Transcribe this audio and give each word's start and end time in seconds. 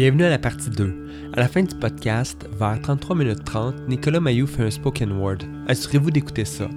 Bienvenue 0.00 0.24
à 0.24 0.30
la 0.30 0.38
partie 0.38 0.70
2. 0.70 0.94
À 1.34 1.40
la 1.40 1.46
fin 1.46 1.62
du 1.62 1.74
podcast, 1.74 2.48
vers 2.58 2.80
33 2.80 3.14
minutes 3.16 3.44
30, 3.44 3.86
Nicolas 3.86 4.18
Mayou 4.18 4.46
fait 4.46 4.62
un 4.62 4.70
spoken 4.70 5.12
word. 5.12 5.40
Assurez-vous 5.68 6.10
d'écouter 6.10 6.46
ça. 6.46 6.70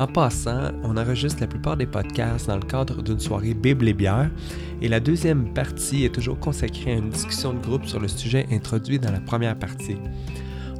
En 0.00 0.08
passant, 0.08 0.72
on 0.82 0.96
enregistre 0.96 1.40
la 1.40 1.46
plupart 1.46 1.76
des 1.76 1.86
podcasts 1.86 2.48
dans 2.48 2.56
le 2.56 2.64
cadre 2.64 3.00
d'une 3.00 3.20
soirée 3.20 3.54
Bible 3.54 3.86
et 3.86 3.92
bière, 3.92 4.28
et 4.82 4.88
la 4.88 4.98
deuxième 4.98 5.54
partie 5.54 6.04
est 6.04 6.12
toujours 6.12 6.40
consacrée 6.40 6.94
à 6.94 6.96
une 6.96 7.10
discussion 7.10 7.54
de 7.54 7.60
groupe 7.60 7.86
sur 7.86 8.00
le 8.00 8.08
sujet 8.08 8.44
introduit 8.50 8.98
dans 8.98 9.12
la 9.12 9.20
première 9.20 9.56
partie. 9.56 9.98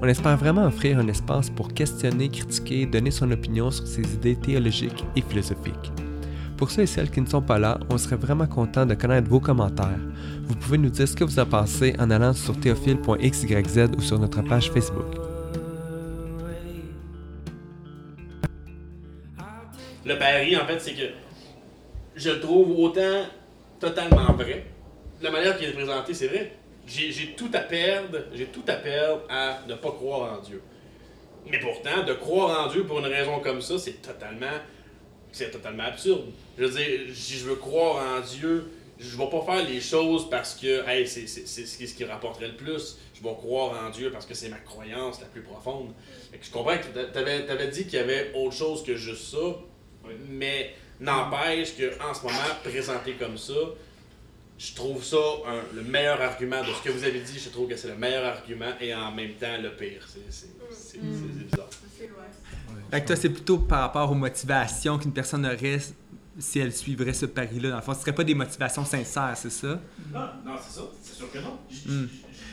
On 0.02 0.09
espère 0.09 0.37
vraiment 0.37 0.65
offrir 0.65 0.98
un 0.98 1.06
espace 1.06 1.48
pour 1.48 1.74
questionner, 1.74 2.29
critiquer, 2.29 2.87
donner 2.87 3.12
son 3.12 3.30
opinion 3.30 3.70
sur 3.70 3.87
ses 3.87 4.02
idées 4.02 4.34
théologiques 4.34 5.05
et 5.15 5.23
philosophiques. 5.23 5.92
Pour 6.57 6.71
ceux 6.71 6.83
et 6.83 6.87
celles 6.87 7.11
qui 7.11 7.21
ne 7.21 7.27
sont 7.27 7.43
pas 7.43 7.59
là, 7.59 7.79
on 7.91 7.99
serait 7.99 8.17
vraiment 8.17 8.47
content 8.47 8.87
de 8.87 8.95
connaître 8.95 9.29
vos 9.29 9.41
commentaires. 9.41 9.99
Vous 10.45 10.55
pouvez 10.55 10.79
nous 10.79 10.91
dire 10.91 11.09
ce 11.09 11.17
que 11.17 11.25
vous 11.25 11.39
en 11.41 11.47
pensez 11.47 11.95
en 11.99 12.11
allant 12.11 12.33
sur 12.33 12.59
théophile.xyz 12.59 13.91
ou 13.97 14.01
sur 14.01 14.19
notre 14.21 14.41
page 14.43 14.71
Facebook. 14.71 15.17
Le 20.07 20.19
pari, 20.19 20.57
en 20.57 20.67
fait, 20.67 20.79
c'est 20.79 20.95
que 20.95 21.11
je 22.15 22.30
trouve 22.30 22.79
autant 22.79 23.25
totalement 23.80 24.33
vrai. 24.35 24.66
La 25.23 25.30
manière 25.30 25.57
qu'il 25.57 25.69
est 25.69 25.73
présenté, 25.73 26.15
c'est 26.15 26.29
vrai. 26.29 26.52
J'ai 26.87 27.35
tout 27.37 27.51
à 27.52 27.61
perdre, 27.61 28.19
j'ai 28.35 28.47
tout 28.47 28.65
à 28.69 28.75
perdre 28.75 29.23
à 29.29 29.59
ne 29.66 29.75
pas 29.75 29.91
croire 29.91 30.39
en 30.39 30.43
Dieu. 30.43 30.63
Mais 31.51 31.59
pourtant, 31.59 32.05
de 32.07 32.13
croire 32.13 32.66
en 32.66 32.71
Dieu 32.71 32.85
pour 32.85 33.01
une 33.01 33.07
raison 33.07 33.41
comme 33.41 33.61
ça, 33.61 33.79
c'est 33.79 34.02
totalement 34.02 34.47
c'est 35.34 35.51
totalement 35.51 35.84
absurde. 35.84 36.27
Je 36.56 36.65
veux 36.65 36.70
dire, 36.70 37.01
si 37.15 37.34
je 37.34 37.45
veux 37.45 37.56
croire 37.56 38.16
en 38.16 38.21
Dieu, 38.21 38.71
je 38.99 39.16
vais 39.16 39.29
pas 39.29 39.43
faire 39.43 39.68
les 39.68 39.80
choses 39.80 40.30
parce 40.30 40.54
que 40.54 40.88
hey, 40.88 41.07
c'est 41.07 41.27
ce 41.27 41.95
qui 41.95 42.04
rapporterait 42.04 42.49
le 42.49 42.57
plus. 42.57 42.99
Je 43.15 43.23
vais 43.23 43.35
croire 43.35 43.85
en 43.85 43.90
Dieu 43.90 44.10
parce 44.10 44.27
que 44.27 44.35
c'est 44.35 44.49
ma 44.49 44.59
croyance 44.59 45.21
la 45.21 45.27
plus 45.27 45.43
profonde. 45.43 45.93
je 46.40 46.51
comprends 46.51 46.77
que 46.79 46.85
tu 46.93 47.18
avais, 47.18 47.49
avais, 47.51 47.68
dit 47.68 47.85
qu'il 47.85 47.95
y 47.95 48.02
avait 48.02 48.32
autre 48.35 48.55
chose 48.55 48.85
que 48.85 48.95
juste 48.95 49.32
ça, 49.32 49.57
mais 50.29 50.74
n'empêche 51.01 51.73
qu'en 51.77 52.15
ce 52.15 52.23
moment, 52.23 52.38
présenté 52.62 53.12
comme 53.15 53.37
ça, 53.37 53.55
je 54.59 54.74
trouve 54.74 55.02
ça 55.02 55.16
le 55.74 55.83
meilleur 55.83 56.21
argument 56.21 56.60
de 56.60 56.73
ce 56.73 56.83
que 56.83 56.91
vous 56.91 57.05
avez 57.05 57.21
dit. 57.21 57.38
Je 57.38 57.51
trouve 57.51 57.69
que 57.69 57.77
c'est 57.77 57.88
le 57.88 57.97
meilleur 57.97 58.24
argument 58.24 58.73
et 58.80 58.95
en 58.95 59.11
même 59.11 59.35
temps 59.35 59.57
le 59.61 59.71
pire. 59.71 60.07
C'est 60.71 61.01
bizarre. 61.01 61.69
Fait 62.91 63.01
que 63.01 63.07
toi, 63.07 63.16
c'est 63.16 63.30
plutôt 63.30 63.59
par 63.59 63.80
rapport 63.80 64.11
aux 64.11 64.16
motivations 64.16 64.99
qu'une 64.99 65.12
personne 65.12 65.44
aurait 65.47 65.78
si 66.38 66.59
elle 66.59 66.72
suivrait 66.72 67.12
ce 67.12 67.27
pari-là. 67.27 67.71
Dans 67.71 67.77
le 67.77 67.83
fond, 67.83 67.93
ce 67.93 67.99
ne 67.99 68.03
serait 68.03 68.15
pas 68.15 68.25
des 68.25 68.34
motivations 68.34 68.84
sincères, 68.84 69.37
c'est 69.37 69.50
ça? 69.50 69.81
Non, 70.12 70.21
non, 70.44 70.56
c'est 70.61 70.78
ça. 70.78 70.83
C'est 71.03 71.15
sûr 71.15 71.31
que 71.31 71.39
non. 71.39 71.59
Hmm. 71.87 72.06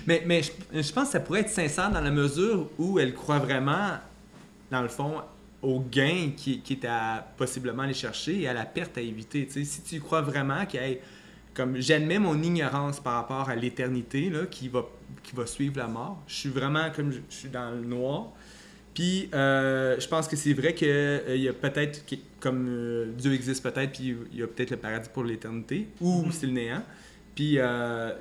Mais, 0.05 0.23
mais 0.25 0.41
je, 0.43 0.93
pense 0.93 1.05
que 1.07 1.11
ça 1.11 1.19
pourrait 1.19 1.41
être 1.41 1.49
sincère 1.49 1.91
dans 1.91 2.01
la 2.01 2.11
mesure 2.11 2.69
où 2.77 2.99
elle 2.99 3.13
croit 3.13 3.39
vraiment, 3.39 3.97
dans 4.69 4.81
le 4.81 4.87
fond, 4.87 5.21
au 5.61 5.79
gain 5.79 6.31
qui, 6.35 6.61
qui 6.61 6.73
est 6.73 6.85
à 6.85 7.25
possiblement 7.37 7.83
aller 7.83 7.93
chercher 7.93 8.41
et 8.41 8.47
à 8.47 8.53
la 8.53 8.65
perte 8.65 8.97
à 8.97 9.01
éviter. 9.01 9.47
si 9.49 9.81
tu 9.81 9.99
crois 9.99 10.21
vraiment 10.21 10.65
qu'il 10.65 10.81
y 10.81 10.97
comme 11.53 11.77
j'admets 11.77 12.19
mon 12.19 12.41
ignorance 12.41 12.99
par 12.99 13.13
rapport 13.15 13.49
à 13.49 13.55
l'éternité 13.55 14.31
qui 14.49 14.69
va, 14.69 14.85
qui 15.23 15.35
va 15.35 15.45
suivre 15.45 15.77
la 15.77 15.87
mort, 15.87 16.21
je 16.27 16.35
suis 16.35 16.49
vraiment 16.49 16.89
comme 16.95 17.11
je 17.11 17.19
suis 17.29 17.49
dans 17.49 17.71
le 17.71 17.81
noir 17.81 18.29
puis, 18.93 19.29
euh, 19.33 19.99
je 19.99 20.07
pense 20.07 20.27
que 20.27 20.35
c'est 20.35 20.53
vrai 20.53 20.73
qu'il 20.73 20.89
euh, 20.89 21.37
y 21.37 21.47
a 21.47 21.53
peut-être, 21.53 22.03
comme 22.39 22.67
euh, 22.67 23.11
Dieu 23.17 23.33
existe 23.33 23.63
peut-être, 23.63 23.93
puis 23.93 24.17
il 24.33 24.39
y 24.39 24.43
a 24.43 24.47
peut-être 24.47 24.71
le 24.71 24.77
paradis 24.77 25.09
pour 25.13 25.23
l'éternité, 25.23 25.87
ou 26.01 26.23
mhm. 26.23 26.31
c'est 26.31 26.45
le 26.45 26.51
néant. 26.51 26.83
Puis, 27.33 27.57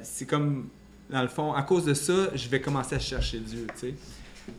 c'est 0.03 0.27
comme, 0.27 0.69
dans 1.11 1.23
le 1.23 1.29
fond, 1.29 1.53
à 1.53 1.63
cause 1.63 1.85
de 1.85 1.95
ça, 1.95 2.31
je 2.35 2.49
vais 2.49 2.61
commencer 2.61 2.95
à 2.95 3.01
chercher 3.01 3.41
Dieu, 3.41 3.67
tu 3.75 3.89
sais. 3.89 3.95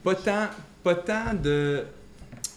Pas 0.03 0.15
tant, 0.15 0.47
pas 0.83 0.95
tant 0.95 1.33
de... 1.33 1.83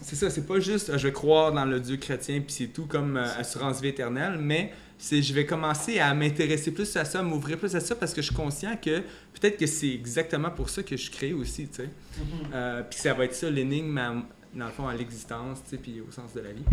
C'est 0.03 0.17
ça, 0.17 0.29
c'est 0.29 0.47
pas 0.47 0.61
juste 0.61 0.97
je 0.99 1.07
vais 1.07 1.13
croire 1.13 1.53
dans 1.53 1.65
le 1.65 1.81
Dieu 1.81 1.97
chrétien, 1.97 2.41
puis 2.41 2.53
c'est 2.53 2.67
tout 2.67 2.87
comme 2.87 3.17
assurance 3.17 3.81
vie 3.81 3.89
éternelle, 3.89 4.37
mais 4.39 4.73
c'est 4.99 5.23
je 5.23 5.35
vais 5.35 5.47
commencer 5.47 5.99
à 5.99 6.15
m'intéresser 6.15 6.73
plus 6.73 6.97
à 6.97 7.05
ça, 7.05 7.23
m'ouvrir 7.23 7.59
plus 7.59 7.75
à 7.77 7.81
ça 7.81 7.95
parce 7.95 8.15
que 8.15 8.23
je 8.23 8.27
suis 8.27 8.35
conscient 8.35 8.77
que 8.77 9.01
peut-être 9.33 9.57
que 9.57 9.67
c'est 9.67 9.91
exactement 9.91 10.51
pour 10.51 10.71
ça 10.71 10.83
que 10.83 10.97
je 10.97 11.11
crée 11.11 11.33
aussi, 11.33 11.69
tu 11.69 11.77
sais. 11.77 11.83
Mm-hmm. 11.85 12.55
Euh, 12.55 12.83
puis 12.89 12.99
ça 12.99 13.13
va 13.15 13.25
être 13.25 13.35
ça 13.35 13.51
l'énigme, 13.51 14.01
dans 14.55 14.67
le 14.67 14.73
fond, 14.73 14.87
à 14.87 14.95
l'existence, 14.95 15.63
tu 15.65 15.71
sais, 15.71 15.77
puis 15.79 16.01
au 16.01 16.11
sens 16.11 16.33
de 16.33 16.41
la 16.41 16.53
vie. 16.53 16.65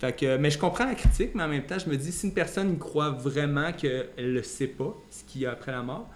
Fait 0.00 0.16
que, 0.16 0.36
mais 0.36 0.50
je 0.50 0.58
comprends 0.58 0.86
la 0.86 0.94
critique, 0.94 1.30
mais 1.34 1.44
en 1.44 1.48
même 1.48 1.64
temps, 1.64 1.78
je 1.78 1.88
me 1.88 1.96
dis, 1.96 2.12
si 2.12 2.26
une 2.26 2.34
personne 2.34 2.78
croit 2.78 3.10
vraiment 3.10 3.72
qu'elle 3.72 4.10
ne 4.18 4.42
sait 4.42 4.66
pas 4.66 4.96
ce 5.10 5.24
qu'il 5.24 5.42
y 5.42 5.46
a 5.46 5.52
après 5.52 5.72
la 5.72 5.82
mort, 5.82 6.08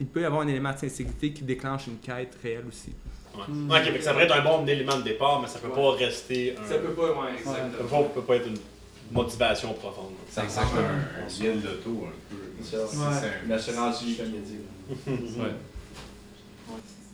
il 0.00 0.06
peut 0.06 0.22
y 0.22 0.24
avoir 0.24 0.42
un 0.42 0.48
élément 0.48 0.72
de 0.72 0.78
sincérité 0.78 1.32
qui 1.32 1.44
déclenche 1.44 1.86
une 1.86 1.98
quête 1.98 2.36
réelle 2.42 2.64
aussi. 2.66 2.92
Ouais. 3.36 3.42
Ok, 3.68 4.02
ça 4.02 4.12
pourrait 4.12 4.24
être 4.24 4.36
un 4.36 4.42
bon 4.42 4.66
élément 4.66 4.96
de 4.98 5.02
départ, 5.02 5.40
mais 5.40 5.48
ça 5.48 5.58
peut 5.58 5.68
pas 5.68 5.92
rester 5.92 6.56
un... 6.56 6.68
Ça 6.68 6.78
peut 6.78 6.92
pas, 6.92 7.10
ouais, 7.10 7.32
exactement. 7.38 7.88
Ça 7.90 8.08
peut 8.14 8.22
pas 8.22 8.36
être 8.36 8.48
une 8.48 8.58
motivation 9.14 9.72
profonde. 9.74 10.12
Ça 10.28 10.42
ressemble 10.42 10.78
un, 10.78 11.24
un 11.24 11.40
biel 11.40 11.60
d'auto 11.60 12.06
un 12.06 12.34
peu. 12.34 12.36
C'est 12.62 12.76
vie, 12.76 14.16
comme 14.16 14.26
il 14.26 14.36
a 14.36 14.40
dit. 14.40 15.40
ouais. 15.40 15.46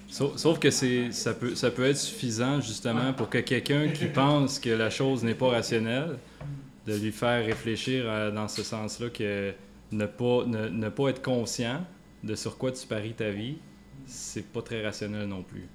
Sauf, 0.08 0.58
que 0.58 0.70
ça 0.70 1.34
peut, 1.34 1.54
ça 1.54 1.70
peut 1.70 1.84
être 1.84 1.96
suffisant 1.96 2.60
justement 2.60 3.12
pour 3.12 3.30
que 3.30 3.38
quelqu'un 3.38 3.88
qui 3.88 4.06
pense 4.14 4.58
que 4.58 4.70
la 4.70 4.90
chose 4.90 5.22
n'est 5.22 5.34
pas 5.34 5.50
rationnelle, 5.50 6.18
de 6.86 6.94
lui 6.96 7.12
faire 7.12 7.44
réfléchir 7.44 8.32
dans 8.32 8.48
ce 8.48 8.62
sens-là 8.62 9.08
que 9.10 9.52
ne 9.92 10.06
pas, 10.06 10.44
ne, 10.46 10.88
pas 10.88 11.10
être 11.10 11.22
conscient 11.22 11.84
de 12.24 12.34
sur 12.34 12.58
quoi 12.58 12.72
tu 12.72 12.86
paries 12.86 13.12
ta 13.12 13.30
vie, 13.30 13.56
c'est 14.06 14.46
pas 14.46 14.62
très 14.62 14.82
rationnel 14.84 15.28
non 15.28 15.42
plus. 15.42 15.68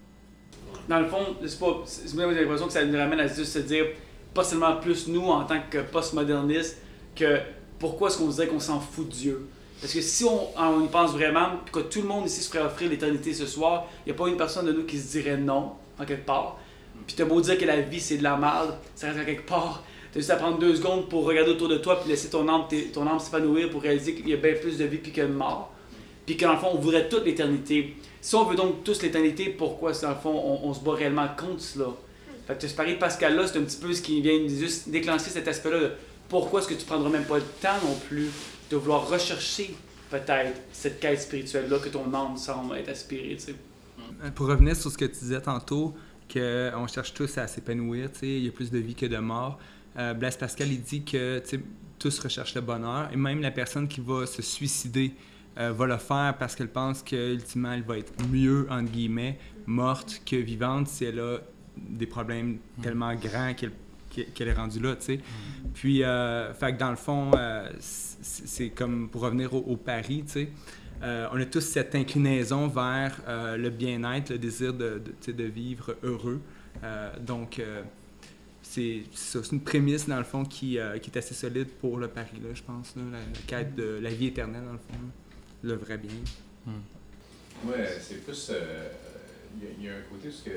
Dans 0.89 0.99
le 0.99 1.07
fond, 1.07 1.35
c'est 1.45 1.59
pas. 1.59 1.83
Moi, 2.15 2.33
j'ai 2.33 2.41
l'impression 2.41 2.67
que 2.67 2.73
ça 2.73 2.85
nous 2.85 2.97
ramène 2.97 3.19
à 3.19 3.27
juste 3.27 3.53
se 3.53 3.59
dire 3.59 3.85
pas 4.35 4.43
seulement 4.43 4.75
plus 4.75 5.07
nous 5.07 5.23
en 5.23 5.45
tant 5.45 5.59
que 5.71 5.79
postmodernistes, 5.79 6.77
que 7.15 7.39
pourquoi 7.79 8.09
est-ce 8.09 8.17
qu'on 8.19 8.27
dirait 8.27 8.47
qu'on 8.47 8.59
s'en 8.59 8.79
fout 8.79 9.07
de 9.07 9.13
Dieu? 9.13 9.47
Parce 9.81 9.93
que 9.93 10.01
si 10.01 10.25
on, 10.25 10.83
y 10.83 10.87
pense 10.87 11.13
vraiment, 11.13 11.51
que 11.71 11.79
tout 11.79 12.01
le 12.01 12.07
monde 12.07 12.27
ici 12.27 12.41
se 12.41 12.49
ferait 12.49 12.63
offrir 12.63 12.89
l'éternité 12.89 13.33
ce 13.33 13.45
soir, 13.45 13.87
il 14.05 14.09
n'y 14.09 14.15
a 14.15 14.15
pas 14.15 14.27
une 14.27 14.37
personne 14.37 14.65
de 14.65 14.73
nous 14.73 14.83
qui 14.83 14.97
se 14.99 15.11
dirait 15.11 15.37
non, 15.37 15.71
en 15.97 16.05
quelque 16.05 16.25
part. 16.25 16.57
Puis 17.07 17.15
t'as 17.15 17.25
beau 17.25 17.39
dire 17.39 17.57
que 17.57 17.65
la 17.65 17.81
vie 17.81 17.99
c'est 17.99 18.17
de 18.17 18.23
la 18.23 18.35
merde, 18.35 18.75
ça 18.93 19.07
reste 19.07 19.19
à 19.19 19.25
quelque 19.25 19.47
part. 19.47 19.83
T'as 20.11 20.19
juste 20.19 20.31
à 20.31 20.35
prendre 20.35 20.59
deux 20.59 20.75
secondes 20.75 21.07
pour 21.07 21.25
regarder 21.25 21.51
autour 21.51 21.69
de 21.69 21.77
toi 21.77 21.99
puis 21.99 22.09
laisser 22.09 22.29
ton 22.29 22.47
âme, 22.47 22.65
ton 22.93 23.07
âme 23.07 23.19
s'épanouir 23.19 23.69
pour 23.69 23.81
réaliser 23.81 24.15
qu'il 24.15 24.27
y 24.27 24.33
a 24.33 24.37
bien 24.37 24.53
plus 24.53 24.77
de 24.77 24.85
vie 24.85 24.97
puis 24.97 25.11
que 25.11 25.21
de 25.21 25.27
mort. 25.27 25.71
Puis 26.25 26.35
qu'en 26.35 26.57
fond, 26.57 26.69
on 26.73 26.77
voudrait 26.77 27.07
toute 27.07 27.25
l'éternité. 27.25 27.95
Si 28.19 28.35
on 28.35 28.43
veut 28.45 28.55
donc 28.55 28.83
tous 28.83 29.01
l'éternité, 29.01 29.49
pourquoi, 29.49 29.91
dans 29.91 30.09
le 30.09 30.15
fond, 30.15 30.33
on, 30.33 30.67
on 30.67 30.73
se 30.73 30.79
bat 30.79 30.93
réellement 30.93 31.27
contre 31.37 31.61
cela? 31.61 31.89
Fait 32.47 32.59
que 32.59 32.67
ce 32.67 32.75
pari 32.75 32.95
Pascal-là, 32.95 33.47
c'est 33.47 33.57
un 33.57 33.63
petit 33.63 33.77
peu 33.77 33.93
ce 33.93 34.01
qui 34.01 34.21
vient 34.21 34.47
juste 34.47 34.89
déclencher 34.89 35.29
cet 35.29 35.47
aspect-là 35.47 35.89
pourquoi 36.29 36.59
est-ce 36.59 36.69
que 36.69 36.73
tu 36.73 36.85
prendras 36.85 37.09
même 37.09 37.25
pas 37.25 37.37
le 37.37 37.43
temps 37.61 37.77
non 37.83 37.95
plus 38.07 38.29
de 38.69 38.75
vouloir 38.75 39.07
rechercher 39.07 39.75
peut-être 40.09 40.59
cette 40.71 40.99
quête 40.99 41.21
spirituelle-là 41.21 41.79
que 41.79 41.89
ton 41.89 42.13
âme 42.13 42.37
semble 42.37 42.77
être 42.77 42.89
aspirée, 42.89 43.35
tu 43.35 43.45
sais. 43.45 43.55
Euh, 44.23 44.31
pour 44.31 44.47
revenir 44.47 44.75
sur 44.75 44.91
ce 44.91 44.97
que 44.97 45.05
tu 45.05 45.19
disais 45.19 45.41
tantôt, 45.41 45.93
qu'on 46.31 46.87
cherche 46.87 47.13
tous 47.13 47.37
à 47.37 47.47
s'épanouir, 47.47 48.11
tu 48.11 48.19
sais, 48.19 48.27
il 48.27 48.45
y 48.45 48.47
a 48.47 48.51
plus 48.51 48.71
de 48.71 48.79
vie 48.79 48.95
que 48.95 49.05
de 49.05 49.17
mort. 49.17 49.59
Euh, 49.97 50.13
Blaise 50.13 50.37
Pascal, 50.37 50.71
il 50.71 50.81
dit 50.81 51.03
que 51.03 51.41
tous 51.99 52.19
recherchent 52.19 52.55
le 52.55 52.61
bonheur, 52.61 53.09
et 53.11 53.17
même 53.17 53.41
la 53.41 53.51
personne 53.51 53.87
qui 53.87 54.01
va 54.01 54.25
se 54.25 54.41
suicider 54.41 55.13
euh, 55.57 55.71
va 55.71 55.85
le 55.85 55.97
faire 55.97 56.35
parce 56.37 56.55
qu'elle 56.55 56.71
pense 56.71 57.01
qu'ultimement, 57.01 57.71
elle 57.71 57.83
va 57.83 57.97
être 57.97 58.13
mieux, 58.29 58.67
entre 58.69 58.91
guillemets, 58.91 59.37
morte 59.65 60.21
que 60.25 60.35
vivante 60.35 60.87
si 60.87 61.05
elle 61.05 61.19
a 61.19 61.37
des 61.77 62.07
problèmes 62.07 62.57
tellement 62.81 63.13
grands 63.15 63.53
qu'elle 63.53 64.47
est 64.47 64.53
rendue 64.53 64.79
là, 64.79 64.95
tu 64.95 65.05
sais. 65.05 65.19
Puis, 65.73 66.03
euh, 66.03 66.53
fait 66.53 66.73
que 66.73 66.79
dans 66.79 66.89
le 66.89 66.95
fond, 66.95 67.31
euh, 67.35 67.69
c'est 67.79 68.69
comme 68.69 69.09
pour 69.09 69.21
revenir 69.21 69.53
au, 69.53 69.75
pari, 69.75 70.23
tu 70.25 70.31
sais. 70.31 70.49
Euh, 71.03 71.27
on 71.33 71.39
a 71.39 71.45
tous 71.45 71.61
cette 71.61 71.93
inclinaison 71.93 72.67
vers 72.67 73.21
le 73.27 73.69
bien-être, 73.69 74.31
le 74.31 74.37
désir 74.37 74.73
de, 74.73 75.01
de, 75.25 75.31
de 75.31 75.43
vivre 75.43 75.95
heureux. 76.03 76.41
donc, 77.21 77.61
c'est 78.61 79.03
une 79.51 79.61
prémisse, 79.61 80.07
dans 80.07 80.17
le 80.17 80.23
fond, 80.23 80.43
qui, 80.43 80.77
qui, 81.01 81.11
est 81.11 81.17
assez 81.17 81.33
solide 81.33 81.67
pour 81.81 81.97
le 81.97 82.07
pari, 82.07 82.39
là, 82.41 82.49
je 82.53 82.63
pense. 82.63 82.95
Là, 82.95 83.03
la, 83.11 83.19
quête 83.47 83.75
de 83.75 83.99
la 84.01 84.09
vie 84.09 84.27
éternelle, 84.27 84.63
dans 84.65 84.73
le 84.73 84.77
fond. 84.77 84.99
Le 85.63 85.73
vrai 85.73 85.97
bien. 85.97 86.11
Hmm. 86.65 87.69
Ouais, 87.69 87.87
c'est 87.99 88.23
plus. 88.23 88.51
Il 89.79 89.85
y, 89.85 89.89
a 89.89 89.93
un 89.93 90.01
côté 90.11 90.27
où 90.27 90.49
que 90.49 90.51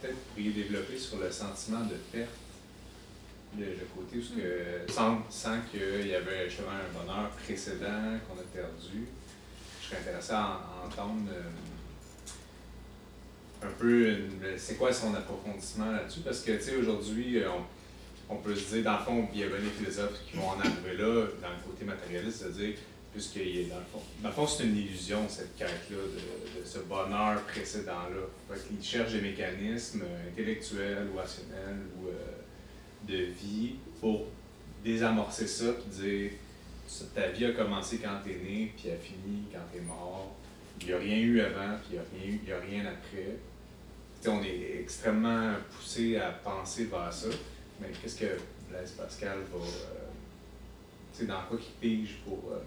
peut-être 0.00 0.14
vous 0.14 0.34
pourriez 0.34 0.50
développer 0.50 0.98
sur 0.98 1.18
le 1.18 1.30
sentiment 1.30 1.80
de 1.80 1.96
perte 2.12 2.30
le, 3.58 3.86
côté 3.94 4.18
où 4.18 4.38
que, 4.38 4.92
sans, 4.92 5.18
sans 5.30 5.60
qu'il 5.70 6.06
y 6.06 6.14
avait 6.14 6.48
justement 6.48 6.72
un 6.72 6.98
bonheur 6.98 7.30
précédent 7.30 8.18
qu'on 8.28 8.38
a 8.38 8.44
perdu, 8.52 9.06
je 9.80 9.86
serais 9.86 9.98
intéressé 9.98 10.32
à, 10.32 10.60
entendre 10.84 11.30
euh, 11.32 11.50
un 13.66 13.70
peu 13.78 14.16
c'est 14.56 14.76
quoi 14.76 14.92
son 14.92 15.14
approfondissement 15.14 15.92
là-dessus, 15.92 16.20
parce 16.20 16.40
que 16.40 16.52
tu 16.52 16.62
sais, 16.62 16.76
aujourd'hui, 16.76 17.42
euh, 17.42 17.48
on, 18.28 18.36
peut 18.36 18.54
se 18.54 18.74
dire, 18.74 18.84
dans 18.84 18.98
le 18.98 19.04
fond, 19.04 19.28
il 19.32 19.40
y 19.40 19.44
a 19.44 19.46
bien 19.46 19.58
des 19.58 19.70
philosophes 19.70 20.20
qui 20.28 20.36
vont 20.36 20.48
en 20.48 20.60
arriver 20.60 20.96
là, 20.98 21.26
dans 21.40 21.48
le 21.48 21.62
côté 21.66 21.84
matérialiste, 21.84 22.44
de 22.44 22.50
dire 22.50 22.74
puisque 23.16 23.36
il 23.36 23.70
dans 23.70 23.78
le 23.78 23.84
fond. 23.90 24.02
Dans 24.22 24.28
le 24.28 24.34
fond, 24.34 24.46
c'est 24.46 24.64
une 24.64 24.76
illusion, 24.76 25.26
cette 25.26 25.56
quête-là, 25.56 25.96
de, 25.96 26.64
ce 26.64 26.80
bonheur 26.80 27.40
précédent-là. 27.44 28.56
Qu'il 28.68 28.82
cherche 28.84 29.12
des 29.12 29.22
mécanismes 29.22 30.02
euh, 30.02 30.30
intellectuels 30.30 31.08
ou 31.12 31.16
rationnels 31.16 31.80
ou 31.98 32.08
euh, 32.08 32.12
de 33.08 33.24
vie 33.32 33.76
pour 34.00 34.26
désamorcer 34.84 35.46
ça, 35.46 35.72
puis 35.72 36.02
dire 36.02 36.30
ta 37.14 37.28
vie 37.28 37.46
a 37.46 37.52
commencé 37.52 37.98
quand 37.98 38.20
t'es 38.22 38.36
né, 38.36 38.72
puis 38.76 38.90
a 38.90 38.96
fini 38.96 39.44
quand 39.50 39.60
t'es 39.72 39.80
mort. 39.80 40.36
Il 40.80 40.88
n'y 40.88 40.92
a 40.92 40.98
rien 40.98 41.16
eu 41.16 41.40
avant, 41.40 41.78
puis 41.78 41.96
il 42.18 42.32
n'y 42.32 42.42
a, 42.42 42.44
il 42.44 42.52
a 42.52 42.60
rien 42.60 42.84
après. 42.86 43.36
On 44.28 44.42
est 44.42 44.80
extrêmement 44.82 45.54
poussé 45.70 46.16
à 46.16 46.30
penser 46.30 46.84
vers 46.84 47.12
ça, 47.12 47.28
mais 47.80 47.88
qu'est-ce 48.02 48.18
que 48.18 48.38
Blaise 48.68 48.90
Pascal 48.90 49.38
va. 49.52 49.58
euh, 49.58 51.26
dans 51.26 51.42
quoi 51.48 51.56
qu'il 51.56 51.72
pige 51.80 52.16
pour 52.24 52.52
euh, 52.52 52.58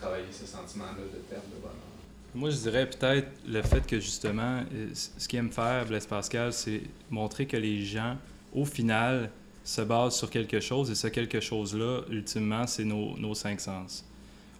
travailler 0.00 0.32
ce 0.32 0.46
sentiment-là 0.46 1.04
de 1.12 1.18
perte 1.28 1.46
de 1.50 1.60
bonheur? 1.60 1.90
Moi, 2.34 2.50
je 2.50 2.56
dirais 2.56 2.88
peut-être 2.88 3.28
le 3.46 3.60
fait 3.62 3.84
que 3.84 3.98
justement, 3.98 4.62
euh, 4.72 4.88
ce 4.94 5.26
qu'il 5.26 5.38
aime 5.40 5.50
faire, 5.50 5.84
Blaise 5.84 6.06
Pascal, 6.06 6.52
c'est 6.52 6.82
montrer 7.10 7.46
que 7.46 7.56
les 7.56 7.84
gens, 7.84 8.16
au 8.54 8.64
final, 8.64 9.30
se 9.64 9.80
basent 9.82 10.16
sur 10.16 10.30
quelque 10.30 10.60
chose 10.60 10.90
et 10.90 10.94
ce 10.94 11.08
quelque 11.08 11.40
chose-là, 11.40 12.02
ultimement, 12.08 12.66
c'est 12.66 12.84
nos, 12.84 13.16
nos 13.18 13.34
cinq 13.34 13.60
sens. 13.60 14.04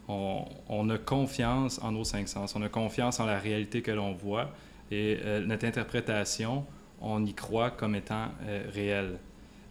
On, 0.09 0.91
a 0.91 0.99
confiance 0.99 1.81
en 1.81 1.93
nos 1.93 2.03
cinq 2.03 2.29
sens, 2.29 2.57
on 2.57 2.63
a 2.63 2.69
confiance 2.69 3.21
en 3.21 3.27
la 3.27 3.39
réalité 3.39 3.81
que 3.81 3.93
l'on 3.93 4.13
voit 4.13 4.51
et 4.91 5.21
euh, 5.25 5.47
notre 5.47 5.65
interprétation, 5.67 6.65
on 7.01 7.25
y 7.25 7.33
croit 7.33 7.71
comme 7.71 7.95
étant 7.95 8.27
euh, 8.45 8.65
réelle. 8.75 9.19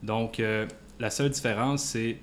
Donc, 0.02 0.42
la 0.98 1.10
seule 1.10 1.30
différence, 1.30 1.84
c'est 1.84 2.20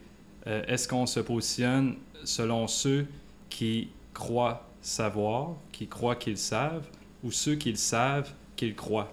est-ce 0.46 0.88
qu'on 0.88 1.04
se 1.04 1.20
positionne 1.20 1.96
selon 2.24 2.66
ceux 2.66 3.06
qui 3.50 3.88
croient 4.14 4.66
savoir, 4.80 5.54
qui 5.72 5.86
croient 5.86 6.16
qu'ils 6.16 6.38
savent, 6.38 6.86
ou 7.24 7.32
ceux 7.32 7.54
qui 7.56 7.70
le 7.70 7.76
savent, 7.76 8.32
qu'ils 8.56 8.74
croient, 8.74 9.12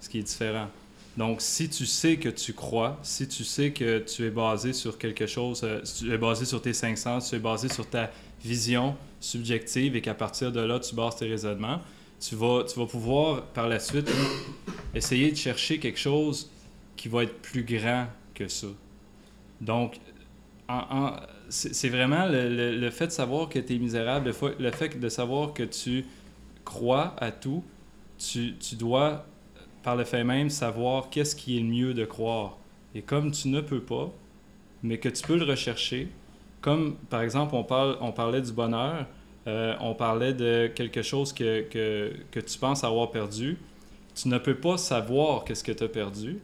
ce 0.00 0.08
qui 0.08 0.18
est 0.18 0.22
différent. 0.22 0.68
Donc, 1.16 1.40
si 1.40 1.70
tu 1.70 1.86
sais 1.86 2.18
que 2.18 2.28
tu 2.28 2.52
crois, 2.52 2.98
si 3.02 3.26
tu 3.26 3.42
sais 3.44 3.72
que 3.72 4.00
tu 4.00 4.26
es 4.26 4.30
basé 4.30 4.72
sur 4.74 4.98
quelque 4.98 5.26
chose, 5.26 5.62
euh, 5.64 5.80
si 5.84 6.04
tu 6.04 6.12
es 6.12 6.18
basé 6.18 6.44
sur 6.44 6.60
tes 6.60 6.74
cinq 6.74 6.98
sens, 6.98 7.30
tu 7.30 7.36
es 7.36 7.38
basé 7.38 7.68
sur 7.70 7.88
ta 7.88 8.10
vision 8.44 8.94
subjective 9.20 9.96
et 9.96 10.02
qu'à 10.02 10.12
partir 10.14 10.52
de 10.52 10.60
là, 10.60 10.78
tu 10.78 10.94
bases 10.94 11.16
tes 11.16 11.26
raisonnements, 11.26 11.80
tu 12.20 12.34
vas, 12.34 12.64
tu 12.64 12.78
vas 12.78 12.86
pouvoir 12.86 13.42
par 13.46 13.66
la 13.68 13.78
suite 13.80 14.10
essayer 14.94 15.30
de 15.30 15.36
chercher 15.36 15.78
quelque 15.78 15.98
chose 15.98 16.50
qui 16.96 17.08
va 17.08 17.22
être 17.22 17.40
plus 17.40 17.64
grand 17.64 18.06
que 18.34 18.48
ça. 18.48 18.66
Donc, 19.60 19.98
en- 20.68 20.84
en- 20.90 21.16
c'est 21.48 21.88
vraiment 21.88 22.26
le, 22.26 22.76
le- 22.78 22.90
fait 22.90 23.06
de 23.06 23.12
savoir 23.12 23.48
que 23.48 23.58
tu 23.58 23.74
es 23.74 23.78
misérable, 23.78 24.32
le 24.58 24.70
fait 24.70 24.98
de 24.98 25.08
savoir 25.08 25.52
que 25.52 25.62
tu 25.62 26.04
crois 26.64 27.14
à 27.18 27.30
tout, 27.30 27.62
tu, 28.18 28.54
tu 28.58 28.74
dois, 28.74 29.24
par 29.82 29.96
le 29.96 30.04
fait 30.04 30.24
même, 30.24 30.50
savoir 30.50 31.10
qu'est-ce 31.10 31.36
qui 31.36 31.56
est 31.56 31.60
le 31.60 31.66
mieux 31.66 31.94
de 31.94 32.04
croire. 32.04 32.56
Et 32.94 33.02
comme 33.02 33.30
tu 33.30 33.48
ne 33.48 33.60
peux 33.60 33.80
pas, 33.80 34.12
mais 34.82 34.98
que 34.98 35.08
tu 35.08 35.22
peux 35.26 35.36
le 35.36 35.44
rechercher, 35.44 36.08
comme 36.60 36.96
par 37.10 37.22
exemple 37.22 37.54
on, 37.54 37.64
parle, 37.64 37.96
on 38.00 38.12
parlait 38.12 38.42
du 38.42 38.52
bonheur, 38.52 39.06
euh, 39.46 39.74
on 39.80 39.94
parlait 39.94 40.34
de 40.34 40.70
quelque 40.74 41.02
chose 41.02 41.32
que, 41.32 41.62
que, 41.62 42.12
que 42.30 42.40
tu 42.40 42.58
penses 42.58 42.82
avoir 42.82 43.10
perdu, 43.10 43.58
tu 44.14 44.28
ne 44.28 44.38
peux 44.38 44.56
pas 44.56 44.76
savoir 44.78 45.44
qu'est-ce 45.44 45.62
que 45.62 45.72
tu 45.72 45.84
as 45.84 45.88
perdu, 45.88 46.38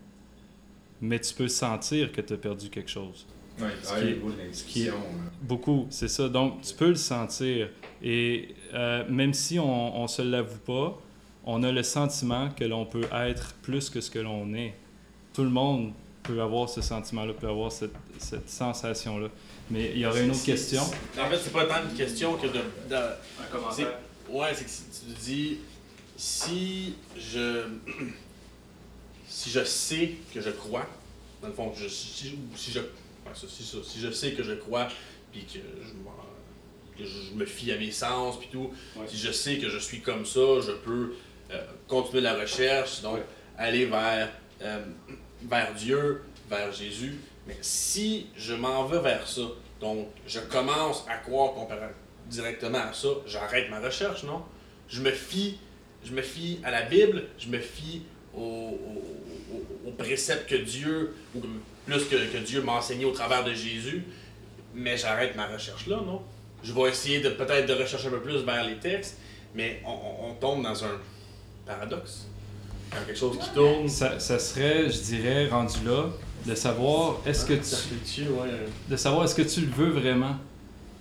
mais 1.00 1.18
tu 1.18 1.34
peux 1.34 1.48
sentir 1.48 2.12
que 2.12 2.20
tu 2.20 2.34
as 2.34 2.36
perdu 2.36 2.68
quelque 2.68 2.90
chose. 2.90 3.26
Ce 3.82 3.94
qui 3.94 4.82
est- 4.84 4.86
ce 4.86 4.88
est-. 4.88 4.92
Beaucoup, 5.42 5.86
c'est 5.90 6.08
ça. 6.08 6.28
Donc, 6.28 6.62
tu 6.62 6.74
peux 6.74 6.88
le 6.88 6.94
sentir. 6.94 7.68
Et 8.02 8.54
euh, 8.74 9.04
même 9.08 9.32
si 9.34 9.58
on 9.58 10.02
ne 10.02 10.08
se 10.08 10.22
l'avoue 10.22 10.58
pas, 10.58 11.00
on 11.44 11.62
a 11.62 11.72
le 11.72 11.82
sentiment 11.82 12.50
que 12.50 12.64
l'on 12.64 12.84
peut 12.86 13.06
être 13.12 13.54
plus 13.62 13.90
que 13.90 14.00
ce 14.00 14.10
que 14.10 14.18
l'on 14.18 14.52
est. 14.54 14.74
Tout 15.34 15.42
le 15.44 15.50
monde 15.50 15.92
peut 16.22 16.40
avoir 16.40 16.68
ce 16.68 16.80
sentiment-là, 16.82 17.32
peut 17.32 17.48
avoir 17.48 17.72
cette, 17.72 17.94
cette 18.18 18.48
sensation-là. 18.48 19.28
Mais 19.70 19.90
il 19.94 19.98
y 20.00 20.06
aurait 20.06 20.24
une 20.24 20.30
autre 20.30 20.44
question? 20.44 20.82
En 20.82 21.28
fait, 21.30 21.38
c'est 21.42 21.52
pas 21.52 21.64
tant 21.66 21.82
une 21.88 21.96
question 21.96 22.36
que 22.36 22.46
de. 22.46 22.52
de- 22.52 22.94
Un 22.94 23.46
commentaire. 23.50 23.98
Ouais, 24.30 24.52
c'est 24.54 24.64
que 24.64 24.70
si 24.70 24.82
tu 24.84 25.12
dis 25.20 25.58
si 26.16 26.94
je 27.18 27.64
si 29.28 29.50
je 29.50 29.64
sais 29.64 30.12
que 30.32 30.40
je 30.40 30.50
crois, 30.50 30.86
dans 31.40 31.48
le 31.48 31.54
fond, 31.54 31.72
je, 31.76 31.88
si, 31.88 32.34
ou 32.34 32.56
si 32.56 32.70
je 32.70 32.80
ça, 33.34 33.46
c'est 33.48 33.62
ça, 33.64 33.78
si 33.84 34.00
je 34.00 34.10
sais 34.10 34.32
que 34.32 34.42
je 34.42 34.52
crois 34.52 34.88
puis 35.32 35.44
que 35.44 35.58
je, 35.58 35.92
m'en- 36.04 36.12
que 36.98 37.04
je 37.04 37.34
me 37.34 37.46
fie 37.46 37.72
à 37.72 37.78
mes 37.78 37.90
sens 37.90 38.38
puis 38.38 38.48
tout, 38.52 38.70
Ouais. 38.96 39.06
si 39.08 39.16
je 39.16 39.32
sais 39.32 39.58
que 39.58 39.68
je 39.68 39.78
suis 39.78 40.00
comme 40.00 40.26
ça, 40.26 40.60
je 40.60 40.72
peux 40.72 41.14
euh, 41.50 41.64
continuer 41.88 42.20
la 42.22 42.34
recherche, 42.34 43.00
donc 43.02 43.14
Ouais. 43.16 43.24
aller 43.56 43.86
vers 43.86 44.30
euh, 44.62 44.84
vers 45.42 45.74
Dieu, 45.74 46.22
vers 46.48 46.70
Jésus. 46.72 47.18
Mais 47.46 47.56
si 47.62 48.26
je 48.36 48.54
m'en 48.54 48.84
vais 48.84 49.00
vers 49.00 49.26
ça, 49.26 49.40
donc 49.80 50.08
je 50.26 50.38
commence 50.40 51.04
à 51.08 51.16
croire 51.16 51.52
directement 52.26 52.78
à 52.78 52.92
ça, 52.92 53.08
j'arrête 53.26 53.68
ma 53.70 53.80
recherche, 53.80 54.22
non? 54.24 54.42
Je 54.88 55.00
me 55.02 55.10
fie, 55.10 55.58
je 56.04 56.12
me 56.12 56.22
fie 56.22 56.60
à 56.62 56.70
la 56.70 56.82
Bible, 56.82 57.24
je 57.38 57.48
me 57.48 57.58
fie 57.58 58.02
aux 58.34 58.38
au, 58.40 59.54
au- 59.54 59.88
aux 59.88 59.92
préceptes 59.92 60.48
que 60.48 60.54
Dieu, 60.56 61.14
ou 61.34 61.40
plus 61.86 62.04
que, 62.04 62.16
que 62.32 62.38
Dieu 62.38 62.62
m'a 62.62 62.72
enseigné 62.72 63.04
au 63.04 63.12
travers 63.12 63.44
de 63.44 63.52
Jésus, 63.54 64.04
mais 64.74 64.96
j'arrête 64.96 65.36
ma 65.36 65.46
recherche 65.46 65.86
là, 65.86 65.96
non? 66.04 66.20
Je 66.62 66.72
vais 66.72 66.88
essayer 66.88 67.20
de 67.20 67.30
peut-être 67.30 67.66
de 67.66 67.72
rechercher 67.74 68.06
un 68.08 68.10
peu 68.12 68.20
plus 68.20 68.38
vers 68.44 68.64
les 68.64 68.76
textes, 68.76 69.18
mais 69.54 69.82
on, 69.84 69.90
on- 69.90 70.30
on 70.30 70.34
tombe 70.34 70.62
dans 70.62 70.84
un 70.84 70.98
paradoxe. 71.66 72.26
Dans 72.90 73.04
quelque 73.06 73.18
chose 73.18 73.38
qui 73.38 73.50
tourne. 73.50 73.88
Ça, 73.88 74.18
ça 74.20 74.38
serait, 74.38 74.88
je 74.90 74.98
dirais, 75.00 75.48
rendu 75.48 75.78
là, 75.84 76.04
de 76.46 76.54
savoir 76.54 77.20
est-ce 77.26 77.44
que 77.46 77.54
tu, 77.54 78.24
de 78.88 78.96
savoir 78.96 79.24
est-ce 79.24 79.34
que 79.34 79.42
tu 79.42 79.62
le 79.62 79.72
veux 79.72 79.90
vraiment? 79.90 80.36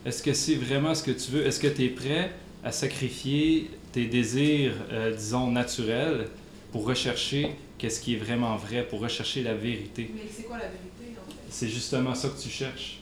Est-ce 0.06 0.24
que 0.24 0.34
c'est 0.34 0.56
vraiment 0.56 0.96
ce 0.96 1.04
que 1.04 1.12
tu 1.12 1.32
veux? 1.32 1.46
Est-ce 1.46 1.60
que 1.60 1.68
tu 1.68 1.84
es 1.86 1.90
prêt 1.90 2.32
à 2.64 2.72
sacrifier 2.72 3.70
tes 3.92 4.06
désirs, 4.06 4.74
euh, 4.92 5.14
disons, 5.16 5.52
naturels 5.52 6.28
pour 6.72 6.86
rechercher 6.86 7.52
qu'est-ce 7.82 8.00
qui 8.00 8.14
est 8.14 8.18
vraiment 8.18 8.56
vrai, 8.58 8.84
pour 8.88 9.00
rechercher 9.02 9.42
la 9.44 9.56
vérité? 9.56 10.12
Mais 10.14 10.22
c'est 10.32 10.44
quoi 10.44 10.58
la 10.58 10.66
vérité, 10.66 11.18
en 11.20 11.30
fait? 11.32 11.38
C'est 11.50 11.68
justement 11.68 12.14
ça 12.16 12.30
que 12.30 12.40
tu 12.42 12.50
cherches. 12.50 13.00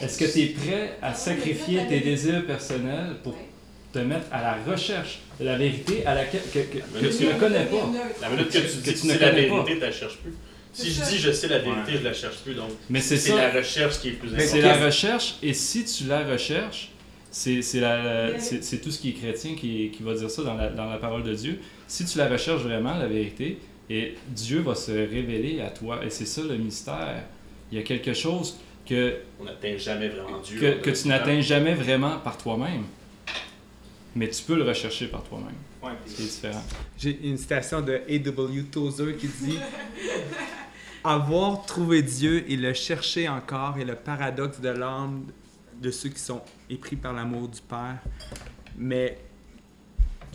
Est-ce 0.00 0.16
que 0.18 0.32
tu 0.32 0.40
es 0.40 0.46
prêt 0.46 0.96
à 1.02 1.12
sacrifier 1.12 1.80
tes 1.88 2.00
désirs 2.00 2.46
personnels 2.46 3.16
pour 3.22 3.32
Ouais. 3.34 3.48
te 3.92 3.98
mettre 3.98 4.26
à 4.32 4.40
la 4.40 4.54
recherche 4.72 5.18
de 5.38 5.44
la 5.44 5.58
vérité 5.58 6.06
à 6.06 6.14
laquelle 6.14 6.40
que, 6.54 6.60
que- 6.60 6.78
que 6.78 6.84
Mais 7.02 7.10
tu 7.10 7.24
ne 7.26 7.32
connais 7.38 7.64
pas? 7.66 7.90
La 8.22 8.30
minute 8.30 8.48
que 8.48 8.58
tu 8.58 8.76
dis 8.78 8.82
Que 8.82 8.90
que 8.92 9.00
tu 9.00 9.06
ne 9.08 9.12
la 9.12 9.18
connais 9.30 9.48
pas. 9.48 9.54
vérité, 9.56 9.74
tu 9.74 9.80
la 9.80 9.92
cherches 9.92 10.16
plus. 10.18 10.32
Si 10.72 10.90
je 10.92 11.02
dis 11.04 11.18
je 11.18 11.32
sais 11.32 11.48
la 11.48 11.58
vérité, 11.58 11.92
Ouais. 11.92 11.98
je 11.98 12.04
la 12.04 12.12
cherche 12.14 12.36
plus. 12.38 12.54
Donc, 12.54 12.70
Mais 12.88 13.00
c'est 13.00 13.16
ça. 13.18 13.34
la 13.36 13.50
recherche 13.50 13.98
qui 14.00 14.08
est 14.08 14.12
plus 14.12 14.30
Mais 14.30 14.38
C'est 14.46 14.60
importante. 14.60 14.80
la 14.80 14.86
recherche, 14.86 15.34
et 15.42 15.52
si 15.52 15.84
tu 15.84 16.04
la 16.04 16.24
recherches, 16.24 16.92
c'est 17.32 17.60
c'est 17.60 17.80
la- 17.80 18.30
Mais- 18.32 18.38
c'est- 18.40 18.62
c'est 18.62 18.78
tout 18.78 18.90
ce 18.92 19.00
qui 19.00 19.10
est 19.10 19.12
chrétien 19.14 19.54
qui, 19.56 19.90
qui 19.94 20.02
va 20.04 20.14
dire 20.14 20.30
ça 20.30 20.42
dans 20.42 20.54
la, 20.54 20.68
dans 20.70 20.86
la 20.88 20.96
parole 20.98 21.24
de 21.24 21.34
Dieu. 21.34 21.58
Si 21.88 22.04
tu 22.06 22.16
la 22.18 22.28
recherches 22.28 22.62
vraiment, 22.62 22.96
la 22.96 23.08
vérité, 23.08 23.58
et 23.90 24.14
Dieu 24.28 24.60
va 24.60 24.76
se 24.76 24.92
révéler 24.92 25.60
à 25.60 25.68
toi, 25.70 26.04
et 26.04 26.10
c'est 26.10 26.24
ça 26.24 26.42
le 26.42 26.56
mystère. 26.56 27.24
Il 27.72 27.78
y 27.78 27.80
a 27.80 27.84
quelque 27.84 28.14
chose 28.14 28.56
que, 28.86 29.16
On 29.40 29.44
n'atteint 29.44 29.76
jamais 29.76 30.08
vraiment 30.08 30.38
Dieu. 30.38 30.60
que, 30.60 30.80
que 30.80 30.90
tu 30.90 31.08
n'atteins 31.08 31.40
jamais 31.40 31.74
vraiment 31.74 32.18
par 32.18 32.38
toi-même, 32.38 32.84
mais 34.14 34.28
tu 34.28 34.42
peux 34.44 34.56
le 34.56 34.62
rechercher 34.62 35.08
par 35.08 35.24
toi-même. 35.24 35.54
Ouais, 35.82 35.92
C'est 36.06 36.22
différent. 36.22 36.62
J'ai 36.96 37.18
une 37.26 37.36
citation 37.36 37.80
de 37.80 37.94
A.W. 38.08 38.64
Tozer 38.70 39.16
qui 39.16 39.26
dit 39.26 39.58
Avoir 41.02 41.64
trouvé 41.66 42.02
Dieu 42.02 42.44
et 42.48 42.56
le 42.56 42.72
chercher 42.74 43.28
encore 43.28 43.78
est 43.78 43.84
le 43.84 43.96
paradoxe 43.96 44.60
de 44.60 44.68
l'âme 44.68 45.24
de 45.80 45.90
ceux 45.90 46.10
qui 46.10 46.20
sont 46.20 46.42
épris 46.68 46.96
par 46.96 47.12
l'amour 47.12 47.48
du 47.48 47.60
Père, 47.62 47.98
mais 48.76 49.16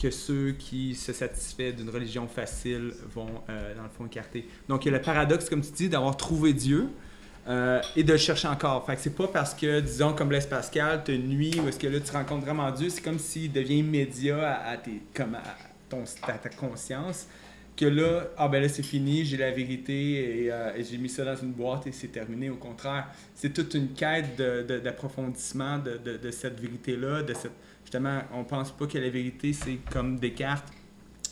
que 0.02 0.12
ceux 0.12 0.52
qui 0.52 0.96
se 0.96 1.14
satisfait 1.14 1.72
d'une 1.72 1.90
religion 1.90 2.28
facile 2.28 2.94
vont, 3.14 3.30
euh, 3.50 3.76
dans 3.76 3.84
le 3.84 3.90
fond, 3.90 4.06
écarter. 4.06 4.48
Donc, 4.68 4.86
il 4.86 4.92
y 4.92 4.96
a 4.96 4.98
le 4.98 5.04
paradoxe, 5.04 5.50
comme 5.50 5.62
tu 5.62 5.72
dis, 5.72 5.90
d'avoir 5.90 6.18
trouvé 6.18 6.54
Dieu 6.54 6.90
euh, 7.48 7.82
et 7.96 8.04
de 8.04 8.12
le 8.12 8.18
chercher 8.18 8.48
encore. 8.48 8.86
Fait 8.86 8.96
que 8.96 9.02
c'est 9.02 9.16
pas 9.16 9.28
parce 9.28 9.54
que, 9.54 9.80
disons, 9.80 10.14
comme 10.14 10.30
Blaise 10.30 10.48
Pascal, 10.48 11.04
te 11.04 11.12
nuit 11.12 11.60
ou 11.60 11.68
est-ce 11.68 11.80
que 11.80 11.88
là, 11.88 12.00
tu 12.00 12.12
rencontres 12.12 12.46
vraiment 12.46 12.72
Dieu, 12.72 12.90
c'est 12.90 13.02
comme 13.02 13.20
s'il 13.20 13.52
devient 13.52 13.80
immédiat 13.80 14.62
à, 14.66 14.78
tes, 14.78 15.02
comme 15.14 15.36
à, 15.36 15.44
ton, 15.90 16.04
ta 16.26 16.50
conscience, 16.50 17.28
que 17.78 17.86
là, 17.86 18.28
ah 18.38 18.48
ben 18.48 18.62
là, 18.62 18.70
c'est 18.70 18.84
fini, 18.84 19.26
j'ai 19.26 19.36
la 19.36 19.52
vérité 19.52 20.46
et, 20.46 20.52
euh, 20.52 20.76
et 20.78 20.84
j'ai 20.84 20.98
mis 20.98 21.10
ça 21.10 21.26
dans 21.26 21.36
une 21.36 21.52
boîte 21.52 21.88
et 21.88 21.92
c'est 21.92 22.08
terminé. 22.08 22.50
Au 22.50 22.56
contraire, 22.56 23.08
c'est 23.34 23.54
toute 23.54 23.74
une 23.74 23.90
quête 23.90 24.38
d'approfondissement 24.38 25.80
de 25.80 26.32
cette 26.32 26.60
vérité-là, 26.60 27.22
de 27.22 27.34
cette 27.34 27.52
justement, 27.96 28.22
on 28.34 28.44
pense 28.44 28.72
pas 28.72 28.88
que 28.88 28.98
la 28.98 29.10
vérité, 29.10 29.54
c'est 29.54 29.78
comme 29.90 30.18
Descartes, 30.20 30.68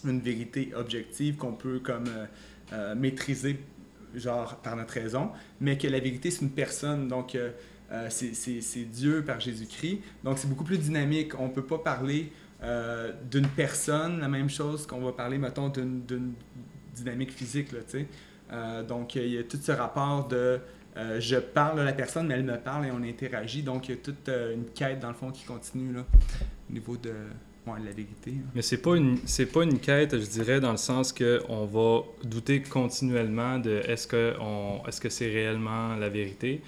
une 0.06 0.22
vérité 0.22 0.72
objective 0.76 1.36
qu'on 1.36 1.54
peut 1.54 1.80
comme 1.80 2.08
euh, 2.08 2.26
euh, 2.72 2.96
maîtriser, 2.96 3.60
genre 4.16 4.56
par 4.58 4.76
notre 4.78 4.94
raison, 4.94 5.32
mais 5.60 5.78
que 5.78 5.88
la 5.88 6.00
vérité, 6.00 6.32
c'est 6.32 6.42
une 6.42 6.52
personne. 6.52 7.08
Donc, 7.10 7.36
euh, 7.36 7.52
c'est- 8.10 8.86
Dieu 8.86 9.24
par 9.26 9.40
Jésus-Christ. 9.42 10.00
Donc 10.24 10.38
c'est 10.40 10.48
beaucoup 10.48 10.64
plus 10.64 10.78
dynamique. 10.80 11.38
On 11.38 11.48
ne 11.50 11.54
peut 11.54 11.66
pas 11.66 11.78
parler 11.80 12.32
d'une 13.30 13.48
personne, 13.48 14.22
la 14.22 14.30
même 14.30 14.50
chose 14.50 14.88
qu'on 14.88 15.02
va 15.02 15.12
parler, 15.12 15.38
mettons, 15.38 15.68
d'une 15.68 16.34
dynamique 16.96 17.34
physique. 17.34 17.72
Là, 17.74 17.80
tu 17.88 18.00
sais. 18.00 18.84
Donc 18.88 19.16
il 19.16 19.28
y 19.28 19.38
a 19.38 19.44
tout 19.44 19.60
ce 19.62 19.72
rapport 19.74 20.28
de 20.28 20.60
je 21.20 21.36
parle 21.36 21.82
à 21.82 21.84
la 21.84 21.94
personne, 21.94 22.26
mais 22.28 22.36
elle 22.36 22.46
me 22.46 22.58
parle 22.58 22.88
et 22.88 22.92
on 22.92 23.04
interagit. 23.04 23.62
Donc 23.64 23.90
il 23.90 23.92
y 23.92 23.94
a 23.96 24.02
toute 24.02 24.28
une 24.30 24.66
quête, 24.74 25.00
dans 25.00 25.10
le 25.10 25.14
fond, 25.14 25.30
qui 25.30 25.44
continue 25.44 25.94
là, 25.94 26.06
au 26.74 26.80
niveau 26.80 26.98
de, 26.98 27.10
ouais, 27.68 27.80
la 27.86 27.92
vérité. 27.92 28.32
là. 28.32 28.42
Mais 28.56 28.62
c'est 28.64 28.82
pas 28.82 28.96
une 28.96 29.18
c'est 29.26 29.46
pas 29.46 29.64
une 29.64 29.80
quête, 29.80 30.18
je 30.20 30.26
dirais, 30.30 30.60
dans 30.60 30.72
le 30.72 30.78
sens 30.78 31.14
que 31.14 31.42
on 31.50 31.66
va 31.66 32.04
douter 32.24 32.62
continuellement 32.62 33.60
de 33.60 33.82
est-ce 33.88 34.08
que 34.08 34.34
on 34.42 34.82
est-ce 34.88 35.00
que 35.00 35.10
c'est 35.10 35.30
réellement 35.32 35.96
la 35.96 36.10
vérité. 36.10 36.62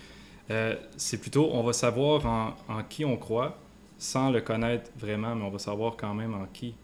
Euh, 0.52 0.76
c'est 0.96 1.20
plutôt 1.20 1.50
on 1.54 1.64
va 1.64 1.74
savoir 1.74 2.26
en, 2.26 2.56
en 2.70 2.84
qui 2.84 3.04
on 3.04 3.18
croit 3.18 3.58
sans 3.98 4.30
le 4.30 4.42
connaître 4.42 4.92
vraiment, 5.00 5.36
mais 5.36 5.44
on 5.44 5.50
va 5.50 5.58
savoir 5.60 5.96
quand 5.98 6.14
même 6.14 6.34
en 6.36 6.46
qui. 6.54 6.76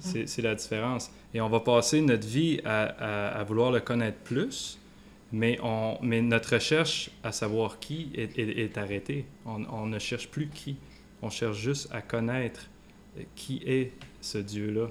C'est 0.00 0.28
c'est 0.28 0.42
la 0.42 0.54
différence. 0.54 1.10
Et 1.34 1.40
on 1.40 1.48
va 1.48 1.60
passer 1.60 2.00
notre 2.02 2.26
vie 2.28 2.60
à, 2.64 2.82
à- 2.82 3.28
à 3.40 3.44
vouloir 3.44 3.72
le 3.72 3.80
connaître 3.80 4.18
plus, 4.18 4.78
mais, 5.32 5.58
on, 5.62 5.96
mais 6.02 6.20
notre 6.20 6.54
recherche 6.54 7.10
à 7.24 7.32
savoir 7.32 7.78
qui 7.80 8.10
est, 8.14 8.38
est- 8.38 8.58
est 8.64 8.78
arrêtée. 8.78 9.24
On, 9.46 9.64
on 9.72 9.86
ne 9.86 9.98
cherche 9.98 10.28
plus 10.28 10.48
qui. 10.48 10.76
On 11.22 11.30
cherche 11.30 11.56
juste 11.58 11.88
à 11.92 12.00
connaître 12.02 12.60
euh, 13.18 13.22
qui 13.34 13.62
est 13.66 13.92
ce 14.20 14.38
Dieu-là 14.38 14.88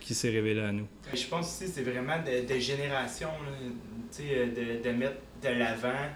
qui 0.00 0.14
s'est 0.14 0.30
révélé 0.30 0.60
à 0.62 0.72
nous. 0.72 0.86
Je 1.12 1.26
pense 1.26 1.46
aussi 1.46 1.66
que 1.70 1.76
c'est 1.76 1.82
vraiment 1.90 2.16
de, 2.22 2.46
de 2.52 2.58
génération, 2.58 3.28
là, 3.28 3.52
tu 4.10 4.22
sais, 4.22 4.28
euh, 4.30 4.46
de, 4.80 4.82
de 4.82 4.90
mettre 4.94 5.16
de 5.42 5.48
l'avant, 5.48 6.08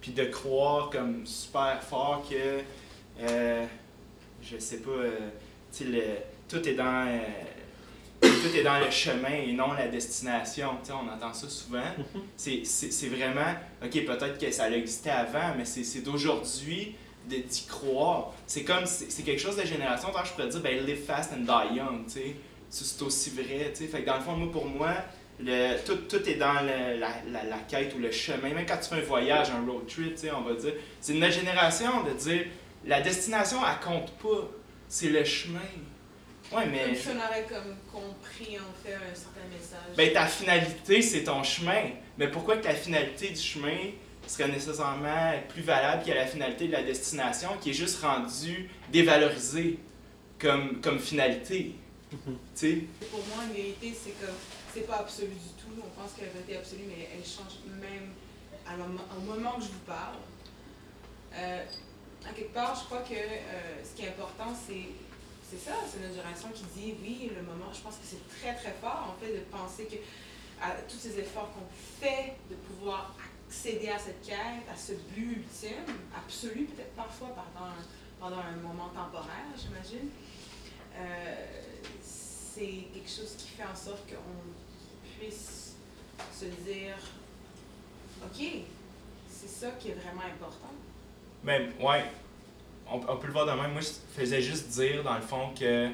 puis 0.00 0.12
de 0.12 0.24
croire 0.24 0.90
comme 0.90 1.26
super 1.26 1.82
fort 1.82 2.24
que, 2.28 2.60
euh, 3.20 3.64
je 4.42 4.58
sais 4.58 4.78
pas, 4.78 4.90
euh, 4.90 5.10
tu 5.76 5.84
sais, 5.84 5.90
le- 5.90 6.02
tout 6.48 6.66
est 6.68 6.74
dans... 6.74 7.06
euh, 7.08 7.18
tout 8.20 8.56
est 8.56 8.62
dans 8.62 8.78
le 8.78 8.90
chemin 8.90 9.30
et 9.34 9.52
non 9.52 9.72
la 9.72 9.88
destination. 9.88 10.70
Tu 10.82 10.88
sais, 10.88 10.92
on 10.92 11.08
entend 11.12 11.32
ça 11.34 11.48
souvent. 11.48 11.82
C'est- 12.36 12.64
C'est 12.64 12.92
c'est 12.92 13.08
vraiment, 13.08 13.54
ok, 13.84 13.90
peut-être 14.04 14.38
que 14.38 14.50
ça 14.52 14.70
existait 14.70 15.10
avant, 15.10 15.54
mais 15.56 15.64
c'est 15.64 15.82
c'est 15.84 16.02
d'aujourd'hui 16.02 16.94
d'y 17.26 17.66
croire. 17.66 18.32
C'est 18.46 18.64
comme, 18.64 18.86
c'est 18.86 19.22
quelque 19.22 19.40
chose 19.40 19.56
de 19.56 19.64
génération. 19.66 20.10
Tant 20.10 20.22
que 20.22 20.28
je 20.28 20.32
pourrais 20.32 20.48
dire, 20.48 20.60
ben, 20.60 20.84
live 20.86 21.04
fast 21.04 21.32
and 21.32 21.40
die 21.42 21.76
young, 21.76 22.06
tu 22.06 22.12
sais. 22.12 22.36
C'est 22.68 23.02
aussi 23.02 23.30
vrai, 23.30 23.70
tu 23.74 23.84
sais. 23.84 23.86
Fait 23.86 24.00
que 24.00 24.06
dans 24.06 24.16
le 24.16 24.22
fond, 24.22 24.32
moi, 24.36 24.50
pour 24.50 24.66
moi, 24.66 24.94
le, 25.38 25.76
tout, 25.84 25.96
tout 26.08 26.28
est 26.28 26.36
dans 26.36 26.60
le- 26.62 26.98
la, 26.98 27.10
la, 27.30 27.44
la 27.44 27.58
quête 27.68 27.94
ou 27.94 27.98
le 27.98 28.10
chemin. 28.10 28.50
Même 28.54 28.66
quand 28.66 28.78
tu 28.78 28.88
fais 28.88 28.96
un 28.96 29.04
voyage, 29.04 29.48
un 29.50 29.64
road 29.70 29.86
trip, 29.86 30.14
tu 30.14 30.22
sais, 30.22 30.30
on 30.30 30.42
va 30.42 30.54
dire. 30.54 30.74
C'est 31.00 31.14
notre 31.14 31.32
génération 31.34 32.02
de 32.04 32.12
dire, 32.12 32.46
la 32.84 33.00
destination, 33.00 33.58
elle 33.66 33.84
compte 33.84 34.10
pas. 34.18 34.48
C'est 34.88 35.08
le 35.08 35.24
chemin. 35.24 35.60
Ouais, 36.52 36.66
mais... 36.66 36.84
Comme 36.84 36.94
si 36.94 37.08
on 37.08 37.16
aurait 37.16 37.46
comme 37.48 37.76
compris 37.90 38.58
en 38.58 38.72
fait 38.84 38.94
un 38.94 39.14
certain 39.14 39.46
message. 39.50 39.96
Ben, 39.96 40.12
ta 40.12 40.26
finalité, 40.26 41.00
c'est 41.00 41.24
ton 41.24 41.42
chemin. 41.42 41.90
Mais 42.18 42.28
pourquoi 42.28 42.58
que 42.58 42.64
la 42.64 42.74
finalité 42.74 43.30
du 43.30 43.40
chemin 43.40 43.78
serait 44.30 44.48
nécessairement 44.48 45.32
plus 45.48 45.62
valable 45.62 46.04
que 46.04 46.10
la 46.10 46.26
finalité 46.26 46.66
de 46.68 46.72
la 46.72 46.82
destination 46.82 47.50
qui 47.60 47.70
est 47.70 47.74
juste 47.74 48.02
rendue 48.02 48.70
dévalorisée 48.90 49.78
comme, 50.38 50.80
comme 50.80 50.98
finalité? 50.98 51.74
tu 52.10 52.18
sais? 52.54 52.78
Pour 53.10 53.20
moi, 53.26 53.44
une 53.46 53.54
vérité, 53.54 53.94
c'est 53.94 54.12
comme 54.24 54.34
c'est 54.72 54.86
pas 54.86 54.96
absolu 54.96 55.28
du 55.28 55.62
tout. 55.62 55.72
On 55.76 56.00
pense 56.00 56.12
que 56.12 56.22
la 56.22 56.30
vérité 56.30 56.54
est 56.54 56.58
absolue, 56.58 56.84
mais 56.88 57.08
elle 57.14 57.24
change 57.24 57.60
même 57.80 58.12
au 59.16 59.20
moment 59.20 59.54
où 59.58 59.60
je 59.60 59.66
vous 59.66 59.84
parle. 59.86 60.16
Euh, 61.34 61.64
à 62.28 62.32
quelque 62.32 62.54
part, 62.54 62.78
je 62.78 62.84
crois 62.84 63.00
que 63.00 63.14
euh, 63.14 63.84
ce 63.84 63.96
qui 63.96 64.06
est 64.06 64.08
important, 64.08 64.54
c'est 64.66 64.88
c'est 65.50 65.68
ça, 65.68 65.76
c'est 65.86 66.00
notre 66.00 66.14
génération 66.14 66.48
qui 66.54 66.64
dit 66.74 66.94
oui, 67.02 67.30
le 67.36 67.42
moment. 67.42 67.70
Je 67.74 67.80
pense 67.80 67.96
que 67.96 68.04
c'est 68.04 68.24
très 68.40 68.54
très 68.54 68.74
fort 68.80 69.12
en 69.12 69.22
fait 69.22 69.32
de 69.32 69.40
penser 69.50 69.84
que 69.84 69.96
à 70.62 70.70
tous 70.88 70.96
ces 70.96 71.18
efforts 71.18 71.50
qu'on 71.52 71.68
fait 72.00 72.36
de 72.48 72.54
pouvoir 72.54 73.14
accéder 73.52 73.90
à 73.90 73.98
cette 73.98 74.22
quête, 74.22 74.66
à 74.72 74.76
ce 74.76 74.92
but 75.14 75.44
ultime, 75.44 75.94
absolu 76.16 76.64
peut-être 76.64 76.94
parfois 76.94 77.28
pendant 77.28 77.66
un, 77.66 77.84
pendant 78.18 78.38
un 78.38 78.56
moment 78.56 78.88
temporaire, 78.88 79.44
j'imagine. 79.54 80.08
Euh, 80.96 81.34
c'est 82.02 82.86
quelque 82.94 83.10
chose 83.10 83.34
qui 83.36 83.48
fait 83.48 83.64
en 83.64 83.76
sorte 83.76 84.08
qu'on 84.08 85.18
puisse 85.18 85.74
se 86.32 86.46
dire 86.46 86.96
OK, 88.24 88.46
c'est 89.28 89.48
ça 89.48 89.70
qui 89.78 89.90
est 89.90 89.94
vraiment 89.94 90.22
important. 90.22 90.72
Ben, 91.44 91.72
ouais. 91.80 92.04
On, 92.90 92.96
on 92.96 93.16
peut 93.16 93.26
le 93.26 93.32
voir 93.32 93.46
de 93.46 93.60
même. 93.60 93.72
Moi, 93.72 93.82
je 93.82 94.18
faisais 94.18 94.40
juste 94.40 94.68
dire, 94.68 95.02
dans 95.02 95.14
le 95.14 95.20
fond, 95.22 95.52
que, 95.58 95.90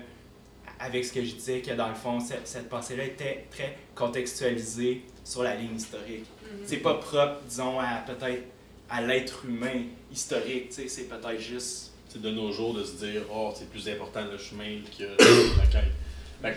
avec 0.79 1.05
ce 1.05 1.13
que 1.13 1.25
je 1.25 1.35
disais, 1.35 1.61
que 1.61 1.73
dans 1.73 1.89
le 1.89 1.95
fond, 1.95 2.21
cette, 2.21 2.47
cette 2.47 2.69
pensée-là 2.69 3.05
était 3.05 3.47
très 3.51 3.77
contextualisée 3.95 5.05
sur 5.29 5.43
la 5.43 5.55
ligne 5.55 5.77
historique. 5.77 6.25
C'est 6.65 6.79
pas 6.79 6.95
propre, 6.95 7.41
disons, 7.49 7.79
à 7.79 8.03
peut-être 8.07 8.43
à 8.91 9.03
l'être 9.03 9.45
humain 9.47 9.83
historique, 10.11 10.71
tu 10.71 10.75
sais, 10.77 10.89
c'est 10.89 11.03
peut-être 11.09 11.41
juste. 11.41 11.93
C'est 12.09 12.23
de 12.23 12.31
nos 12.31 12.51
jours 12.53 12.73
de 12.73 12.83
se 12.85 13.05
dire, 13.05 13.21
oh, 13.31 13.53
c'est 13.55 13.69
plus 13.69 13.87
important 13.89 14.21
le 14.33 14.39
chemin 14.39 14.79
que 14.99 15.05
la 15.05 15.67
quête. 15.67 15.93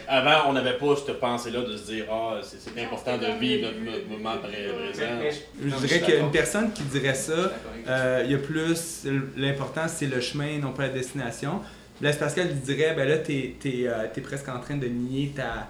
Avant, 0.07 0.49
on 0.49 0.53
n'avait 0.53 0.77
pas 0.77 0.95
cette 0.95 1.19
pensée-là 1.19 1.61
de 1.63 1.75
se 1.75 1.91
dire, 1.91 2.05
ah, 2.09 2.39
c'est 2.41 2.57
c'est 2.61 2.81
important 2.81 3.17
de 3.17 3.25
vivre 3.39 3.67
notre 3.69 3.79
mo- 3.79 4.17
moment 4.17 4.37
pré- 4.37 4.69
présent. 4.93 5.39
Je 5.61 5.75
dirais 5.87 5.99
qu'une 6.01 6.31
personne 6.31 6.71
qui 6.71 6.83
dirait 6.83 7.15
ça, 7.15 7.51
euh, 7.87 8.21
il 8.23 8.31
y 8.31 8.35
a 8.35 8.37
plus, 8.37 9.05
l'important 9.35 9.87
c'est 9.89 10.05
le 10.05 10.21
chemin, 10.21 10.59
non 10.59 10.71
pas 10.71 10.83
la 10.83 10.89
destination. 10.93 11.59
Blaise 11.99 12.17
Pascal 12.17 12.47
il 12.51 12.61
dirait, 12.61 12.93
ben 12.95 13.09
là, 13.09 13.17
t'es 13.17 13.55
es, 13.65 14.21
presque 14.21 14.47
en 14.49 14.59
train 14.59 14.77
de 14.77 14.87
nier 14.87 15.33
ta, 15.35 15.67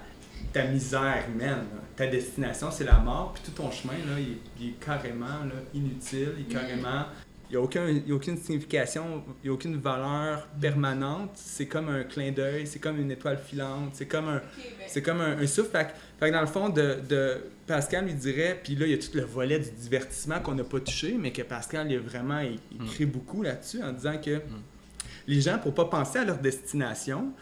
ta 0.52 0.64
misère 0.64 1.24
humaine. 1.32 1.50
là. 1.74 1.80
Ta 1.96 2.06
destination, 2.06 2.70
c'est 2.70 2.84
la 2.84 2.98
mort, 2.98 3.32
puis 3.34 3.42
tout 3.44 3.50
ton 3.62 3.70
chemin, 3.70 3.92
là, 3.94 4.18
il, 4.18 4.38
il 4.60 4.68
est 4.70 4.84
carrément 4.84 5.26
là, 5.44 5.54
inutile, 5.74 6.32
il 6.38 6.42
est 6.42 6.54
carrément... 6.54 7.04
Il 7.50 7.56
n'y 7.56 7.58
a, 7.58 7.64
aucun, 7.64 7.82
a 7.86 8.12
aucune 8.14 8.38
signification, 8.38 9.22
il 9.42 9.48
n'y 9.48 9.50
a 9.50 9.52
aucune 9.52 9.76
valeur 9.76 10.48
permanente. 10.58 11.32
C'est 11.34 11.66
comme 11.66 11.90
un 11.90 12.02
clin 12.04 12.32
d'œil, 12.32 12.66
c'est 12.66 12.78
comme 12.78 12.98
une 12.98 13.10
étoile 13.10 13.36
filante, 13.36 13.90
c'est 13.92 14.06
comme 14.06 14.26
un, 14.28 14.40
c'est 14.86 15.02
comme 15.02 15.20
un, 15.20 15.36
un 15.38 15.46
souffle. 15.46 15.70
Fait, 15.70 15.84
que- 15.88 15.90
fait 16.18 16.28
que 16.30 16.34
dans 16.34 16.40
le 16.40 16.46
fond, 16.46 16.70
de, 16.70 16.96
de 17.06 17.42
Pascal 17.66 18.06
lui 18.06 18.14
dirait, 18.14 18.58
puis 18.64 18.74
là, 18.74 18.86
il 18.86 18.92
y 18.92 18.94
a 18.94 18.96
tout 18.96 19.10
le 19.14 19.24
volet 19.24 19.58
du 19.58 19.70
divertissement 19.70 20.40
qu'on 20.40 20.54
n'a 20.54 20.64
pas 20.64 20.80
touché, 20.80 21.14
mais 21.18 21.30
que 21.30 21.42
Pascal, 21.42 21.92
il 21.92 21.98
a 21.98 22.00
vraiment 22.00 22.40
écrit 22.40 23.04
beaucoup 23.04 23.42
là-dessus 23.42 23.82
en 23.82 23.92
disant 23.92 24.16
que 24.16 24.40
les 25.26 25.40
gens, 25.42 25.58
pour 25.58 25.74
pas 25.74 25.84
penser 25.84 26.20
à 26.20 26.24
leur 26.24 26.38
destination, 26.38 27.32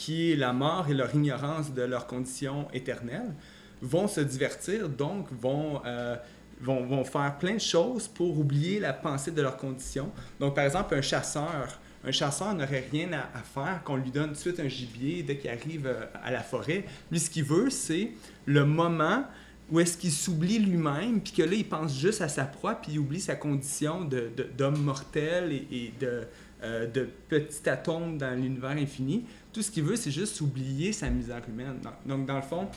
qui 0.00 0.32
est 0.32 0.36
la 0.36 0.52
mort 0.54 0.86
et 0.88 0.94
leur 0.94 1.14
ignorance 1.14 1.74
de 1.74 1.82
leurs 1.82 2.06
conditions 2.06 2.66
éternelles, 2.72 3.34
vont 3.82 4.08
se 4.08 4.22
divertir, 4.22 4.88
donc 4.88 5.26
vont, 5.32 5.82
euh, 5.84 6.16
vont, 6.60 6.82
vont 6.86 7.04
faire 7.04 7.36
plein 7.38 7.54
de 7.54 7.60
choses 7.74 8.08
pour 8.08 8.38
oublier 8.38 8.80
la 8.80 8.94
pensée 8.94 9.30
de 9.30 9.42
leurs 9.42 9.58
conditions. 9.58 10.10
Donc, 10.38 10.54
par 10.54 10.64
exemple, 10.64 10.94
un 10.94 11.02
chasseur, 11.02 11.78
un 12.02 12.12
chasseur 12.12 12.54
n'aurait 12.54 12.86
rien 12.90 13.10
à, 13.12 13.42
faire 13.42 13.82
qu'on 13.84 13.96
lui 13.96 14.10
donne 14.10 14.28
tout 14.28 14.34
de 14.34 14.38
suite 14.38 14.60
un 14.60 14.68
gibier 14.68 15.22
dès 15.22 15.36
qu'il 15.36 15.50
arrive 15.50 15.86
euh, 15.86 16.04
à 16.24 16.30
la 16.30 16.42
forêt. 16.42 16.84
Lui, 17.10 17.20
ce 17.20 17.28
qu'il 17.28 17.44
veut, 17.44 17.68
c'est 17.68 18.12
le 18.46 18.64
moment 18.64 19.24
où 19.70 19.80
est-ce 19.80 19.96
qu'il 19.98 20.12
s'oublie 20.12 20.58
lui-même, 20.58 21.20
puis 21.20 21.32
que 21.34 21.42
là, 21.42 21.52
il 21.54 21.68
pense 21.68 21.92
juste 21.98 22.22
à 22.22 22.28
sa 22.28 22.44
proie, 22.44 22.74
puis 22.74 22.92
il 22.92 22.98
oublie 22.98 23.20
sa 23.20 23.36
condition 23.36 24.02
de- 24.04 24.30
de- 24.36 24.48
d'homme 24.56 24.82
mortel 24.82 25.52
et, 25.52 25.66
et 25.70 25.92
de, 26.00 26.22
euh, 26.62 26.86
de 26.86 27.08
petit 27.28 27.68
atome 27.68 28.18
dans 28.18 28.34
l'univers 28.34 28.70
infini. 28.86 29.24
Tout 29.52 29.62
ce 29.62 29.70
qu'il 29.70 29.84
veut, 29.84 29.96
c'est 29.96 30.10
juste 30.10 30.40
oublier 30.40 30.92
sa 30.92 31.10
misère 31.10 31.42
humaine. 31.48 31.80
Donc, 32.06 32.26
dans 32.26 32.36
le 32.36 32.42
fond, 32.42 32.68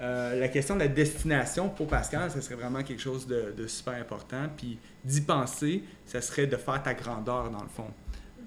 euh, 0.00 0.38
la 0.38 0.48
question 0.48 0.74
de 0.74 0.80
la 0.80 0.88
destination 0.88 1.68
pour 1.68 1.86
Pascal, 1.86 2.30
ça 2.30 2.40
serait 2.42 2.54
vraiment 2.54 2.82
quelque 2.82 3.00
chose 3.00 3.26
de, 3.26 3.66
super 3.66 3.94
important. 3.94 4.48
Puis 4.56 4.78
d'y 5.04 5.20
penser, 5.20 5.82
ça 6.04 6.20
serait 6.20 6.46
de 6.46 6.56
faire 6.56 6.82
ta 6.82 6.94
grandeur, 6.94 7.50
dans 7.50 7.62
le 7.62 7.68
fond. 7.68 7.90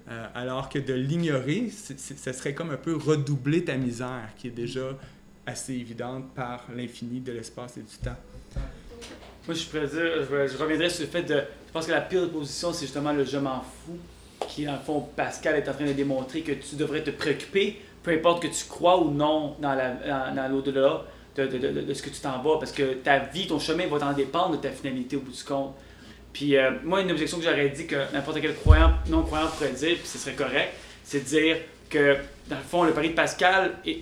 Euh, 0.08 0.26
alors 0.34 0.68
que 0.68 0.78
de 0.78 0.94
l'ignorer, 0.94 1.70
ça 1.70 2.32
serait 2.32 2.54
comme 2.54 2.70
un 2.70 2.76
peu 2.76 2.96
redoubler 2.96 3.64
ta 3.64 3.76
misère, 3.76 4.30
qui 4.36 4.48
est 4.48 4.52
déjà 4.52 4.96
assez 5.46 5.74
évidente 5.74 6.32
par 6.34 6.66
l'infini 6.74 7.20
de 7.20 7.32
l'espace 7.32 7.76
et 7.76 7.82
du 7.82 7.96
temps. 7.96 8.16
Moi, 9.46 9.54
je, 9.54 9.64
je 9.64 10.56
reviendrai 10.56 10.90
sur 10.90 11.04
le 11.04 11.10
fait 11.10 11.22
de. 11.22 11.34
Je 11.66 11.72
pense 11.72 11.86
que 11.86 11.92
la 11.92 12.00
pire 12.00 12.30
position, 12.30 12.72
c'est 12.72 12.86
justement 12.86 13.12
le 13.12 13.24
je 13.24 13.38
m'en 13.38 13.60
fous, 13.60 13.98
qui, 14.48 14.68
en 14.68 14.78
fond, 14.78 15.06
Pascal 15.16 15.56
est 15.56 15.68
en 15.68 15.72
train 15.74 15.86
de 15.86 15.92
démontrer 15.92 16.40
que 16.42 16.52
tu 16.52 16.76
devrais 16.76 17.02
te 17.02 17.10
préoccuper, 17.10 17.80
peu 18.02 18.12
importe 18.12 18.42
que 18.42 18.48
tu 18.48 18.64
crois 18.68 18.98
ou 19.00 19.10
non 19.10 19.56
dans 19.60 19.74
dans- 19.76 20.34
dans 20.34 20.48
l'au-delà 20.50 21.04
de, 21.36 21.46
de, 21.46 21.58
de- 21.58 21.80
de 21.82 21.94
ce 21.94 22.02
que 22.02 22.10
tu 22.10 22.20
t'en 22.20 22.42
vas, 22.42 22.58
parce 22.58 22.72
que 22.72 22.94
ta 22.94 23.18
vie, 23.18 23.46
ton 23.46 23.58
chemin 23.58 23.86
va 23.86 23.98
t'en 23.98 24.12
dépendre 24.12 24.56
de 24.56 24.56
ta 24.62 24.70
finalité 24.70 25.16
au 25.16 25.20
bout 25.20 25.30
du 25.32 25.44
compte. 25.44 25.74
Puis, 26.32 26.56
euh, 26.56 26.70
moi, 26.84 27.00
une 27.02 27.10
objection 27.10 27.38
que 27.38 27.44
j'aurais 27.44 27.68
dit 27.70 27.86
que 27.86 27.96
n'importe 28.12 28.40
quel 28.40 28.54
croyant, 28.54 28.92
non-croyant 29.08 29.48
pourrait 29.48 29.72
dire, 29.72 29.96
puis 29.96 30.06
ce 30.06 30.18
serait 30.18 30.34
correct, 30.34 30.72
c'est 31.04 31.20
de 31.20 31.24
dire 31.24 31.56
que, 31.88 32.16
dans 32.48 32.56
le 32.56 32.62
fond, 32.62 32.84
le 32.84 32.92
pari 32.92 33.10
de 33.10 33.14
Pascal, 33.14 33.72
et, 33.84 34.00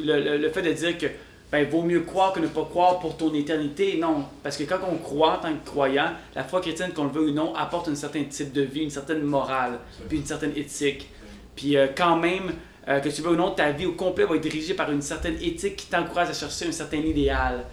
le, 0.00 0.20
le- 0.20 0.36
le 0.38 0.50
fait 0.50 0.62
de 0.62 0.72
dire 0.72 0.96
que 0.98 1.06
ben, 1.50 1.66
vaut 1.68 1.82
mieux 1.82 2.00
croire 2.00 2.32
que 2.32 2.40
ne 2.40 2.46
pas 2.46 2.64
croire 2.64 2.98
pour 2.98 3.16
ton 3.16 3.32
éternité. 3.32 3.96
Non, 3.98 4.24
parce 4.42 4.56
que 4.56 4.64
quand 4.64 4.80
on 4.90 4.96
croit 4.96 5.38
en 5.38 5.42
tant 5.42 5.52
que 5.52 5.64
croyant, 5.64 6.12
la 6.34 6.44
foi 6.44 6.60
chrétienne, 6.60 6.92
qu'on 6.92 7.04
le 7.04 7.10
veut 7.10 7.28
ou 7.28 7.32
non, 7.32 7.54
apporte 7.54 7.88
un 7.88 7.94
certain 7.94 8.24
type 8.24 8.52
de 8.52 8.62
vie, 8.62 8.82
une 8.82 8.90
certaine 8.90 9.22
morale, 9.22 9.78
puis 10.08 10.18
une 10.18 10.26
certaine 10.26 10.52
éthique. 10.56 11.08
Puis 11.56 11.76
euh, 11.76 11.86
quand 11.96 12.16
même, 12.16 12.52
euh, 12.88 13.00
que 13.00 13.08
tu 13.08 13.22
veux 13.22 13.30
ou 13.30 13.36
non, 13.36 13.50
ta 13.52 13.70
vie 13.70 13.86
au 13.86 13.92
complet 13.92 14.24
va 14.24 14.36
être 14.36 14.42
dirigée 14.42 14.74
par 14.74 14.90
une 14.90 15.02
certaine 15.02 15.36
éthique 15.40 15.76
qui 15.76 15.86
t'encourage 15.86 16.28
à 16.28 16.34
chercher 16.34 16.66
un 16.66 16.72
certain 16.72 16.98
idéal. 16.98 17.64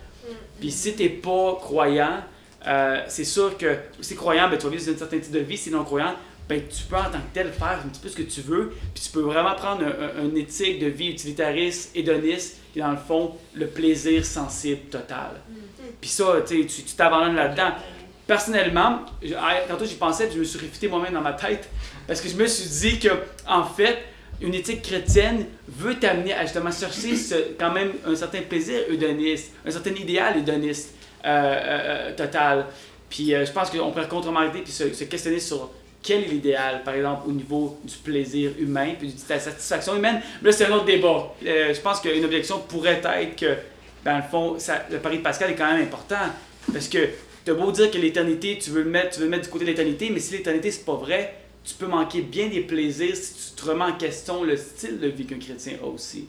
Puis 0.59 0.71
si 0.71 0.95
t'es 0.95 1.09
pas 1.09 1.55
croyant, 1.55 2.21
euh, 2.67 3.03
c'est 3.07 3.25
sûr 3.25 3.57
que 3.57 3.75
si 4.01 4.15
croyant, 4.15 4.49
ben, 4.49 4.57
tu 4.57 4.65
vas 4.65 4.71
vivre 4.71 4.91
un 4.91 4.97
certain 4.97 5.19
type 5.19 5.31
de 5.31 5.39
vie. 5.39 5.57
Si 5.57 5.69
non 5.69 5.83
croyant, 5.83 6.15
ben, 6.47 6.61
tu 6.67 6.83
peux 6.83 6.95
en 6.95 7.03
tant 7.05 7.11
que 7.19 7.33
tel 7.33 7.51
faire 7.51 7.79
un 7.83 7.87
petit 7.89 8.01
peu 8.01 8.09
ce 8.09 8.15
que 8.15 8.21
tu 8.23 8.41
veux. 8.41 8.71
Puis 8.93 9.03
tu 9.05 9.09
peux 9.09 9.21
vraiment 9.21 9.55
prendre 9.55 9.83
un, 9.83 10.21
un- 10.21 10.25
une 10.29 10.37
éthique 10.37 10.79
de 10.79 10.87
vie 10.87 11.07
utilitariste, 11.09 11.91
hédoniste, 11.95 12.57
qui 12.73 12.79
est 12.79 12.81
dans 12.83 12.91
le 12.91 12.97
fond 12.97 13.31
le 13.55 13.67
plaisir 13.67 14.23
sensible 14.25 14.81
total. 14.91 15.31
Puis 16.01 16.09
ça, 16.09 16.35
tu 16.47 16.65
t'abandonnes 16.95 17.35
là-dedans. 17.35 17.71
Personnellement, 18.27 19.01
je- 19.21 19.33
ah, 19.37 19.53
tantôt 19.67 19.85
j'y 19.85 19.95
pensais, 19.95 20.25
puis 20.25 20.35
je 20.35 20.39
me 20.39 20.43
suis 20.45 20.59
réfuté 20.59 20.87
moi-même 20.87 21.13
dans 21.13 21.21
ma 21.21 21.33
tête, 21.33 21.69
parce 22.07 22.21
que 22.21 22.29
je 22.29 22.35
me 22.35 22.47
suis 22.47 22.69
dit 22.91 22.99
que, 22.99 23.09
en 23.47 23.63
fait, 23.63 23.99
une 24.41 24.53
éthique 24.55 24.81
chrétienne 24.81 25.45
veut 25.67 25.95
t'amener 25.95 26.33
à 26.33 26.43
justement 26.43 26.71
chercher 26.71 27.15
ce- 27.29 27.53
quand 27.59 27.71
même 27.71 27.91
un 28.05 28.15
certain 28.15 28.41
plaisir 28.41 28.79
hédoniste, 28.89 29.51
un 29.65 29.71
certain 29.71 29.91
idéal 29.91 30.37
hédoniste 30.39 30.95
euh, 31.23 31.27
euh, 31.27 32.09
euh, 32.11 32.15
total. 32.15 32.65
Puis 33.09 33.33
euh, 33.33 33.45
je 33.45 33.51
pense 33.51 33.69
qu'on 33.69 33.91
pourrait 33.91 34.07
contre-marquer 34.07 34.59
puis 34.61 34.71
se, 34.71 34.91
se 34.93 35.03
questionner 35.05 35.39
sur 35.39 35.69
quel 36.05 36.23
est 36.23 36.27
l'idéal, 36.27 36.83
par 36.83 36.93
exemple, 36.93 37.23
au 37.27 37.31
niveau 37.31 37.79
du 37.83 37.95
plaisir 37.95 38.51
humain 38.59 38.93
puis 38.99 39.07
de 39.09 39.13
la 39.29 39.39
satisfaction 39.39 39.95
humaine? 39.95 40.21
Mais 40.41 40.49
là, 40.51 40.55
c'est 40.55 40.65
un 40.65 40.71
autre 40.73 40.85
débat. 40.85 41.33
Euh, 41.45 41.73
je 41.73 41.81
pense 41.81 41.99
qu'une 41.99 42.23
objection 42.23 42.59
pourrait 42.59 43.01
être 43.03 43.35
que, 43.35 43.55
dans 44.05 44.17
le 44.17 44.23
fond, 44.23 44.59
ça- 44.59 44.85
le 44.91 44.99
pari 44.99 45.17
de 45.17 45.23
Pascal 45.23 45.51
est 45.51 45.55
quand 45.55 45.71
même 45.73 45.81
important. 45.83 46.27
Parce 46.71 46.87
que 46.87 46.99
tu 47.45 47.53
beau 47.53 47.71
dire 47.71 47.89
que 47.91 47.97
l'éternité, 47.97 48.57
tu 48.59 48.69
veux 48.71 48.83
le 48.83 48.89
mettre, 48.89 49.11
tu 49.15 49.19
veux 49.19 49.25
le 49.25 49.31
mettre 49.31 49.45
du 49.45 49.49
côté 49.49 49.65
de 49.65 49.69
l'éternité, 49.71 50.09
mais 50.11 50.19
si 50.19 50.33
l'éternité, 50.33 50.71
c'est 50.71 50.85
pas 50.85 50.95
vrai, 50.95 51.33
tu 51.63 51.73
peux 51.73 51.87
manquer 51.87 52.21
bien 52.21 52.47
des 52.47 52.61
plaisirs 52.61 53.15
si 53.15 53.33
tu 53.55 53.61
te 53.61 53.67
remets 53.69 53.85
en 53.85 53.93
question 53.93 54.43
le 54.43 54.55
style 54.57 54.99
de 54.99 55.07
vie 55.07 55.25
qu'un 55.25 55.39
chrétien 55.39 55.73
a 55.83 55.85
aussi. 55.87 56.27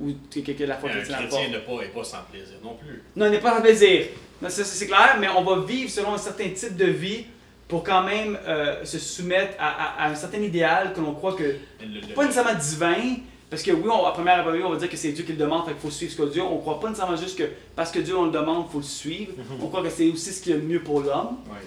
Ou 0.00 0.12
que, 0.32 0.40
que- 0.40 0.52
que 0.52 0.64
la 0.64 0.76
foi 0.78 0.88
Un 0.88 0.92
chrétienne 0.94 1.18
chrétien 1.18 1.38
apporte. 1.56 1.80
n'est 1.82 1.88
pas, 1.88 1.98
pas 2.00 2.04
sans 2.04 2.22
plaisir 2.30 2.54
non 2.64 2.74
plus. 2.76 3.02
Non, 3.14 3.26
on 3.26 3.30
n'est 3.30 3.40
pas 3.40 3.58
en 3.58 3.60
plaisir. 3.60 4.06
C'est 4.48 4.86
clair, 4.86 5.16
mais 5.20 5.28
on 5.28 5.42
va 5.44 5.60
vivre 5.66 5.90
selon 5.90 6.14
un 6.14 6.18
certain 6.18 6.48
type 6.48 6.76
de 6.76 6.86
vie 6.86 7.26
pour 7.68 7.82
quand 7.84 8.02
même 8.02 8.38
euh, 8.46 8.84
se 8.84 8.98
soumettre 8.98 9.54
à, 9.58 9.68
à- 10.02 10.04
à 10.06 10.10
un 10.10 10.14
certain 10.14 10.40
idéal 10.42 10.92
que 10.94 11.00
l'on 11.00 11.14
croit 11.14 11.34
que, 11.34 11.56
Le- 11.80 12.14
pas 12.14 12.22
nécessairement 12.26 12.58
divin, 12.58 13.16
parce 13.48 13.62
que 13.62 13.70
oui, 13.70 13.88
on, 13.90 14.04
à 14.06 14.12
première 14.12 14.48
vue, 14.50 14.62
on 14.64 14.70
va 14.70 14.76
dire 14.76 14.88
que 14.88 14.96
c'est 14.96 15.12
Dieu 15.12 15.24
qui 15.24 15.32
le 15.32 15.38
demande, 15.38 15.64
fait 15.66 15.72
qu'il 15.72 15.80
faut 15.80 15.90
suivre 15.90 16.12
ce 16.12 16.16
que 16.18 16.32
Dieu. 16.32 16.42
On 16.42 16.58
croit 16.58 16.80
pas 16.80 16.88
nécessairement 16.88 17.16
juste 17.16 17.36
que 17.38 17.44
parce 17.76 17.90
que 17.90 17.98
Dieu 18.00 18.16
on 18.16 18.24
le 18.26 18.30
demande, 18.30 18.64
il 18.68 18.72
faut 18.72 18.78
le 18.78 18.84
suivre. 18.84 19.32
On 19.60 19.68
croit 19.68 19.82
que 19.82 19.90
c'est 19.90 20.08
aussi 20.08 20.32
ce 20.32 20.42
qui 20.42 20.52
est 20.52 20.56
le 20.56 20.62
mieux 20.62 20.80
pour 20.82 21.00
l'homme. 21.00 21.36
Ouais. 21.50 21.58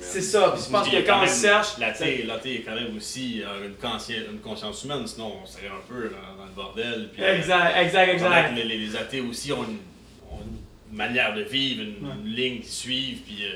C'est 0.00 0.20
ça. 0.20 0.50
Puis 0.54 0.64
je 0.66 0.70
pense 0.72 0.88
que 0.88 1.06
quand 1.06 1.20
on 1.22 1.26
cherche. 1.26 1.78
L'athée 1.78 2.24
l'athée 2.24 2.56
est 2.56 2.62
quand 2.62 2.74
même 2.74 2.96
aussi 2.96 3.42
euh, 3.42 3.66
une, 3.68 3.74
conscience, 3.74 4.10
une 4.32 4.40
conscience 4.40 4.82
humaine, 4.84 5.06
sinon 5.06 5.32
on 5.42 5.46
serait 5.46 5.68
un 5.68 5.80
peu 5.88 6.08
dans, 6.08 6.36
dans 6.42 6.46
le 6.46 6.52
bordel. 6.56 7.10
Puis, 7.12 7.22
euh, 7.22 7.36
Exact, 7.36 7.76
exact, 7.80 8.08
exact. 8.14 8.54
Les, 8.56 8.64
les 8.64 8.96
athées 8.96 9.20
aussi 9.20 9.52
ont 9.52 9.62
une, 9.62 9.78
ont 10.32 10.40
une 10.90 10.96
manière 10.96 11.32
de 11.34 11.42
vivre, 11.42 11.82
une, 11.82 12.04
Ouais. 12.08 12.14
une 12.24 12.30
ligne 12.34 12.56
qu'ils 12.60 12.68
suivent, 12.70 13.20
puis 13.20 13.44
euh, 13.44 13.54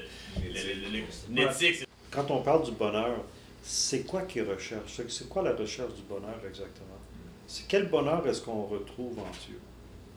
Quand 2.10 2.30
on 2.30 2.42
parle 2.42 2.64
du 2.64 2.72
bonheur, 2.72 3.16
c'est 3.62 4.04
quoi 4.04 4.22
qu'ils 4.22 4.42
recherchent? 4.42 5.00
C'est- 5.08 5.28
quoi 5.28 5.42
la 5.42 5.54
recherche 5.54 5.94
du 5.94 6.02
bonheur 6.02 6.36
exactement? 6.46 6.98
C'est 7.46 7.66
quel 7.68 7.88
bonheur 7.88 8.26
est-ce 8.26 8.42
qu'on 8.42 8.64
retrouve 8.64 9.18
en 9.18 9.30
Dieu? 9.46 9.58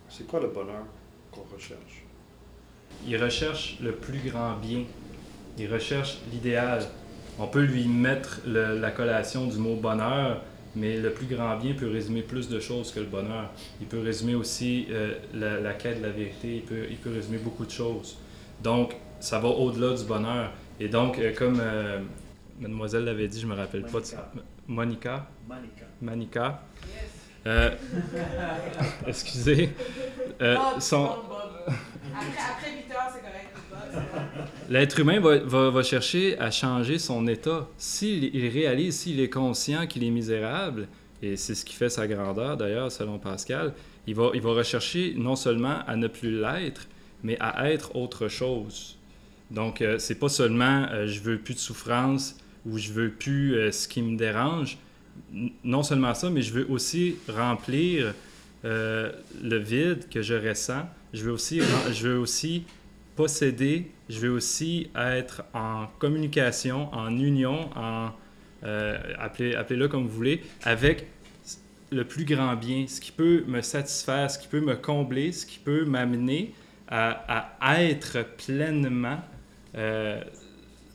C'est 0.10 0.28
quoi 0.28 0.40
le 0.40 0.48
bonheur 0.48 0.86
qu'on 1.32 1.44
recherche? 1.54 2.04
Il 3.08 3.22
recherche 3.22 3.78
le 3.82 3.94
plus 3.94 4.20
grand 4.20 4.56
bien. 4.58 4.84
Il 5.58 5.72
recherche 5.72 6.18
l'idéal. 6.32 6.86
On 7.38 7.48
peut 7.48 7.64
lui 7.64 7.86
mettre 7.88 8.42
la 8.46 8.92
collation 8.92 9.48
du 9.48 9.58
mot 9.58 9.76
bonheur, 9.76 10.42
mais 10.76 10.98
le 10.98 11.12
plus 11.12 11.26
grand 11.26 11.58
bien 11.58 11.74
peut 11.74 11.90
résumer 11.90 12.22
plus 12.22 12.48
de 12.50 12.60
choses 12.60 12.92
que 12.92 13.00
le 13.00 13.06
bonheur. 13.06 13.50
Il 13.82 13.88
peut 13.88 14.00
résumer 14.00 14.36
aussi 14.36 14.88
euh, 14.90 15.16
la, 15.34 15.60
la 15.60 15.74
quête 15.74 16.00
de 16.00 16.06
la 16.08 16.12
vérité. 16.12 16.58
Il 16.58 16.62
peut, 16.64 16.86
il 16.90 16.98
peut 16.98 17.12
résumer 17.14 17.38
beaucoup 17.38 17.66
de 17.66 17.72
choses. 17.72 18.18
Donc, 18.64 18.96
ça 19.20 19.40
va 19.40 19.48
au-delà 19.50 19.96
du 19.96 20.04
bonheur. 20.06 20.52
Et 20.80 20.88
donc, 20.90 21.18
euh, 21.20 21.34
comme 21.34 21.60
euh, 21.62 22.00
mademoiselle 22.60 23.06
l'avait 23.06 23.28
dit, 23.28 23.40
je 23.40 23.48
me 23.48 23.56
rappelle 23.56 23.84
pas 23.84 24.00
de 24.00 24.06
ça. 24.06 24.32
Monica. 24.68 25.28
Manica. 25.48 25.86
Manica. 26.02 26.62
Euh, 27.48 27.70
excusez. 29.08 29.70
Euh, 30.42 30.58
son- 30.80 31.06
Bob. 31.06 31.16
Après, 31.68 32.28
après 32.52 32.72
8 32.72 32.92
heures, 32.92 33.12
c'est 33.14 33.22
correct. 33.22 33.50
Bob, 33.70 33.80
c'est 33.92 34.12
correct. 34.12 34.52
L'être 34.70 35.00
humain 35.00 35.20
va, 35.20 35.38
va- 35.40 35.70
va 35.70 35.84
chercher 35.84 36.38
à 36.40 36.50
changer 36.52 36.98
son 37.00 37.28
état. 37.28 37.68
S'il 37.78 38.36
il 38.36 38.50
réalise, 38.50 38.98
s'il 39.00 39.20
est 39.20 39.30
conscient 39.30 39.86
qu'il 39.88 40.04
est 40.04 40.10
misérable, 40.10 40.88
et 41.22 41.38
c'est 41.38 41.56
ce 41.56 41.64
qui 41.66 41.76
fait 41.76 41.90
sa 41.90 42.08
grandeur 42.08 42.58
d'ailleurs, 42.58 42.92
selon 42.92 43.20
Pascal, 43.20 43.74
il 44.08 44.16
va, 44.16 44.32
il 44.34 44.42
va 44.42 44.52
rechercher 44.52 45.14
non 45.16 45.36
seulement 45.36 45.80
à 45.88 45.96
ne 45.96 46.08
plus 46.08 46.40
l'être, 46.42 46.88
mais 47.24 47.38
à 47.40 47.72
être 47.72 47.96
autre 47.96 48.28
chose. 48.28 48.98
Donc, 49.52 49.82
euh, 49.82 49.98
c'est 50.00 50.20
pas 50.20 50.30
seulement 50.30 50.88
euh, 50.92 51.08
je 51.08 51.20
veux 51.20 51.38
plus 51.38 51.54
de 51.54 51.60
souffrance 51.60 52.38
ou 52.66 52.78
je 52.78 52.92
veux 52.92 53.10
plus 53.10 53.56
euh, 53.56 53.72
ce 53.72 53.88
qui 53.88 54.02
me 54.02 54.18
dérange. 54.18 54.78
Non 55.64 55.84
seulement 55.84 56.14
ça, 56.14 56.30
mais 56.30 56.42
je 56.42 56.52
veux 56.54 56.70
aussi 56.70 57.16
remplir 57.30 58.14
euh, 58.66 59.12
le 59.42 59.58
vide 59.58 60.10
que 60.10 60.22
je 60.22 60.34
ressens. 60.34 60.90
Je 61.14 61.24
veux 61.24 61.32
aussi, 61.32 61.62
je 61.94 62.08
veux 62.08 62.18
aussi 62.18 62.64
posséder, 63.16 63.92
je 64.10 64.20
veux 64.20 64.32
aussi 64.32 64.90
être 64.96 65.44
en 65.54 65.88
communication, 66.00 66.94
en 66.94 67.18
union, 67.18 67.70
en 67.76 68.12
euh, 68.64 68.98
appelez, 69.20 69.56
appelez-le 69.56 69.88
comme 69.88 70.04
vous 70.04 70.16
voulez, 70.16 70.42
avec 70.64 71.08
le 71.92 72.04
plus 72.04 72.26
grand 72.26 72.56
bien, 72.56 72.86
ce 72.88 73.00
qui 73.00 73.12
peut 73.12 73.44
me 73.48 73.62
satisfaire, 73.62 74.30
ce 74.30 74.40
qui 74.40 74.48
peut 74.48 74.60
me 74.60 74.76
combler, 74.76 75.32
ce 75.32 75.46
qui 75.46 75.60
peut 75.60 75.86
m'amener 75.86 76.54
à, 76.88 77.56
à 77.62 77.84
être 77.84 78.26
pleinement 78.38 79.20
euh, 79.76 80.22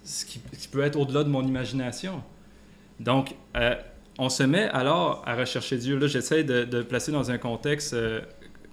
ce 0.05 0.25
qui, 0.25 0.41
peut 0.71 0.83
être 0.83 0.97
au-delà 0.97 1.25
de 1.25 1.29
mon 1.29 1.47
imagination. 1.47 2.23
Donc, 2.99 3.35
euh, 3.57 3.75
on 4.19 4.29
se 4.29 4.43
met 4.43 4.69
alors 4.69 5.23
à 5.27 5.35
rechercher 5.35 5.77
Dieu. 5.77 5.99
Là, 5.99 6.07
j'essaie 6.07 6.45
de, 6.45 6.83
placer 6.83 7.13
dans 7.13 7.31
un 7.31 7.39
contexte 7.39 7.95
euh, 7.95 8.21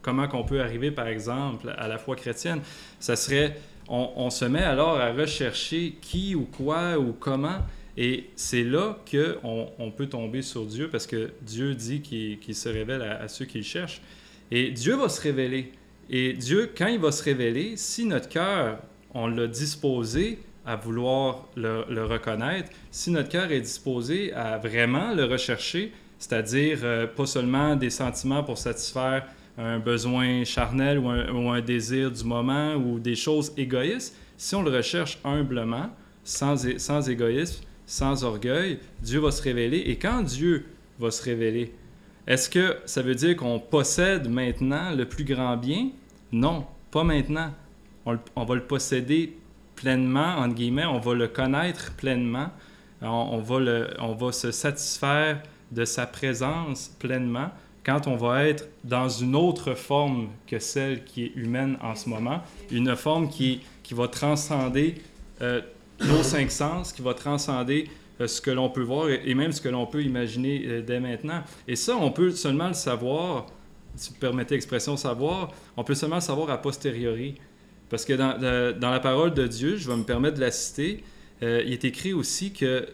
comment 0.02 0.28
qu'on 0.28 0.44
peut 0.44 0.62
arriver, 0.62 0.92
par 0.92 1.08
exemple, 1.08 1.74
à 1.78 1.88
la 1.88 1.98
foi 1.98 2.16
chrétienne. 2.16 2.62
Ça 3.00 3.16
serait, 3.16 3.58
on, 3.88 4.30
se 4.30 4.46
met 4.46 4.64
alors 4.64 5.00
à 5.00 5.12
rechercher 5.12 5.96
qui 6.02 6.36
ou 6.36 6.46
quoi 6.46 6.98
ou 6.98 7.14
comment. 7.14 7.60
Et 7.98 8.30
c'est 8.36 8.64
là 8.64 8.98
qu'on 9.10 9.70
on 9.80 9.92
peut 9.92 10.08
tomber 10.08 10.42
sur 10.42 10.66
Dieu 10.66 10.90
parce 10.90 11.08
que 11.08 11.32
Dieu 11.42 11.74
dit 11.74 12.02
qu'il 12.02 12.38
qu'il 12.40 12.54
se 12.54 12.70
révèle 12.70 13.02
à, 13.02 13.22
à 13.22 13.28
ceux 13.28 13.46
qui 13.46 13.58
le 13.58 13.64
cherchent. 13.64 14.02
Et 14.52 14.72
Dieu 14.72 14.96
va 14.96 15.10
se 15.10 15.20
révéler. 15.20 15.74
Et 16.10 16.34
Dieu, 16.34 16.72
quand 16.78 16.88
il 16.88 17.00
va 17.00 17.12
se 17.12 17.24
révéler, 17.24 17.76
si 17.76 18.06
notre 18.06 18.30
cœur, 18.30 18.80
on 19.14 19.28
l'a 19.28 19.48
disposé 19.48 20.40
à 20.66 20.76
vouloir 20.76 21.48
le, 21.56 22.04
reconnaître, 22.04 22.70
si 22.92 23.10
notre 23.10 23.30
cœur 23.30 23.52
est 23.52 23.62
disposé 23.62 24.34
à 24.34 24.58
vraiment 24.58 25.14
le 25.14 25.24
rechercher, 25.24 25.94
c'est-à-dire 26.20 26.80
euh, 26.84 27.08
pas 27.08 27.26
seulement 27.26 27.76
des 27.76 27.90
sentiments 27.90 28.44
pour 28.44 28.58
satisfaire 28.58 29.26
un 29.58 29.80
besoin 29.80 30.44
charnel 30.44 31.00
ou 31.00 31.10
un, 31.10 31.62
désir 31.62 32.12
du 32.12 32.24
moment 32.24 32.76
ou 32.76 33.00
des 33.00 33.16
choses 33.16 33.52
égoïstes, 33.58 34.16
si 34.38 34.54
on 34.56 34.62
le 34.62 34.70
recherche 34.70 35.20
humblement, 35.24 35.90
sans, 36.24 36.68
sans 36.78 37.10
égoïsme, 37.10 37.64
sans 37.86 38.24
orgueil, 38.24 38.80
Dieu 39.02 39.20
va 39.20 39.32
se 39.32 39.42
révéler. 39.42 39.78
Et 39.78 39.96
quand 39.96 40.22
Dieu 40.22 40.66
va 41.00 41.10
se 41.10 41.24
révéler, 41.24 41.74
est-ce 42.28 42.50
que 42.50 42.76
ça 42.86 43.02
veut 43.02 43.16
dire 43.16 43.36
qu'on 43.38 43.60
possède 43.60 44.30
maintenant 44.30 44.94
le 44.94 45.06
plus 45.06 45.24
grand 45.24 45.56
bien? 45.56 45.90
Non, 46.32 46.66
pas 46.92 47.04
maintenant. 47.04 47.52
On, 48.36 48.46
va 48.46 48.56
le 48.56 48.64
posséder 48.64 49.38
pleinement, 49.76 50.38
entre 50.38 50.56
guillemets, 50.56 50.86
on 50.86 51.00
va 51.00 51.14
le 51.14 51.28
connaître 51.28 51.94
pleinement, 51.96 52.50
on, 53.02 53.40
va, 53.40 53.60
le, 53.60 53.90
on 54.00 54.14
va 54.14 54.32
se 54.32 54.52
satisfaire 54.52 55.44
de 55.72 55.84
sa 55.84 56.06
présence 56.08 56.88
pleinement 57.00 57.50
quand 57.88 58.06
on 58.08 58.18
va 58.18 58.46
être 58.46 58.68
dans 58.84 59.08
une 59.08 59.36
autre 59.36 59.74
forme 59.74 60.30
que 60.46 60.60
celle 60.60 61.06
qui 61.06 61.24
est 61.24 61.32
humaine 61.36 61.78
en 61.82 61.96
ce 61.96 62.10
moment, 62.10 62.42
une 62.70 62.96
forme 62.98 63.30
qui, 63.30 63.62
qui 63.82 63.94
va 63.94 64.10
transcender 64.10 64.96
euh, 65.42 65.62
nos 66.02 66.22
cinq 66.22 66.52
sens, 66.52 66.92
qui 66.92 67.02
va 67.02 67.14
transcender 67.14 67.90
euh, 68.20 68.28
ce 68.28 68.42
que 68.42 68.52
l'on 68.52 68.70
peut 68.70 68.82
voir 68.82 69.10
et, 69.10 69.22
et 69.26 69.34
même 69.36 69.54
ce 69.54 69.62
que 69.62 69.70
l'on 69.70 69.86
peut 69.86 70.04
imaginer 70.04 70.64
euh, 70.66 70.82
dès 70.82 71.00
maintenant. 71.00 71.44
Et 71.66 71.78
ça, 71.78 71.96
on 71.96 72.12
peut 72.12 72.32
seulement 72.32 72.68
le 72.68 72.74
savoir, 72.74 73.46
si 73.96 74.10
vous 74.10 74.18
permettez 74.18 74.56
l'expression 74.56 74.98
savoir, 74.98 75.54
on 75.78 75.84
peut 75.86 75.96
seulement 75.96 76.18
le 76.18 76.22
savoir 76.22 76.50
a 76.50 76.62
posteriori. 76.62 77.36
Parce 77.90 78.06
que 78.06 78.14
dans, 78.14 78.92
la 78.92 79.00
parole 79.00 79.34
de 79.34 79.48
Dieu, 79.48 79.78
je 79.78 79.90
vais 79.90 79.96
me 79.96 80.04
permettre 80.04 80.36
de 80.36 80.42
la 80.42 80.52
citer, 80.52 81.04
euh, 81.44 81.64
il 81.66 81.72
est 81.72 81.86
écrit 81.86 82.14
aussi 82.14 82.52
que 82.52 82.88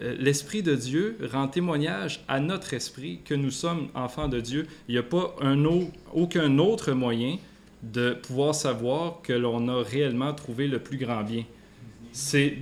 euh, 0.00 0.14
l'Esprit 0.18 0.62
de 0.62 0.74
Dieu 0.74 1.18
rend 1.32 1.48
témoignage 1.48 2.24
à 2.28 2.40
notre 2.40 2.74
esprit 2.74 3.20
que 3.24 3.34
nous 3.34 3.50
sommes 3.50 3.88
enfants 3.94 4.28
de 4.28 4.40
Dieu. 4.40 4.66
Il 4.88 4.92
n'y 4.92 4.98
a 4.98 5.02
pas 5.02 5.34
un 5.40 5.64
au- 5.64 5.90
aucun 6.12 6.58
autre 6.58 6.92
moyen 6.92 7.36
de 7.82 8.12
pouvoir 8.12 8.54
savoir 8.54 9.20
que 9.22 9.32
l'on 9.32 9.68
a 9.68 9.82
réellement 9.82 10.32
trouvé 10.34 10.66
le 10.66 10.78
plus 10.78 10.98
grand 10.98 11.22
bien. 11.22 11.44
C'est 12.12 12.52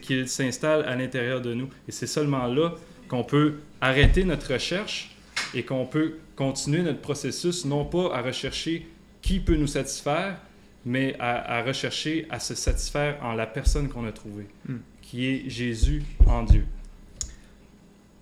qu'il 0.00 0.28
s'installe 0.28 0.84
à 0.84 0.96
l'intérieur 0.96 1.40
de 1.40 1.54
nous. 1.54 1.68
Et 1.88 1.92
c'est 1.92 2.06
seulement 2.06 2.46
là 2.46 2.74
qu'on 3.08 3.24
peut 3.24 3.54
arrêter 3.80 4.24
notre 4.24 4.52
recherche 4.52 5.16
et 5.54 5.62
qu'on 5.62 5.86
peut 5.86 6.14
continuer 6.34 6.82
notre 6.82 7.00
processus, 7.00 7.64
non 7.64 7.84
pas 7.84 8.14
à 8.14 8.22
rechercher 8.22 8.86
qui 9.26 9.40
peut 9.40 9.56
nous 9.56 9.66
satisfaire, 9.66 10.36
mais 10.84 11.16
à, 11.18 11.56
à 11.58 11.62
rechercher 11.62 12.26
à 12.30 12.38
se 12.38 12.54
satisfaire 12.54 13.18
en 13.22 13.32
la 13.34 13.46
personne 13.46 13.88
qu'on 13.88 14.06
a 14.06 14.12
trouvée, 14.12 14.46
Hmm. 14.68 14.76
qui 15.02 15.26
est 15.26 15.48
Jésus 15.50 16.02
en 16.26 16.42
Dieu. 16.44 16.64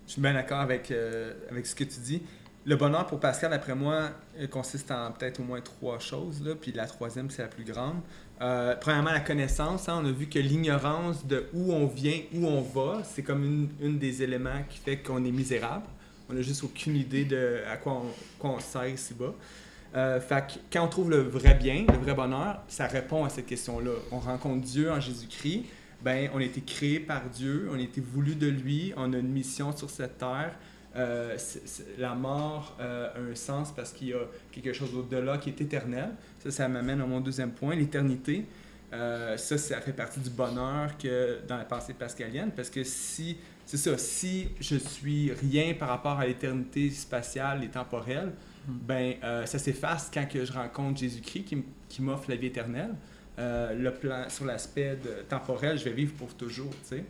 Je 0.07 0.13
suis 0.13 0.21
bien 0.21 0.33
d'accord 0.33 0.59
avec, 0.61 0.89
euh, 0.91 1.33
avec 1.51 1.65
ce 1.65 1.75
que 1.75 1.83
tu 1.83 1.99
dis. 1.99 2.21
Le 2.65 2.75
bonheur 2.75 3.05
pour 3.05 3.19
Pascal, 3.19 3.51
d'après 3.51 3.75
moi, 3.75 4.09
euh, 4.39 4.47
consiste 4.47 4.89
en 4.91 5.11
peut-être 5.11 5.39
au 5.39 5.43
moins 5.43 5.61
trois 5.61 5.99
choses. 5.99 6.41
Là, 6.43 6.55
puis 6.59 6.71
la 6.71 6.87
troisième, 6.87 7.29
c'est 7.29 7.43
la 7.43 7.47
plus 7.47 7.63
grande. 7.63 7.97
Euh, 8.41 8.75
premièrement, 8.81 9.11
la 9.11 9.19
connaissance. 9.19 9.87
hein. 9.87 9.99
on 10.03 10.05
a 10.07 10.11
vu 10.11 10.25
que 10.27 10.39
l'ignorance 10.39 11.25
de 11.27 11.45
où 11.53 11.71
on 11.71 11.85
vient, 11.85 12.19
où 12.33 12.47
on 12.47 12.61
va, 12.61 13.03
c'est 13.03 13.21
comme 13.21 13.43
une, 13.43 13.69
une 13.79 13.99
des 13.99 14.23
éléments 14.23 14.63
qui 14.69 14.79
fait 14.79 14.97
qu'on 14.97 15.23
est 15.23 15.31
misérable. 15.31 15.85
On 16.29 16.33
n'a 16.33 16.41
juste 16.41 16.63
aucune 16.63 16.95
idée 16.95 17.25
de 17.25 17.59
à 17.71 17.77
quoi 17.77 17.93
on, 17.93 18.05
quoi 18.39 18.49
on 18.51 18.59
sert 18.59 18.87
ici-bas. 18.87 19.33
Euh, 19.95 20.19
fait 20.19 20.59
quand 20.71 20.83
on 20.83 20.87
trouve 20.87 21.09
le 21.09 21.21
vrai 21.21 21.53
bien, 21.53 21.85
le 21.87 21.97
vrai 21.97 22.13
bonheur, 22.13 22.61
ça 22.67 22.87
répond 22.87 23.23
à 23.23 23.29
cette 23.29 23.45
question-là. 23.45 23.91
On 24.11 24.19
rencontre 24.19 24.61
Dieu 24.65 24.91
en 24.91 24.99
Jésus-Christ. 24.99 25.65
Ben, 26.03 26.29
on 26.33 26.39
a 26.39 26.43
été 26.43 26.61
créé 26.61 26.99
par 26.99 27.23
Dieu, 27.29 27.69
on 27.71 27.75
a 27.75 27.81
été 27.81 28.01
voulu 28.01 28.35
de 28.35 28.47
lui, 28.47 28.93
on 28.97 29.13
a 29.13 29.17
une 29.17 29.31
mission 29.31 29.75
sur 29.75 29.89
cette 29.89 30.17
terre. 30.17 30.53
Euh, 30.95 31.37
la 31.97 32.15
mort 32.15 32.77
euh, 32.79 33.09
a 33.13 33.31
un 33.31 33.35
sens 33.35 33.73
parce 33.73 33.91
qu'il 33.91 34.09
y 34.09 34.13
a 34.13 34.21
quelque 34.51 34.71
chose 34.71 34.95
au-delà 34.95 35.37
qui 35.37 35.49
est 35.49 35.59
éternel. 35.59 36.11
Ça, 36.39 36.51
ça 36.51 36.67
m'amène 36.67 37.01
à 37.01 37.05
mon 37.05 37.19
deuxième 37.19 37.51
point, 37.51 37.75
l'éternité. 37.75 38.45
Euh, 38.93 39.35
ça, 39.35 39.57
ça 39.57 39.81
fait 39.81 39.93
partie 39.93 40.19
du 40.19 40.29
bonheur 40.29 40.97
que 40.97 41.39
dans 41.47 41.57
la 41.57 41.65
pensée 41.65 41.93
pascalienne, 41.93 42.51
parce 42.55 42.69
que 42.69 42.83
si, 42.83 43.37
c'est 43.65 43.77
ça, 43.77 43.97
si 43.97 44.47
je 44.61 44.77
suis 44.77 45.33
rien 45.33 45.73
par 45.73 45.89
rapport 45.89 46.19
à 46.19 46.25
l'éternité 46.25 46.89
spatiale 46.91 47.63
et 47.63 47.67
temporelle, 47.67 48.31
ben 48.67 49.15
euh, 49.23 49.45
ça 49.45 49.59
s'efface 49.59 50.09
quand 50.13 50.27
que 50.27 50.43
je 50.43 50.51
rencontre 50.51 50.99
Jésus-Christ 50.99 51.43
qui, 51.43 51.63
qui 51.89 52.01
m'offre 52.01 52.29
la 52.29 52.35
vie 52.35 52.47
éternelle. 52.47 52.95
Euh, 53.37 53.73
le 53.73 53.93
plan 53.93 54.29
sur 54.29 54.45
l'aspect 54.45 54.97
temporel, 55.27 55.77
je 55.77 55.83
vais 55.83 55.91
vivre 55.91 56.13
pour 56.13 56.33
toujours, 56.35 56.71
tu 56.89 56.97
sais. 56.97 57.03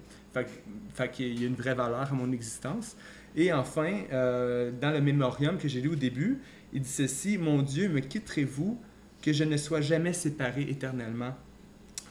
Fait, 0.94 1.10
qu'il 1.12 1.40
y 1.40 1.46
a 1.46 1.48
une 1.48 1.56
vraie 1.56 1.76
valeur 1.76 2.12
à 2.12 2.14
mon 2.14 2.32
existence. 2.34 2.98
Et 3.38 3.54
enfin, 3.54 4.02
euh, 4.12 4.72
dans 4.82 4.92
le 4.92 5.00
mémorium 5.00 5.58
que 5.58 5.68
j'ai 5.70 5.80
lu 5.80 5.90
au 5.90 5.96
début, 5.96 6.42
il 6.74 6.82
dit 6.82 6.90
ceci 6.90 7.38
Mon 7.38 7.62
Dieu, 7.62 7.88
me 7.88 8.00
quitterez-vous 8.00 8.78
que 9.22 9.32
je 9.32 9.44
ne 9.46 9.56
sois 9.56 9.82
jamais 9.82 10.12
séparé 10.14 10.64
éternellement 10.64 11.36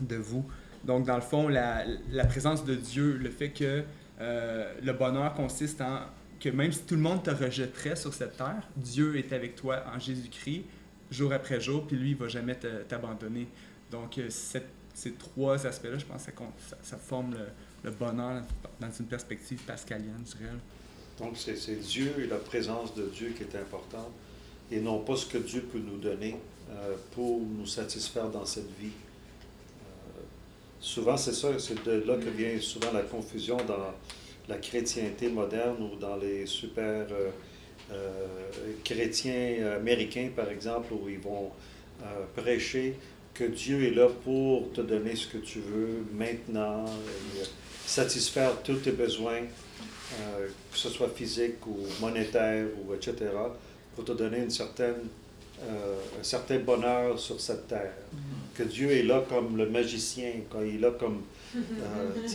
de 0.00 0.16
vous 0.16 0.44
Donc, 0.84 1.06
dans 1.06 1.16
le 1.16 1.20
fond, 1.20 1.48
la, 1.48 1.84
présence 2.28 2.64
de 2.64 2.74
Dieu, 2.74 3.18
le 3.22 3.30
fait 3.30 3.50
que 3.50 3.84
le 4.20 4.92
bonheur 4.92 5.34
consiste 5.34 5.82
en 5.82 6.00
même 6.50 6.72
si 6.72 6.82
tout 6.82 6.94
le 6.94 7.00
monde 7.00 7.22
te 7.22 7.30
rejetterait 7.30 7.96
sur 7.96 8.12
cette 8.12 8.36
terre, 8.36 8.62
Dieu 8.76 9.16
est 9.16 9.32
avec 9.32 9.56
toi 9.56 9.84
en 9.94 9.98
Jésus-Christ, 9.98 10.64
jour 11.10 11.32
après 11.32 11.60
jour, 11.60 11.86
puis 11.86 11.96
lui, 11.96 12.10
il 12.10 12.16
va 12.16 12.28
jamais 12.28 12.56
t'abandonner. 12.88 13.48
Donc, 13.90 14.18
euh, 14.18 14.28
ces 14.30 15.12
trois 15.12 15.66
aspects-là, 15.66 15.98
je 15.98 16.04
pense 16.04 16.24
que 16.24 16.32
ça, 16.82 16.96
forme 16.96 17.36
le, 17.82 17.90
bonheur 17.90 18.42
dans 18.80 18.90
une 18.90 19.06
perspective 19.06 19.60
pascalienne, 19.62 20.24
je 20.26 20.38
dirais. 20.38 20.50
Donc, 21.18 21.36
c'est 21.36 21.56
c'est 21.56 21.76
Dieu 21.76 22.12
et 22.18 22.26
la 22.26 22.38
présence 22.38 22.94
de 22.94 23.06
Dieu 23.06 23.34
qui 23.36 23.42
est 23.42 23.56
importante 23.56 24.10
et 24.70 24.80
non 24.80 25.00
pas 25.00 25.16
ce 25.16 25.26
que 25.26 25.38
Dieu 25.38 25.62
peut 25.62 25.78
nous 25.78 25.98
donner 25.98 26.36
euh, 26.70 26.94
pour 27.12 27.40
nous 27.40 27.66
satisfaire 27.66 28.28
dans 28.30 28.46
cette 28.46 28.70
vie. 28.80 28.88
Euh, 28.88 30.20
souvent, 30.80 31.16
c'est 31.16 31.34
ça, 31.34 31.58
c'est 31.58 31.84
de 31.84 32.04
là 32.06 32.16
que 32.16 32.30
vient 32.30 32.58
souvent 32.60 32.92
la 32.92 33.02
confusion 33.02 33.56
dans 33.58 33.94
la 34.48 34.56
chrétienté 34.56 35.28
moderne 35.28 35.76
ou 35.82 35.96
dans 35.96 36.16
les 36.16 36.46
super 36.46 37.06
euh, 37.10 37.30
euh, 37.92 38.26
chrétiens 38.82 39.72
américains, 39.76 40.28
par 40.34 40.48
exemple, 40.50 40.92
où 40.92 41.08
ils 41.08 41.18
vont 41.18 41.50
euh, 42.02 42.24
prêcher 42.36 42.96
que 43.32 43.44
Dieu 43.44 43.84
est 43.84 43.94
là 43.94 44.08
pour 44.22 44.72
te 44.72 44.80
donner 44.80 45.16
ce 45.16 45.26
que 45.26 45.38
tu 45.38 45.58
veux 45.60 46.04
maintenant, 46.12 46.84
et, 46.86 47.42
satisfaire 47.86 48.62
tous 48.62 48.76
tes 48.76 48.92
besoins 48.92 49.42
que 50.72 50.78
ce 50.78 50.88
soit 50.88 51.08
physique 51.08 51.66
ou 51.66 51.76
monétaire 52.00 52.66
ou 52.86 52.94
etc., 52.94 53.26
pour 53.94 54.04
te 54.04 54.12
donner 54.12 54.38
une 54.38 54.50
certaine, 54.50 54.94
euh, 55.62 55.96
un 56.20 56.22
certain 56.22 56.58
bonheur 56.58 57.18
sur 57.18 57.40
cette 57.40 57.68
terre. 57.68 57.92
Que 58.54 58.62
Dieu 58.64 58.90
est 58.90 59.02
là 59.02 59.24
comme 59.28 59.56
le 59.56 59.68
magicien, 59.68 60.30
quand 60.50 60.62
il 60.62 60.76
est 60.76 60.78
là 60.78 60.90
comme 60.98 61.22
euh, 61.56 61.60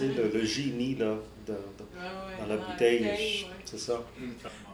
le, 0.01 0.39
le 0.39 0.45
génie 0.45 0.95
là, 0.95 1.15
dans, 1.49 1.73
dans- 1.77 1.89
Ouais, 1.91 2.07
ouais, 2.07 2.37
dans 2.41 2.47
la 2.47 2.57
dans 2.57 2.71
bouteille. 2.71 3.01
ouais. 3.03 3.45
C'est 3.65 3.77
ça. 3.77 4.01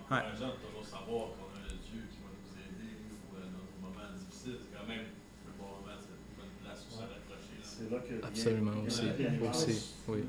Par 0.09 0.29
exemple, 0.31 0.55
toujours 0.67 0.85
savoir 0.85 1.27
qu'on 1.35 1.49
a 1.55 1.63
un 1.65 1.77
Dieu 1.81 2.03
qui 2.11 2.19
va 2.21 2.29
nous 2.35 2.51
aider 2.61 2.93
dans 3.33 3.49
nos 3.49 3.89
moments 3.89 4.11
difficiles, 4.17 4.57
c'est 4.61 4.77
quand 4.77 4.87
même 4.87 5.05
un 5.47 5.53
bon 5.57 5.65
moment, 5.81 5.97
c'est 5.99 6.13
une 6.13 6.35
bonne 6.37 6.53
place 6.63 6.85
où 6.87 6.93
se 6.93 6.99
raccrocher. 7.01 7.59
C'est 7.63 7.89
là 7.91 7.99
que 7.99 8.25
Absolument 8.25 8.81
aussi. 9.51 9.93
Oui. 10.07 10.19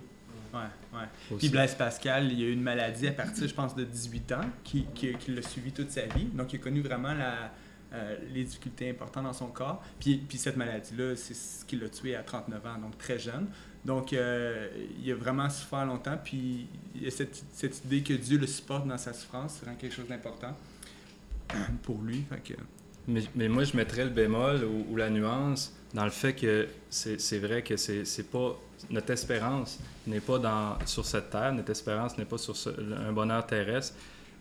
Ouais, 0.55 0.61
ouais. 0.95 1.07
aussi. 1.31 1.39
Puis 1.39 1.49
Blaise 1.51 1.75
Pascal, 1.75 2.33
il 2.33 2.43
a 2.43 2.47
eu 2.49 2.53
une 2.53 2.63
maladie 2.63 3.09
à 3.09 3.13
partir, 3.13 3.47
je 3.47 3.55
pense, 3.55 3.75
de 3.75 3.85
18 3.85 4.33
ans, 4.33 4.41
qui, 4.65 4.87
qui, 4.95 5.13
qui 5.15 5.33
l'a 5.33 5.43
suivi 5.43 5.73
toute 5.73 5.91
sa 5.91 6.07
vie. 6.07 6.27
Donc, 6.27 6.53
il 6.53 6.57
a 6.57 6.63
connu 6.63 6.81
vraiment 6.81 7.13
la, 7.13 7.53
euh, 7.93 8.17
les 8.33 8.45
difficultés 8.45 8.89
importantes 8.91 9.25
dans 9.25 9.33
son 9.35 9.49
corps. 9.49 9.83
Puis, 10.01 10.17
puis 10.27 10.39
cette 10.39 10.57
maladie-là, 10.57 11.15
c'est 11.17 11.35
ce 11.35 11.65
qui 11.67 11.77
l'a 11.77 11.89
tué 11.91 12.15
à 12.17 12.23
39 12.23 12.65
ans, 12.65 12.79
donc 12.79 12.97
très 12.97 13.19
jeune. 13.19 13.49
Donc, 13.87 14.13
euh, 14.13 14.69
il 15.01 15.13
a 15.13 15.15
vraiment 15.15 15.49
souffert 15.49 15.87
longtemps. 15.87 16.19
Puis, 16.23 16.67
il 16.97 17.05
y 17.05 17.07
a 17.07 17.11
cette, 17.11 17.45
cette 17.53 17.85
idée 17.85 18.03
que 18.03 18.15
Dieu 18.15 18.37
le 18.37 18.49
supporte 18.49 18.87
dans 18.87 18.99
sa 18.99 19.13
souffrance, 19.13 19.55
c'est 19.55 19.65
vraiment 19.65 19.79
quelque 19.79 19.95
chose 19.95 20.09
d'important 20.09 20.57
pour 21.85 22.03
lui. 22.03 22.25
Mais, 23.07 23.23
mais 23.37 23.49
moi, 23.49 23.63
je 23.63 23.77
mettrais 23.77 24.03
le 24.03 24.11
bémol 24.11 24.65
ou, 24.65 24.97
la 24.97 25.09
nuance 25.09 25.73
dans 25.95 26.03
le 26.03 26.11
fait 26.11 26.35
que 26.35 26.67
c'est 26.91 27.39
vrai 27.39 27.63
que 27.63 27.77
c'est 27.77 28.31
pas 28.31 28.59
notre 28.91 29.11
espérance 29.11 29.79
n'est 30.07 30.21
pas 30.21 30.39
dans, 30.39 30.77
sur 30.85 31.07
cette 31.07 31.31
terre, 31.31 31.53
notre 31.53 31.71
espérance 31.71 32.19
n'est 32.19 32.25
pas 32.25 32.39
sur 32.39 32.55
un 33.07 33.13
bonheur 33.13 33.47
terrestre. 33.47 33.95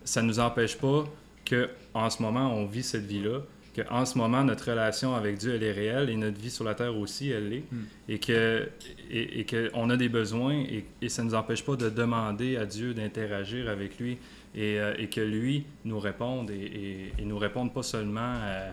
Ça 0.04 0.22
ne 0.22 0.26
nous 0.26 0.40
empêche 0.40 0.76
pas 0.76 1.04
que 1.44 1.70
en 1.94 2.10
ce 2.10 2.20
moment 2.20 2.52
on 2.52 2.66
vit 2.66 2.82
cette 2.82 3.06
vie-là, 3.06 3.40
que 3.76 3.82
en 3.90 4.06
ce 4.06 4.16
moment 4.16 4.42
notre 4.44 4.70
relation 4.70 5.14
avec 5.14 5.38
Dieu 5.38 5.54
elle 5.54 5.62
est 5.62 5.72
réelle 5.72 6.08
et 6.10 6.16
notre 6.16 6.40
vie 6.40 6.50
sur 6.50 6.64
la 6.64 6.74
terre 6.74 6.96
aussi 6.96 7.30
elle 7.30 7.50
l'est, 7.50 7.64
Mm. 7.70 7.76
et 8.08 8.18
que 8.18 8.68
et, 9.10 9.40
et 9.40 9.44
que 9.44 9.70
on 9.74 9.90
a 9.90 9.96
des 9.96 10.08
besoins 10.08 10.54
et, 10.54 10.84
et 11.02 11.08
ça 11.08 11.22
ne 11.22 11.28
nous 11.28 11.34
empêche 11.34 11.64
pas 11.64 11.76
de 11.76 11.90
demander 11.90 12.56
à 12.56 12.66
Dieu 12.66 12.94
d'interagir 12.94 13.68
avec 13.68 13.98
lui 13.98 14.18
et, 14.54 14.80
euh, 14.80 14.94
et 14.98 15.08
que 15.08 15.20
lui 15.20 15.64
nous 15.84 15.98
réponde 15.98 16.50
et, 16.50 17.12
nous 17.22 17.38
réponde 17.38 17.72
pas 17.72 17.82
seulement 17.82 18.34
euh, 18.36 18.70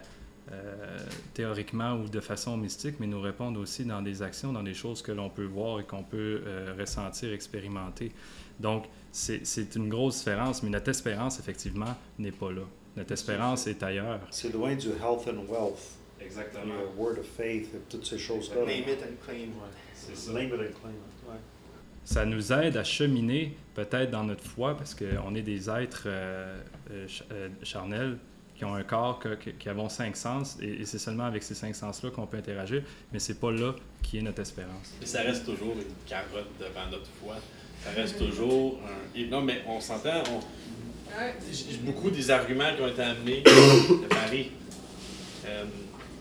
euh, 0.51 0.97
théoriquement 1.33 1.93
ou 1.95 2.07
de 2.09 2.19
façon 2.19 2.57
mystique, 2.57 2.95
mais 2.99 3.07
nous 3.07 3.21
répondre 3.21 3.59
aussi 3.59 3.85
dans 3.85 4.01
des 4.01 4.21
actions, 4.21 4.53
dans 4.53 4.63
des 4.63 4.73
choses 4.73 5.01
que 5.01 5.11
l'on 5.11 5.29
peut 5.29 5.45
voir 5.45 5.79
et 5.79 5.83
qu'on 5.83 6.03
peut 6.03 6.41
ressentir, 6.79 7.31
expérimenter. 7.33 8.11
Donc, 8.59 8.85
c'est 9.11 9.45
c'est 9.45 9.75
une 9.75 9.89
grosse 9.89 10.19
différence, 10.19 10.61
mais 10.61 10.69
notre 10.69 10.89
espérance, 10.89 11.39
effectivement, 11.39 11.95
n'est 12.19 12.31
pas 12.31 12.51
là. 12.51 12.63
Notre 12.95 13.11
espérance 13.13 13.67
est 13.67 13.81
ailleurs. 13.83 14.19
C'est 14.29 14.53
loin 14.53 14.75
du 14.75 14.89
health 14.89 15.27
and 15.27 15.45
wealth, 15.51 15.97
Exactement. 16.21 16.73
your 16.75 16.93
word 16.97 17.19
of 17.19 17.25
faith 17.25 17.69
et 17.73 17.79
toutes 17.89 18.05
ces 18.05 18.17
choses-là. 18.17 18.61
Name 18.61 18.87
it 18.87 18.99
and 19.01 19.15
claim. 19.25 19.49
C'est 19.93 20.15
ça. 20.15 20.31
Name 20.33 20.45
it 20.47 20.53
and 20.53 20.79
claim 20.81 20.93
ouais. 21.29 21.39
ça 22.05 22.25
nous 22.25 22.51
aide 22.53 22.77
à 22.77 22.83
cheminer 22.83 23.55
peut-être 23.73 24.11
dans 24.11 24.23
notre 24.23 24.43
foi 24.43 24.75
parce 24.77 24.93
qu'on 24.93 25.33
est 25.35 25.41
des 25.41 25.69
êtres 25.69 26.03
euh, 26.05 26.59
euh, 26.91 27.07
euh, 27.31 27.49
charnels 27.63 28.17
qui 28.55 28.65
ont 28.65 28.75
un 28.75 28.83
corps, 28.83 29.17
que- 29.19 29.35
que- 29.35 29.49
qui 29.49 29.67
avons 29.69 29.89
cinq 29.89 30.15
sens 30.15 30.57
et, 30.61 30.67
et 30.81 30.85
c'est 30.85 30.99
seulement 30.99 31.23
avec 31.25 31.41
ces 31.43 31.55
cinq 31.55 31.73
sens-là 31.75 32.11
qu'on 32.11 32.27
peut 32.27 32.37
interagir, 32.37 32.83
mais 33.11 33.17
c'est 33.19 33.39
pas 33.39 33.51
là 33.51 33.73
qui 34.03 34.19
est 34.19 34.21
notre 34.21 34.41
espérance. 34.41 34.93
Mais 34.99 35.05
ça 35.07 35.21
reste 35.21 35.45
toujours 35.45 35.73
une 35.73 35.93
carotte 36.05 36.49
devant 36.59 36.85
notre 36.91 37.09
foi. 37.21 37.35
Ça 37.83 37.89
reste 37.91 38.17
toujours 38.19 38.79
un. 38.85 39.17
et 39.19 39.25
non, 39.27 39.41
mais 39.41 39.61
on 39.67 39.79
s'entend. 39.81 40.21
on- 40.31 40.39
beaucoup 41.81 42.09
des 42.09 42.31
arguments 42.31 42.73
qui 42.75 42.81
ont 42.81 42.87
été 42.87 43.01
amenés 43.01 43.41
de 43.45 44.07
Paris. 44.07 44.51
Euh, 45.45 45.65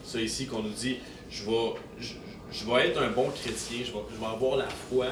ça 0.04 0.20
ici 0.20 0.46
qu'on 0.46 0.62
nous 0.62 0.70
dit, 0.70 0.98
je 1.30 1.44
vais, 1.44 1.72
je, 2.00 2.14
je 2.52 2.64
vais 2.64 2.88
être 2.88 3.00
un 3.00 3.10
bon 3.10 3.30
chrétien, 3.30 3.78
je 3.84 3.92
vais, 3.92 3.98
je 4.14 4.20
vais 4.20 4.26
avoir 4.26 4.56
la 4.56 4.68
foi. 4.68 5.06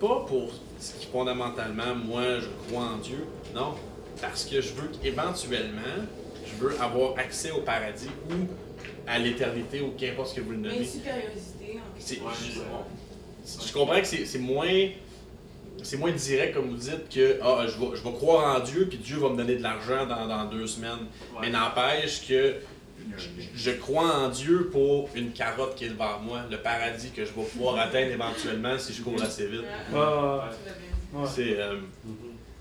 Pas 0.00 0.24
pour 0.26 0.52
ce 0.80 0.94
qui 0.94 1.06
fondamentalement, 1.06 1.94
moi, 1.94 2.38
je 2.40 2.46
crois 2.68 2.84
en 2.84 2.98
Dieu. 2.98 3.26
Non, 3.54 3.74
parce 4.20 4.44
que 4.44 4.60
je 4.60 4.72
veux 4.72 4.88
qu'éventuellement, 5.02 6.06
je 6.46 6.64
veux 6.64 6.80
avoir 6.80 7.18
accès 7.18 7.50
au 7.50 7.60
paradis 7.60 8.08
ou 8.30 8.34
à 9.06 9.18
l'éternité 9.18 9.80
ou 9.80 9.92
qu'importe 9.98 10.30
ce 10.30 10.34
que 10.36 10.40
vous 10.40 10.52
le 10.52 10.58
nommez. 10.58 10.78
une 10.78 10.84
supériorité. 10.84 11.80
en 12.24 12.30
je, 12.32 13.66
je 13.66 13.72
comprends 13.72 14.00
que 14.00 14.06
c'est 14.06 14.24
c'est 14.26 14.38
moins 14.38 14.88
c'est 15.82 15.96
moins 15.96 16.12
direct, 16.12 16.54
comme 16.54 16.68
vous 16.70 16.76
dites, 16.76 17.08
que 17.08 17.38
ah, 17.42 17.64
je, 17.66 17.78
vais, 17.78 17.96
je 17.96 18.02
vais 18.02 18.12
croire 18.12 18.56
en 18.56 18.60
Dieu, 18.64 18.86
puis 18.88 18.98
Dieu 18.98 19.18
va 19.18 19.28
me 19.30 19.36
donner 19.36 19.56
de 19.56 19.62
l'argent 19.62 20.06
dans, 20.06 20.26
dans 20.26 20.44
deux 20.46 20.66
semaines. 20.66 21.06
Mais 21.40 21.50
n'empêche 21.50 22.26
que 22.26 22.54
je, 23.16 23.26
je 23.54 23.70
crois 23.72 24.12
en 24.16 24.28
Dieu 24.28 24.68
pour 24.72 25.08
une 25.14 25.32
carotte 25.32 25.74
qui 25.76 25.84
est 25.84 25.88
devant 25.90 26.18
moi, 26.20 26.40
le 26.50 26.58
paradis 26.58 27.10
que 27.10 27.24
je 27.24 27.30
vais 27.32 27.42
pouvoir 27.44 27.76
atteindre 27.80 28.12
éventuellement 28.12 28.78
si 28.78 28.92
je 28.92 29.02
cours 29.02 29.22
assez 29.22 29.46
vite. 29.46 29.62
Ouais, 29.92 29.98
ouais. 29.98 31.26
C'est, 31.26 31.58
euh, 31.58 31.76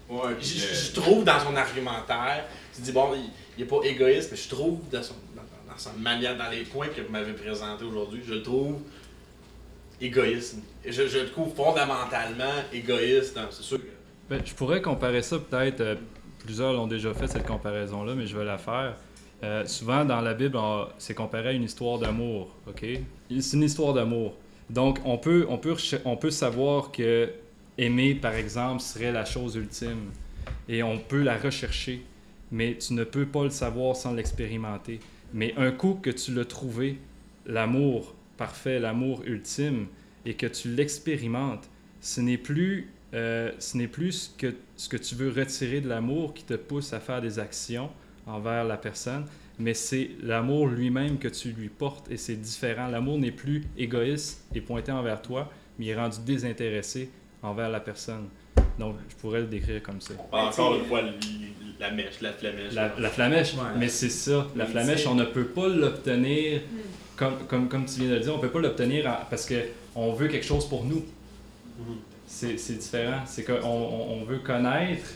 je, 0.10 0.34
puis, 0.36 0.47
je- 0.47 0.73
je 0.88 0.91
trouve 0.93 1.23
dans 1.25 1.39
son 1.39 1.56
argumentaire, 1.56 2.45
tu 2.73 2.82
dis 2.82 2.91
bon, 2.93 3.10
il, 3.15 3.30
il 3.58 3.63
est 3.63 3.67
pas 3.67 3.82
égoïste, 3.84 4.30
mais 4.32 4.38
je 4.38 4.47
trouve 4.47 4.80
dans, 4.91 5.03
son, 5.03 5.15
dans, 5.36 5.41
dans 5.71 5.77
sa 5.77 5.91
manière, 5.97 6.38
dans 6.38 6.49
les 6.49 6.62
points 6.63 6.88
que 6.88 7.01
vous 7.01 7.12
m'avez 7.12 7.34
présentés 7.34 7.84
aujourd'hui, 7.84 8.21
je 8.25 8.36
trouve 8.36 8.77
égoïste. 10.01 10.57
Je, 10.86 11.01
le 11.01 11.29
trouve 11.29 11.53
fondamentalement 11.55 12.63
égoïste. 12.73 13.36
dans- 13.36 13.49
C'est 13.51 13.63
sûr 13.63 13.79
Ben, 14.29 14.41
je 14.45 14.53
pourrais 14.53 14.81
comparer 14.81 15.21
ça 15.21 15.39
peut-être, 15.39 15.81
euh, 15.81 15.95
plusieurs 16.43 16.73
l'ont 16.73 16.88
déjà 16.88 17.13
fait 17.13 17.27
cette 17.27 17.45
comparaison-là, 17.45 18.13
mais 18.15 18.27
je 18.27 18.38
vais 18.38 18.45
la 18.45 18.57
faire. 18.57 18.95
Euh, 19.43 19.65
souvent 19.65 20.03
dans 20.03 20.19
la 20.21 20.33
Bible, 20.33 20.57
c'est 20.97 21.13
comparé 21.13 21.49
à 21.49 21.51
une 21.51 21.63
histoire 21.63 21.99
d'amour, 21.99 22.49
ok? 22.67 22.86
C'est 23.39 23.53
une 23.57 23.63
histoire 23.63 23.93
d'amour. 23.93 24.33
Donc 24.69 24.99
on 25.05 25.17
peut, 25.17 25.45
on, 25.49 25.57
peut, 25.57 25.75
on 26.05 26.17
peut 26.17 26.31
savoir 26.31 26.91
que 26.91 27.29
aimer, 27.77 28.15
par 28.15 28.33
exemple, 28.33 28.81
serait 28.81 29.12
la 29.12 29.23
chose 29.25 29.55
ultime. 29.55 30.12
Et 30.67 30.83
on 30.83 30.97
peut 30.97 31.21
la 31.21 31.38
rechercher, 31.38 32.03
mais 32.51 32.75
tu 32.77 32.93
ne 32.93 33.03
peux 33.05 33.25
pas 33.25 33.43
le 33.43 33.49
savoir 33.51 33.95
sans 33.95 34.13
l'expérimenter. 34.13 34.99
Mais 35.33 35.53
un 35.57 35.71
coup 35.71 35.99
que 36.01 36.10
tu 36.10 36.33
l'as 36.33 36.43
trouvé, 36.45 36.97
l'amour 37.45 38.13
parfait, 38.38 38.80
l'amour 38.80 39.23
ultime, 39.26 39.88
et 40.26 40.34
que 40.36 40.45
tu 40.47 40.69
l'expérimentes, 40.69 41.69
ce 42.02 42.21
n'est 42.21 42.38
plus, 42.38 42.89
euh, 43.13 43.52
ce 43.60 43.78
n'est 43.78 43.88
plus 43.88 44.12
ce 44.12 44.30
que, 44.38 44.56
ce 44.76 44.89
que 44.89 44.97
tu 44.97 45.15
veux 45.15 45.30
retirer 45.30 45.82
de 45.82 45.88
l'amour 45.89 46.34
qui 46.34 46.43
te 46.43 46.54
pousse 46.54 46.93
à 46.93 47.00
faire 47.00 47.21
des 47.21 47.39
actions 47.39 47.89
envers 48.26 48.63
la 48.63 48.78
personne, 48.78 49.26
mais 49.60 49.73
c'est 49.73 50.12
l'amour 50.21 50.67
lui-même 50.67 51.17
que 51.17 51.28
tu 51.30 51.50
lui 51.52 51.69
portes 51.69 52.12
et 52.12 52.17
c'est 52.17 52.36
différent. 52.36 52.88
L'amour 52.88 53.17
n'est 53.17 53.32
plus 53.32 53.63
égoïste 53.78 54.43
et 54.54 54.62
pointé 54.62 54.91
envers 54.91 55.21
toi, 55.21 55.52
mais 55.80 55.86
il 55.86 55.89
est 55.89 55.95
rendu 55.95 56.17
désintéressé 56.26 57.10
envers 57.41 57.69
la 57.69 57.80
personne. 57.80 58.28
Donc, 58.78 58.95
je 59.10 59.15
pourrais 59.15 59.39
le 59.41 59.47
décrire 59.47 59.82
comme 59.82 60.02
ça. 60.02 60.13
encore 60.32 60.76
une 60.76 60.86
fois 60.86 61.02
la 61.80 61.91
mèche, 61.91 62.21
la 62.21 62.34
flamèche. 62.34 62.73
La, 62.73 62.93
la 63.00 63.10
flamèche, 63.10 63.54
Ouais. 63.54 63.62
mais 63.80 63.88
c'est 63.88 64.10
ça. 64.10 64.47
La 64.56 64.65
Mais 64.65 64.71
flamèche, 64.71 65.06
on 65.08 65.15
ne 65.15 65.26
peut 65.26 65.45
pas 65.45 65.67
l'obtenir, 65.67 66.62
Hmm. 66.62 66.78
Comme, 67.17 67.45
comme, 67.47 67.67
comme 67.67 67.86
tu 67.86 67.99
viens 67.99 68.10
de 68.10 68.13
le 68.15 68.19
dire, 68.21 68.34
on 68.34 68.38
ne 68.38 68.41
peut 68.41 68.49
pas 68.51 68.60
l'obtenir 68.60 69.06
en- 69.08 69.25
parce 69.30 69.45
qu'on 69.49 70.13
veut 70.13 70.27
quelque 70.30 70.45
chose 70.45 70.65
pour 70.69 70.86
nous. 70.86 71.03
C'est 72.27 72.58
c'est 72.58 72.73
différent. 72.75 73.21
C'est 73.25 73.43
qu'on 73.43 73.62
on, 73.63 74.23
veut 74.25 74.39
connaître, 74.39 75.08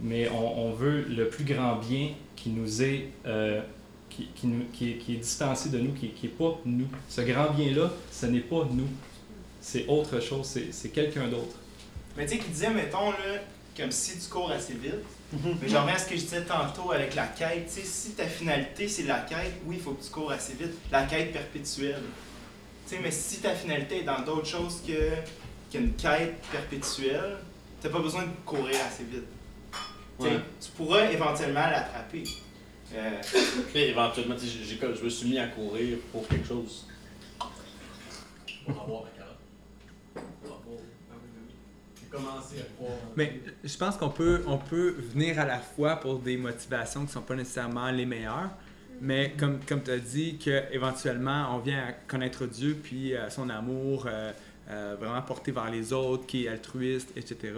mais 0.00 0.28
on, 0.30 0.66
on 0.68 0.72
veut 0.72 1.02
le 1.02 1.28
plus 1.28 1.44
grand 1.44 1.76
bien 1.76 2.10
qui 2.36 2.50
nous 2.50 2.82
est, 2.82 3.08
euh, 3.26 3.60
qui, 4.10 4.28
qui, 4.34 4.46
nous- 4.46 4.64
qui 4.72 4.90
est, 4.92 4.94
qui 4.94 5.14
est 5.14 5.18
distancé 5.18 5.68
de 5.70 5.78
nous, 5.78 5.92
qui 5.92 6.12
n'est 6.22 6.28
pas 6.30 6.58
nous. 6.64 6.88
Ce 7.08 7.20
grand 7.20 7.50
bien-là, 7.52 7.90
ce 8.10 8.26
n'est 8.26 8.40
pas 8.40 8.66
nous. 8.70 8.88
C'est 9.60 9.86
autre 9.88 10.20
chose, 10.20 10.46
c'est 10.46 10.72
c'est 10.72 10.90
quelqu'un 10.90 11.28
d'autre. 11.28 11.56
Mais 12.16 12.26
tu 12.26 12.32
sais, 12.32 12.38
qui 12.38 12.50
disait, 12.50 12.70
mettons, 12.70 13.10
là, 13.10 13.40
comme 13.76 13.90
si 13.90 14.18
tu 14.18 14.28
cours 14.28 14.50
assez 14.50 14.74
vite. 14.74 14.94
Mais 15.60 15.68
je 15.68 15.76
reviens 15.76 15.94
à 15.94 15.98
ce 15.98 16.06
que 16.08 16.16
je 16.16 16.20
disais 16.20 16.42
tantôt 16.44 16.92
avec 16.92 17.14
la 17.14 17.26
quête. 17.26 17.68
Si 17.70 18.10
ta 18.12 18.26
finalité, 18.26 18.88
c'est 18.88 19.02
la 19.04 19.20
quête, 19.20 19.54
oui, 19.66 19.76
il 19.78 19.82
faut 19.82 19.92
que 19.92 20.04
tu 20.04 20.10
cours 20.10 20.30
assez 20.30 20.54
vite. 20.54 20.72
La 20.92 21.04
quête 21.04 21.32
perpétuelle. 21.32 22.02
Mais 23.02 23.10
si 23.10 23.38
ta 23.40 23.54
finalité 23.54 24.00
est 24.00 24.04
dans 24.04 24.20
d'autres 24.22 24.46
choses 24.46 24.82
que, 24.86 25.10
qu'une 25.70 25.94
quête 25.94 26.40
perpétuelle, 26.52 27.38
t'as 27.80 27.88
pas 27.88 27.98
besoin 28.00 28.22
de 28.22 28.28
courir 28.44 28.76
assez 28.86 29.04
vite. 29.04 29.24
Tu 30.20 30.26
sais, 30.26 30.30
Ouais. 30.34 30.40
Tu 30.60 30.70
pourras 30.72 31.10
éventuellement 31.10 31.66
l'attraper. 31.68 32.22
Euh, 32.94 33.10
Mais 33.74 33.88
éventuellement, 33.88 34.36
je 34.38 35.04
me 35.04 35.08
suis 35.08 35.28
mis 35.28 35.38
à 35.38 35.48
courir 35.48 35.98
pour 36.12 36.28
quelque 36.28 36.46
chose. 36.46 36.86
Pour 38.66 38.80
avoir 38.82 39.02
ma 39.04 39.08
carotte. 39.10 39.38
Pour 40.14 40.52
avoir- 40.56 40.78
ah 41.10 41.14
oui, 41.14 41.28
oui, 41.34 41.54
oui. 42.02 42.03
À 42.18 42.62
croire. 42.76 42.98
Mais 43.16 43.40
je 43.62 43.76
pense 43.76 43.96
qu'on 43.96 44.10
peut, 44.10 44.42
on 44.46 44.58
peut 44.58 44.94
venir 45.12 45.38
à 45.38 45.44
la 45.44 45.58
fois 45.58 45.96
pour 45.96 46.18
des 46.18 46.36
motivations 46.36 47.00
qui 47.00 47.06
ne 47.08 47.12
sont 47.12 47.22
pas 47.22 47.34
nécessairement 47.34 47.90
les 47.90 48.06
meilleures, 48.06 48.50
mais 49.00 49.34
comme, 49.38 49.58
comme 49.66 49.82
tu 49.82 49.90
as 49.90 49.98
dit, 49.98 50.38
qu'éventuellement, 50.38 51.54
on 51.54 51.58
vient 51.58 51.88
à 51.88 51.92
connaître 51.92 52.46
Dieu, 52.46 52.78
puis 52.80 53.14
euh, 53.14 53.28
son 53.28 53.50
amour 53.50 54.06
euh, 54.06 54.32
euh, 54.70 54.96
vraiment 54.98 55.20
porté 55.22 55.52
vers 55.52 55.70
les 55.70 55.92
autres, 55.92 56.26
qui 56.26 56.46
est 56.46 56.48
altruiste, 56.48 57.10
etc. 57.16 57.52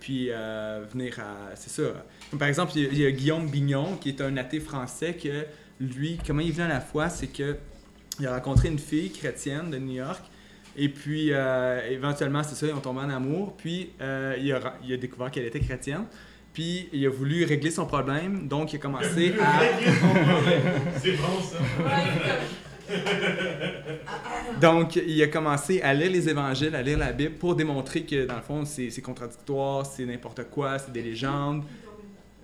Puis 0.00 0.30
venir 0.92 1.20
à. 1.20 1.54
C'est 1.54 1.70
ça. 1.70 2.04
Comme 2.30 2.38
par 2.38 2.48
exemple, 2.48 2.72
il 2.74 2.82
y, 2.82 2.86
a, 2.86 2.90
il 2.90 2.98
y 3.00 3.06
a 3.06 3.10
Guillaume 3.10 3.48
Bignon, 3.48 3.96
qui 4.00 4.08
est 4.08 4.20
un 4.20 4.36
athée 4.38 4.60
français, 4.60 5.14
que 5.14 5.44
lui, 5.78 6.18
comment 6.26 6.40
il 6.40 6.52
vient 6.52 6.64
à 6.64 6.68
la 6.68 6.80
foi, 6.80 7.08
c'est 7.08 7.26
que 7.26 7.56
il 8.18 8.26
a 8.26 8.34
rencontré 8.34 8.68
une 8.68 8.78
fille 8.78 9.10
chrétienne 9.10 9.70
de 9.70 9.78
New 9.78 9.94
York. 9.94 10.22
Et 10.76 10.88
puis, 10.88 11.28
euh, 11.32 11.80
éventuellement, 11.90 12.42
c'est 12.42 12.54
ça, 12.54 12.66
ils 12.66 12.72
ont 12.74 12.80
tombé 12.80 13.00
en 13.00 13.10
amour. 13.10 13.54
Puis, 13.56 13.90
euh, 14.00 14.34
il, 14.40 14.52
a, 14.52 14.58
ra- 14.58 14.74
il 14.86 14.92
a 14.92 14.96
découvert 14.96 15.30
qu'elle 15.30 15.44
était 15.46 15.60
chrétienne. 15.60 16.04
Puis, 16.54 16.88
il 16.92 17.06
a 17.06 17.10
voulu 17.10 17.44
régler 17.44 17.70
son 17.70 17.86
problème. 17.86 18.48
Donc, 18.48 18.72
il 18.72 18.76
a 18.76 18.78
commencé 18.78 19.34
à. 19.40 19.60
C'est 20.98 21.12
bon 21.12 21.40
ça. 21.40 21.58
Donc, 24.60 24.96
il 24.96 25.22
a 25.22 25.26
commencé 25.28 25.80
à 25.82 25.94
lire 25.94 26.10
les 26.10 26.28
évangiles, 26.28 26.74
à 26.74 26.82
lire 26.82 26.98
la 26.98 27.12
Bible 27.12 27.34
pour 27.34 27.54
démontrer 27.54 28.02
que, 28.02 28.26
dans 28.26 28.36
le 28.36 28.42
fond, 28.42 28.64
c'est 28.64 28.90
c'est 28.90 29.00
contradictoire, 29.00 29.86
c'est 29.86 30.04
n'importe 30.04 30.44
quoi, 30.50 30.78
c'est 30.78 30.92
des 30.92 31.02
légendes. 31.02 31.64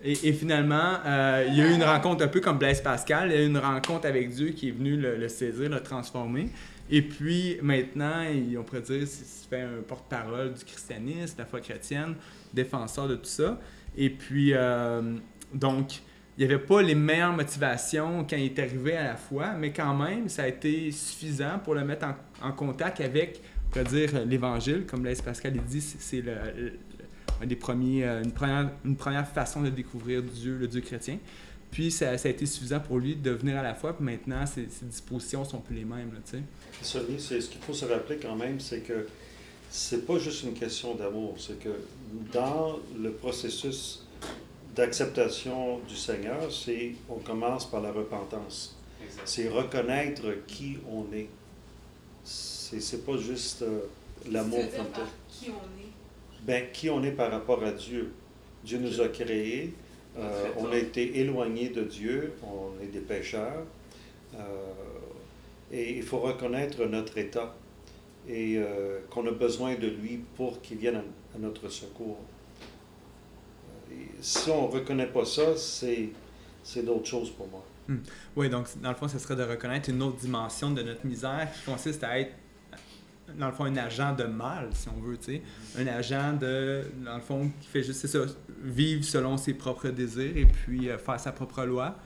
Et, 0.02 0.12
et 0.28 0.32
finalement, 0.32 0.94
euh, 1.04 1.44
il 1.48 1.56
y 1.56 1.60
a 1.60 1.66
eu 1.66 1.74
une 1.74 1.82
rencontre 1.82 2.24
un 2.24 2.28
peu 2.28 2.40
comme 2.40 2.56
Blaise 2.58 2.80
Pascal, 2.80 3.30
il 3.30 3.34
y 3.36 3.38
a 3.38 3.42
eu 3.42 3.46
une 3.46 3.58
rencontre 3.58 4.06
avec 4.06 4.30
Dieu 4.30 4.50
qui 4.50 4.68
est 4.68 4.72
venu 4.72 4.96
le, 4.96 5.16
le 5.16 5.28
saisir, 5.28 5.68
le 5.68 5.80
transformer. 5.80 6.48
Et 6.90 7.02
puis 7.02 7.58
maintenant, 7.62 8.24
on 8.58 8.62
pourrait 8.62 8.80
dire, 8.82 9.06
c'est 9.06 9.24
c'est 9.24 9.48
fait 9.48 9.62
un 9.62 9.82
porte-parole 9.86 10.52
du 10.52 10.64
christianisme, 10.64 11.36
de 11.36 11.38
la 11.40 11.46
foi 11.46 11.60
chrétienne, 11.60 12.14
défenseur 12.52 13.08
de 13.08 13.16
tout 13.16 13.24
ça. 13.24 13.58
Et 13.96 14.10
puis, 14.10 14.52
euh, 14.54 15.16
donc, 15.54 16.00
il 16.36 16.46
n'y 16.46 16.52
avait 16.52 16.62
pas 16.62 16.82
les 16.82 16.94
meilleures 16.94 17.32
motivations 17.32 18.24
quand 18.28 18.36
il 18.36 18.44
est 18.44 18.58
arrivé 18.58 18.96
à 18.96 19.04
la 19.04 19.16
foi, 19.16 19.54
mais 19.54 19.72
quand 19.72 19.94
même, 19.94 20.28
ça 20.28 20.42
a 20.42 20.48
été 20.48 20.90
suffisant 20.92 21.58
pour 21.64 21.74
le 21.74 21.84
mettre 21.84 22.06
en, 22.42 22.52
contact 22.52 23.00
avec, 23.00 23.40
on 23.66 23.70
pourrait 23.70 23.84
dire, 23.84 24.24
l'Évangile. 24.26 24.84
Comme 24.86 25.00
Blaise 25.00 25.22
Pascal 25.22 25.54
dit, 25.66 25.80
c'est 25.80 26.20
le, 26.20 26.32
le- 26.56 26.72
euh, 27.40 27.44
une, 27.44 27.56
première, 27.56 28.70
une 28.84 28.96
première 28.96 29.26
façon 29.28 29.62
de 29.62 29.70
découvrir 29.70 30.22
Dieu, 30.22 30.58
le 30.58 30.66
Dieu 30.68 30.80
chrétien. 30.80 31.18
Puis 31.70 31.90
ça, 31.90 32.16
ça 32.16 32.28
a 32.28 32.30
été 32.30 32.46
suffisant 32.46 32.80
pour 32.80 32.98
lui 32.98 33.14
de 33.16 33.30
venir 33.30 33.58
à 33.58 33.62
la 33.62 33.74
foi, 33.74 33.94
puis 33.94 34.04
maintenant, 34.04 34.46
ses, 34.46 34.68
ses 34.68 34.86
dispositions 34.86 35.44
sont 35.44 35.58
plus 35.58 35.76
les 35.76 35.84
mêmes, 35.84 36.12
là, 36.12 36.20
tu 36.24 36.38
sais. 36.38 36.42
Sonny, 36.82 37.18
c'est 37.18 37.40
ce 37.40 37.50
qu'il 37.50 37.60
faut 37.60 37.74
se 37.74 37.84
rappeler 37.84 38.16
quand 38.16 38.36
même, 38.36 38.58
c'est 38.60 38.80
que 38.80 39.06
c'est 39.70 40.06
pas 40.06 40.18
juste 40.18 40.44
une 40.44 40.54
question 40.54 40.94
d'amour, 40.94 41.34
c'est 41.38 41.58
que 41.58 41.70
dans 42.32 42.78
le 42.98 43.10
processus 43.12 44.06
d'acceptation 44.74 45.80
du 45.80 45.96
Seigneur, 45.96 46.50
c'est 46.52 46.92
on 47.08 47.16
commence 47.16 47.68
par 47.68 47.80
la 47.80 47.92
repentance. 47.92 48.76
C'est 49.24 49.48
reconnaître 49.48 50.22
qui 50.46 50.78
on 50.90 51.04
est. 51.14 51.28
C'est 52.24 52.80
c'est 52.80 53.04
pas 53.04 53.16
juste 53.16 53.62
euh, 53.62 53.80
l'amour 54.30 54.60
comme 54.76 54.86
tel. 54.92 55.04
qui 55.28 55.50
on 55.50 55.80
est. 55.80 55.92
Ben, 56.42 56.66
qui 56.72 56.88
on 56.90 57.02
est 57.02 57.10
par 57.12 57.30
rapport 57.30 57.62
à 57.64 57.72
Dieu. 57.72 58.12
Dieu 58.64 58.78
nous 58.78 59.00
a 59.00 59.08
créés, 59.08 59.74
euh, 60.18 60.48
on 60.58 60.70
a 60.72 60.76
été 60.76 61.20
éloignés 61.20 61.68
de 61.68 61.82
Dieu, 61.82 62.32
on 62.42 62.82
est 62.82 62.88
des 62.88 63.00
pécheurs, 63.00 63.64
euh, 64.34 64.38
et 65.72 65.96
il 65.96 66.02
faut 66.02 66.18
reconnaître 66.18 66.84
notre 66.86 67.18
état 67.18 67.54
et 68.28 68.56
euh, 68.56 69.00
qu'on 69.10 69.26
a 69.26 69.30
besoin 69.30 69.74
de 69.74 69.86
lui 69.86 70.20
pour 70.36 70.60
qu'il 70.60 70.78
vienne 70.78 70.96
à, 70.96 71.36
à 71.36 71.38
notre 71.38 71.68
secours. 71.68 72.18
Et 73.90 74.06
si 74.20 74.50
on 74.50 74.68
ne 74.68 74.72
reconnaît 74.72 75.06
pas 75.06 75.24
ça, 75.24 75.56
c'est, 75.56 76.10
c'est 76.62 76.84
d'autres 76.84 77.06
choses 77.06 77.30
pour 77.30 77.48
moi. 77.48 77.64
Oui, 78.36 78.50
donc 78.50 78.66
dans 78.82 78.90
le 78.90 78.94
fond, 78.94 79.08
ce 79.08 79.18
serait 79.18 79.36
de 79.36 79.42
reconnaître 79.44 79.88
une 79.88 80.02
autre 80.02 80.18
dimension 80.18 80.70
de 80.72 80.82
notre 80.82 81.06
misère 81.06 81.48
qui 81.54 81.70
consiste 81.70 82.04
à 82.04 82.20
être, 82.20 82.32
dans 83.38 83.46
le 83.48 83.52
fond, 83.52 83.64
un 83.64 83.76
agent 83.76 84.14
de 84.14 84.24
mal, 84.24 84.68
si 84.72 84.88
on 84.88 85.00
veut, 85.00 85.16
tu 85.18 85.32
sais. 85.34 85.42
Un 85.78 85.86
agent 85.86 86.34
de, 86.40 86.82
dans 87.04 87.16
le 87.16 87.20
fond, 87.22 87.50
qui 87.60 87.68
fait 87.68 87.82
juste, 87.82 88.00
c'est 88.00 88.08
ça, 88.08 88.20
vivre 88.62 89.04
selon 89.04 89.36
ses 89.36 89.54
propres 89.54 89.88
désirs 89.88 90.36
et 90.36 90.46
puis 90.46 90.88
euh, 90.90 90.98
faire 90.98 91.18
sa 91.20 91.32
propre 91.32 91.64
loi, 91.64 91.96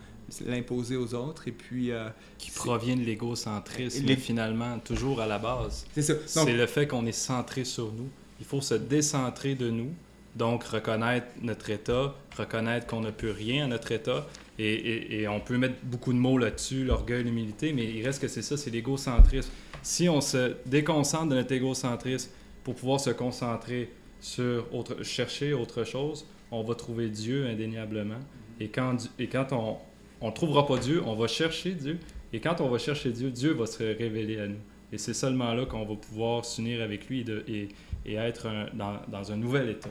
l'imposer 0.46 0.96
aux 0.96 1.14
autres 1.14 1.48
et 1.48 1.52
puis... 1.52 1.90
euh, 1.92 2.08
Qui 2.38 2.50
provient 2.50 2.96
de 2.96 3.02
l'égocentrisme, 3.02 4.06
Les- 4.06 4.16
finalement, 4.16 4.78
toujours 4.78 5.20
à 5.20 5.26
la 5.26 5.38
base. 5.38 5.84
C'est 5.94 6.02
ça. 6.02 6.14
Donc, 6.14 6.48
C'est 6.48 6.56
le 6.56 6.66
fait 6.66 6.86
qu'on 6.86 7.06
est 7.06 7.12
centré 7.12 7.64
sur 7.64 7.92
nous. 7.92 8.08
Il 8.40 8.46
faut 8.46 8.60
se 8.60 8.74
décentrer 8.74 9.54
de 9.54 9.70
nous, 9.70 9.90
donc 10.34 10.64
reconnaître 10.64 11.26
notre 11.42 11.70
état, 11.70 12.14
reconnaître 12.36 12.86
qu'on 12.86 13.00
ne 13.00 13.10
peut 13.10 13.30
rien 13.30 13.64
à 13.64 13.68
notre 13.68 13.92
état, 13.92 14.26
et, 14.58 14.72
et- 14.72 15.20
et 15.22 15.28
on 15.28 15.40
peut 15.40 15.56
mettre 15.58 15.76
beaucoup 15.84 16.12
de 16.12 16.18
mots 16.18 16.38
là-dessus, 16.38 16.84
l'orgueil, 16.84 17.24
l'humilité, 17.24 17.72
mais 17.72 17.84
il 17.84 18.04
reste 18.04 18.20
que 18.20 18.28
c'est 18.28 18.42
ça, 18.42 18.56
c'est 18.56 18.70
l'égocentrisme. 18.70 19.50
Si 19.82 20.08
on 20.08 20.20
se 20.20 20.54
déconcentre 20.66 21.28
de 21.28 21.34
notre 21.34 21.52
égocentrisme 21.52 22.30
pour 22.62 22.74
pouvoir 22.74 23.00
se 23.00 23.10
concentrer 23.10 23.90
sur 24.20 24.72
autre, 24.72 25.02
chercher 25.02 25.52
autre 25.52 25.84
chose, 25.84 26.24
on 26.52 26.62
va 26.62 26.74
trouver 26.74 27.08
Dieu 27.08 27.46
indéniablement. 27.46 28.20
Et 28.60 28.68
quand, 28.68 28.96
et 29.18 29.26
quand 29.26 29.52
on 29.52 30.26
ne 30.26 30.32
trouvera 30.32 30.66
pas 30.66 30.78
Dieu, 30.78 31.02
on 31.04 31.16
va 31.16 31.26
chercher 31.26 31.72
Dieu. 31.72 31.98
Et 32.32 32.40
quand 32.40 32.60
on 32.60 32.68
va 32.68 32.78
chercher 32.78 33.10
Dieu, 33.10 33.30
Dieu 33.30 33.52
va 33.52 33.66
se 33.66 33.82
révéler 33.82 34.38
à 34.38 34.46
nous. 34.46 34.60
Et 34.92 34.98
c'est 34.98 35.14
seulement 35.14 35.52
là 35.54 35.66
qu'on 35.66 35.84
va 35.84 35.96
pouvoir 35.96 36.44
s'unir 36.44 36.82
avec 36.82 37.08
lui 37.08 37.24
et, 37.48 37.68
et, 38.06 38.14
être 38.14 38.48
dans, 38.74 39.00
dans, 39.08 39.32
un 39.32 39.36
nouvel 39.36 39.70
état. 39.70 39.90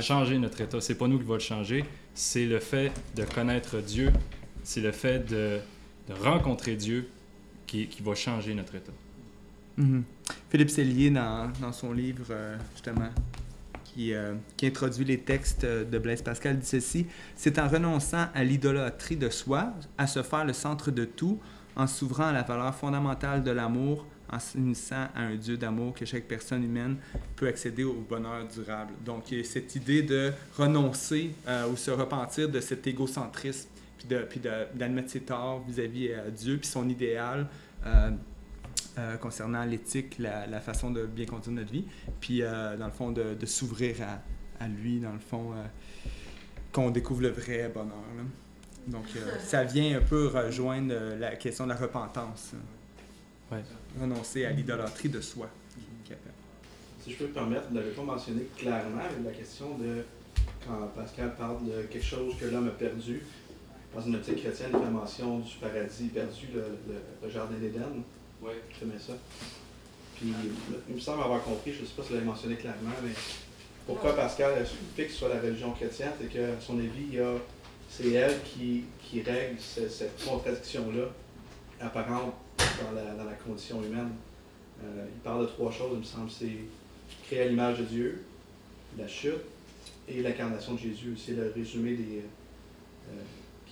Changer 0.00 0.38
notre 0.38 0.60
état. 0.60 0.80
C'est 0.80 0.96
pas 0.96 1.08
nous 1.08 1.18
qui 1.18 1.24
va 1.24 1.34
le 1.34 1.40
changer, 1.40 1.84
c'est 2.14 2.44
le 2.44 2.58
fait 2.58 2.92
de 3.16 3.22
connaître 3.22 3.78
Dieu, 3.80 4.12
c'est 4.64 4.80
le 4.80 4.92
fait 4.92 5.20
de, 5.20 5.60
de 6.08 6.14
rencontrer 6.14 6.74
Dieu 6.74 7.08
qui, 7.68 8.02
va 8.02 8.14
changer 8.14 8.54
notre 8.54 8.74
état. 8.74 8.92
Mm-hmm. 9.78 10.02
Philippe 10.50 10.70
Sellier, 10.70 11.10
dans, 11.10 11.72
son 11.72 11.92
livre, 11.92 12.26
euh, 12.30 12.56
justement, 12.72 13.10
qui, 13.84 14.12
euh, 14.12 14.34
qui, 14.56 14.66
introduit 14.66 15.04
les 15.04 15.18
textes 15.18 15.64
de 15.64 15.98
Blaise 15.98 16.22
Pascal, 16.22 16.58
dit 16.58 16.66
ceci 16.66 17.06
C'est 17.36 17.58
en 17.58 17.68
renonçant 17.68 18.26
à 18.34 18.42
l'idolâtrie 18.42 19.16
de 19.16 19.30
soi, 19.30 19.72
à 19.96 20.06
se 20.06 20.22
faire 20.22 20.44
le 20.44 20.52
centre 20.52 20.90
de 20.90 21.04
tout, 21.04 21.38
en 21.76 21.86
s'ouvrant 21.86 22.24
à 22.24 22.32
la 22.32 22.42
valeur 22.42 22.74
fondamentale 22.74 23.44
de 23.44 23.52
l'amour, 23.52 24.04
en 24.30 24.38
s'unissant 24.38 25.08
à 25.14 25.22
un 25.22 25.36
Dieu 25.36 25.56
d'amour 25.56 25.94
que 25.94 26.04
chaque 26.04 26.24
personne 26.24 26.64
humaine 26.64 26.96
peut 27.36 27.48
accéder 27.48 27.84
au 27.84 28.04
bonheur 28.08 28.46
durable. 28.46 28.92
Donc, 29.04 29.30
il 29.30 29.38
y 29.38 29.40
a 29.40 29.44
cette 29.44 29.74
idée 29.74 30.02
de 30.02 30.32
renoncer 30.56 31.30
euh, 31.46 31.68
ou 31.68 31.76
se 31.76 31.90
repentir 31.90 32.48
de 32.48 32.60
cet 32.60 32.86
égocentrisme, 32.86 33.68
puis 33.98 34.40
d'admettre 34.40 35.08
puis 35.08 35.10
ses 35.10 35.20
torts 35.20 35.64
vis-à-vis 35.66 36.08
de 36.08 36.14
euh, 36.14 36.30
Dieu, 36.30 36.58
puis 36.58 36.68
son 36.68 36.88
idéal. 36.88 37.46
Euh, 37.86 39.16
concernant 39.20 39.64
l'éthique, 39.64 40.18
la, 40.18 40.60
façon 40.60 40.90
de 40.90 41.06
bien 41.06 41.24
conduire 41.24 41.54
notre 41.54 41.70
vie, 41.70 41.84
puis 42.20 42.40
dans 42.40 42.86
le 42.86 42.90
fond 42.90 43.12
de, 43.12 43.46
s'ouvrir 43.46 43.96
à, 44.02 44.64
à, 44.64 44.66
lui, 44.66 44.98
dans 44.98 45.12
le 45.12 45.20
fond, 45.20 45.52
qu'on 46.72 46.90
découvre 46.90 47.22
le 47.22 47.28
vrai 47.28 47.70
bonheur. 47.72 47.94
Donc, 48.88 49.04
euh, 49.16 49.38
ça 49.38 49.64
vient 49.64 49.98
un 49.98 50.00
peu 50.00 50.28
rejoindre 50.28 50.92
euh, 50.92 51.18
la 51.18 51.36
question 51.36 51.64
de 51.64 51.70
la 51.70 51.76
repentance. 51.76 52.52
Renoncer 54.00 54.44
à 54.44 54.50
l'idolâtrie 54.50 55.08
de 55.08 55.20
soi. 55.20 55.48
Si 57.00 57.12
je 57.12 57.16
peux 57.16 57.26
me 57.26 57.32
permettre, 57.32 57.68
vous 57.68 57.74
ne 57.74 57.80
l'avez 57.80 57.92
pas 57.92 58.02
mentionné 58.02 58.42
clairement, 58.56 59.02
mais 59.18 59.30
la 59.30 59.36
question 59.36 59.78
de 59.78 60.04
quand 60.66 60.88
Pascal 60.94 61.34
parle 61.36 61.64
de 61.64 61.82
quelque 61.82 62.04
chose 62.04 62.34
que 62.38 62.46
l'homme 62.46 62.68
a 62.68 62.72
perdu, 62.72 63.22
dans 63.94 64.00
une 64.00 64.16
optique 64.16 64.42
chrétienne, 64.42 64.70
il 64.72 64.78
fait 64.78 64.90
mention 64.90 65.38
du 65.38 65.54
paradis 65.56 66.08
perdu, 66.08 66.48
le, 66.54 67.30
jardin 67.30 67.56
d'Éden. 67.56 68.02
Oui. 68.42 68.52
Je 68.78 68.86
mets 68.86 68.98
ça. 68.98 69.14
Puis, 70.16 70.32
il 70.88 70.94
me 70.94 71.00
semble 71.00 71.22
avoir 71.22 71.42
compris, 71.42 71.72
je 71.72 71.82
ne 71.82 71.86
sais 71.86 71.94
pas 71.96 72.02
si 72.02 72.08
vous 72.08 72.14
l'avez 72.14 72.26
mentionné 72.26 72.56
clairement, 72.56 72.90
mais 73.02 73.12
pourquoi 73.86 74.14
Pascal 74.14 74.66
fixe 74.96 75.14
sur 75.14 75.28
la 75.28 75.40
religion 75.40 75.72
chrétienne, 75.72 76.12
c'est 76.20 76.28
qu'à 76.28 76.60
son 76.60 76.78
avis, 76.78 77.18
c'est 77.88 78.10
elle 78.12 78.42
qui, 78.42 78.84
qui 79.00 79.22
règle 79.22 79.56
cette 79.58 80.24
contradiction-là 80.24 81.04
apparente 81.80 82.34
dans 82.58 82.92
la, 82.92 83.14
dans 83.14 83.24
la, 83.24 83.32
condition 83.34 83.82
humaine. 83.82 84.10
Euh, 84.84 85.06
il 85.12 85.20
parle 85.20 85.42
de 85.42 85.46
trois 85.46 85.72
choses, 85.72 85.90
il 85.94 85.98
me 86.00 86.04
semble. 86.04 86.30
C'est 86.30 86.58
créer 87.24 87.42
à 87.42 87.48
l'image 87.48 87.78
de 87.78 87.84
Dieu, 87.84 88.24
la 88.98 89.08
chute 89.08 89.40
et 90.08 90.22
l'incarnation 90.22 90.74
de 90.74 90.78
Jésus. 90.78 91.14
C'est 91.16 91.32
le 91.32 91.52
résumé 91.54 91.94
des, 91.94 92.22
euh, 93.10 93.22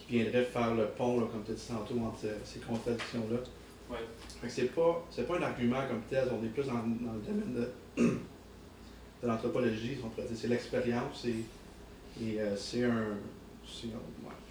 qui 0.07 0.19
viendrait 0.19 0.45
faire 0.45 0.75
le 0.75 0.87
pont, 0.87 1.19
comme 1.21 1.42
tu 1.45 1.53
as 1.53 1.55
dit 1.55 1.66
tantôt, 1.69 2.01
entre 2.01 2.27
ces 2.45 2.61
contradictions-là. 2.61 3.38
Ouais. 3.90 4.49
C'est 4.49 4.75
pas, 4.75 5.05
pas 5.27 5.38
un 5.38 5.42
argument 5.42 5.87
comme 5.88 6.03
tel, 6.09 6.29
on 6.31 6.45
est 6.45 6.49
plus 6.49 6.64
dans, 6.64 6.75
dans 6.75 7.12
le 7.14 7.21
domaine 7.27 7.55
de, 7.55 8.03
de 9.23 9.27
l'anthropologie, 9.27 9.99
on 10.05 10.09
pourrait 10.09 10.27
dire. 10.27 10.37
C'est 10.37 10.49
l'expérience 10.49 11.25
et, 11.25 11.45
et 12.23 12.40
euh, 12.40 12.57
c'est 12.57 12.85
un, 12.85 13.16
je 13.64 13.87
ne 13.87 13.92
sais 13.92 13.99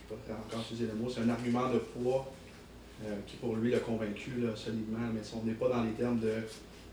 pas 0.09 0.15
encore 0.33 0.61
utiliser 0.61 0.87
le 0.87 0.93
mot, 0.93 1.09
c'est 1.09 1.21
un 1.21 1.29
argument 1.29 1.69
de 1.69 1.79
poids 1.79 2.31
euh, 3.03 3.15
qui 3.27 3.37
pour 3.37 3.55
lui 3.55 3.71
l'a 3.71 3.79
convaincu 3.79 4.31
solidement, 4.55 4.99
mais 5.13 5.21
on 5.35 5.45
n'est 5.45 5.53
pas 5.53 5.69
dans 5.69 5.83
les 5.83 5.91
termes 5.91 6.19
de 6.19 6.33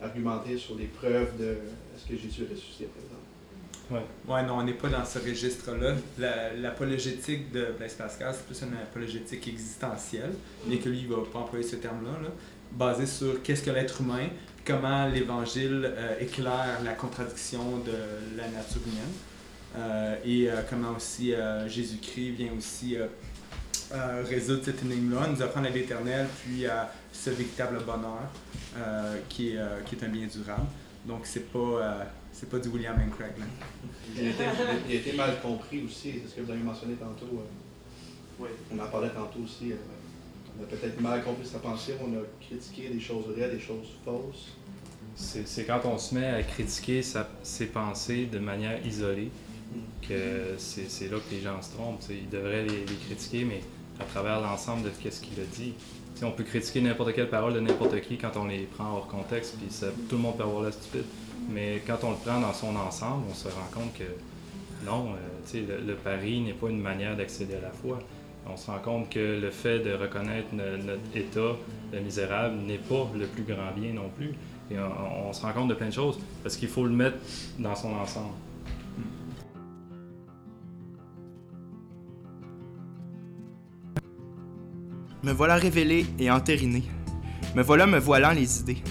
argumenter 0.03 0.59
sur 0.59 0.75
les 0.77 0.87
preuves 0.87 1.39
de 1.39 1.59
est-ce 1.95 2.09
que 2.09 2.17
Jésus 2.17 2.43
est 2.43 2.53
ressuscité, 2.53 2.87
par 2.87 3.03
exemple? 3.05 3.22
Ouais. 3.93 4.43
non, 4.45 4.59
on 4.59 4.63
n'est 4.63 4.73
pas 4.73 4.89
dans 4.89 5.05
ce 5.05 5.19
registre-là. 5.19 5.95
L'apologétique 6.57 7.53
de 7.53 7.75
Blaise 7.77 7.95
Pascal, 7.95 8.35
c'est 8.35 8.47
plus 8.47 8.63
une 8.63 8.75
apologétique 8.79 9.47
existentielle, 9.49 10.33
bien 10.67 10.79
que 10.79 10.89
lui, 10.89 11.01
il 11.01 11.09
va 11.09 11.17
pas 11.31 11.41
employer 11.41 11.67
ce 11.67 11.77
terme-là, 11.77 12.13
là, 12.23 12.29
basé 12.73 13.07
sur 13.07 13.43
qu'est-ce 13.43 13.63
que 13.63 13.71
l'être 13.71 14.01
humain, 14.01 14.29
comment 14.67 15.07
l'Évangile 15.09 15.85
euh, 15.85 16.21
éclaire 16.21 16.79
la 16.85 16.93
contradiction 16.93 17.79
de 17.79 18.37
la 18.37 18.49
nature 18.49 18.81
humaine. 18.87 19.13
Euh, 19.77 20.17
et 20.25 20.51
euh, 20.51 20.63
comment 20.69 20.95
aussi 20.97 21.35
Jésus-Christ 21.67 22.31
vient 22.31 22.53
aussi 22.57 22.97
résoudre 24.27 24.63
cette 24.65 24.83
énigme-là, 24.83 25.29
nous 25.29 25.43
apprendre 25.43 25.67
à 25.67 25.71
l'éternel, 25.71 26.27
puis 26.43 26.67
à 26.67 26.91
ce 27.13 27.29
véritable 27.29 27.79
bonheur 27.85 28.31
qui 29.29 29.51
est 29.51 30.05
un 30.05 30.09
bien 30.09 30.27
durable. 30.27 30.67
Donc, 31.07 31.21
c'est 31.25 31.53
pas, 31.53 32.07
c'est 32.33 32.49
pas 32.49 32.59
du 32.59 32.69
William 32.69 32.97
and 32.97 33.11
Craig. 33.11 33.33
Il, 34.17 34.27
a 34.29 34.95
été, 34.95 35.13
mal 35.15 35.41
compris 35.41 35.83
aussi, 35.85 36.15
c'est 36.23 36.31
ce 36.31 36.35
que 36.37 36.41
vous 36.43 36.51
avez 36.51 36.63
mentionné 36.63 36.95
tantôt. 36.95 37.43
oui. 38.39 38.49
On 38.73 38.79
en 38.79 38.87
parlait 38.87 39.11
tantôt 39.11 39.41
aussi. 39.45 39.73
on 40.59 40.63
a 40.63 40.67
peut-être 40.67 41.01
mal 41.01 41.23
compris 41.23 41.47
sa 41.47 41.59
pensée, 41.59 41.95
on 42.01 42.13
a 42.15 42.23
critiqué 42.41 42.89
des 42.89 43.01
choses 43.01 43.27
vraies, 43.27 43.51
des 43.51 43.61
choses 43.61 43.89
fausses. 44.05 44.57
C'est 45.15 45.65
quand 45.65 45.81
on 45.85 45.99
se 45.99 46.15
met 46.15 46.27
à 46.27 46.43
critiquer 46.43 47.03
ses 47.03 47.67
pensées 47.67 48.27
de 48.27 48.39
manière 48.39 48.85
isolée 48.87 49.31
que 50.01 50.55
c'est 50.59 51.11
là 51.11 51.19
que 51.19 51.35
les 51.35 51.41
gens 51.41 51.61
se 51.63 51.73
trompent. 51.73 52.03
Ils 52.11 52.29
devraient 52.29 52.65
les, 52.65 52.85
critiquer, 53.07 53.45
mais 53.45 53.61
à 54.01 54.05
travers 54.05 54.41
l'ensemble 54.41 54.85
de 54.85 54.91
ce 54.91 55.21
qu'il 55.21 55.41
a 55.41 55.45
dit. 55.45 55.75
On 56.25 56.31
peut 56.33 56.45
critiquer 56.45 56.81
n'importe 56.81 57.15
quelle 57.15 57.29
parole 57.29 57.55
de 57.55 57.61
n'importe 57.61 58.01
qui 58.03 58.17
quand 58.17 58.37
on 58.37 58.47
les 58.47 58.69
prend 58.77 58.93
hors 58.95 59.07
contexte, 59.07 59.57
puis 59.59 59.69
tout 60.09 60.17
le 60.17 60.23
monde 60.23 60.37
peut 60.37 60.45
avoir 60.45 60.63
la 60.63 60.73
stupide. 60.73 61.05
Mais 61.51 61.83
quand 61.87 61.99
on 62.05 62.11
le 62.11 62.17
prend 62.17 62.41
dans 62.41 62.53
son 62.53 62.75
ensemble, 62.77 63.25
on 63.31 63.35
se 63.35 63.49
rend 63.49 63.69
compte 63.73 63.93
que 63.95 64.05
non, 64.85 65.15
euh, 65.55 65.79
le, 65.87 65.95
pari 65.95 66.41
n'est 66.41 66.53
pas 66.53 66.69
une 66.69 66.81
manière 66.81 67.17
d'accéder 67.17 67.55
à 67.55 67.61
la 67.61 67.71
foi. 67.71 67.99
On 68.49 68.57
se 68.57 68.71
rend 68.71 68.79
compte 68.79 69.11
que 69.11 69.41
le 69.41 69.51
fait 69.51 69.79
de 69.79 69.93
reconnaître 69.93 70.49
notre 70.53 71.17
état 71.17 71.57
misérable 72.03 72.57
n'est 72.67 72.79
pas 72.79 73.09
le 73.17 73.27
plus 73.27 73.45
grand 73.45 73.71
bien 73.77 73.93
non 73.93 74.09
plus. 74.17 74.35
Et 74.71 74.77
on 74.79 75.33
se 75.33 75.43
rend 75.43 75.53
compte 75.53 75.69
de 75.69 75.75
plein 75.75 75.89
de 75.89 75.93
choses 75.93 76.19
parce 76.43 76.57
qu'il 76.57 76.69
faut 76.69 76.85
le 76.85 76.93
mettre 76.93 77.19
dans 77.59 77.77
son 77.77 77.95
ensemble. 77.95 78.35
Me 85.25 85.31
voilà 85.31 85.55
révélé 85.55 86.05
et 86.19 86.33
entériné. 86.33 86.83
Me 87.55 87.63
voilà 87.63 87.87
me 87.87 87.99
voilant 88.01 88.33
les 88.33 88.59
idées. 88.59 88.83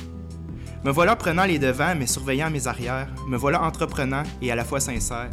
Me 0.86 0.90
voilà 0.90 1.18
prenant 1.18 1.44
les 1.44 1.60
devants 1.60 1.94
mais 1.94 2.08
surveillant 2.08 2.50
mes 2.50 2.68
arrières. 2.68 3.10
Me 3.28 3.36
voilà 3.36 3.62
entreprenant 3.62 4.24
et 4.42 4.50
à 4.50 4.56
la 4.56 4.64
fois 4.64 4.80
sincère. 4.80 5.30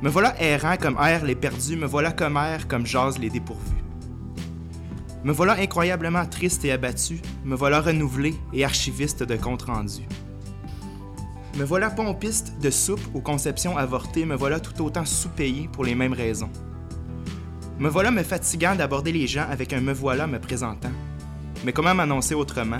Me 0.00 0.08
voilà 0.08 0.34
errant 0.42 0.78
comme 0.80 0.96
errent 0.96 1.26
les 1.26 1.34
perdus. 1.34 1.76
Me 1.76 1.84
voilà 1.84 2.10
comme 2.10 2.38
air 2.38 2.68
comme 2.68 2.86
jase 2.86 3.18
les 3.18 3.28
dépourvus. 3.28 3.84
Me 5.24 5.32
voilà 5.32 5.58
incroyablement 5.60 6.24
triste 6.24 6.64
et 6.64 6.72
abattu. 6.72 7.20
Me 7.44 7.54
voilà 7.54 7.82
renouvelé 7.82 8.34
et 8.54 8.64
archiviste 8.64 9.24
de 9.24 9.36
compte 9.36 9.64
rendu. 9.64 10.08
Me 11.58 11.64
voilà 11.64 11.90
pompiste 11.90 12.54
de 12.62 12.70
soupe 12.70 13.06
aux 13.12 13.20
conceptions 13.20 13.76
avortées. 13.76 14.24
Me 14.24 14.36
voilà 14.36 14.58
tout 14.58 14.82
autant 14.82 15.04
sous-payé 15.04 15.68
pour 15.70 15.84
les 15.84 15.94
mêmes 15.94 16.14
raisons. 16.14 16.50
Me 17.78 17.88
voilà 17.88 18.10
me 18.10 18.24
fatiguant 18.24 18.74
d'aborder 18.74 19.12
les 19.12 19.28
gens 19.28 19.46
avec 19.48 19.72
un 19.72 19.80
me 19.80 19.92
voilà 19.92 20.26
me 20.26 20.40
présentant. 20.40 20.90
Mais 21.64 21.72
comment 21.72 21.94
m'annoncer 21.94 22.34
autrement? 22.34 22.78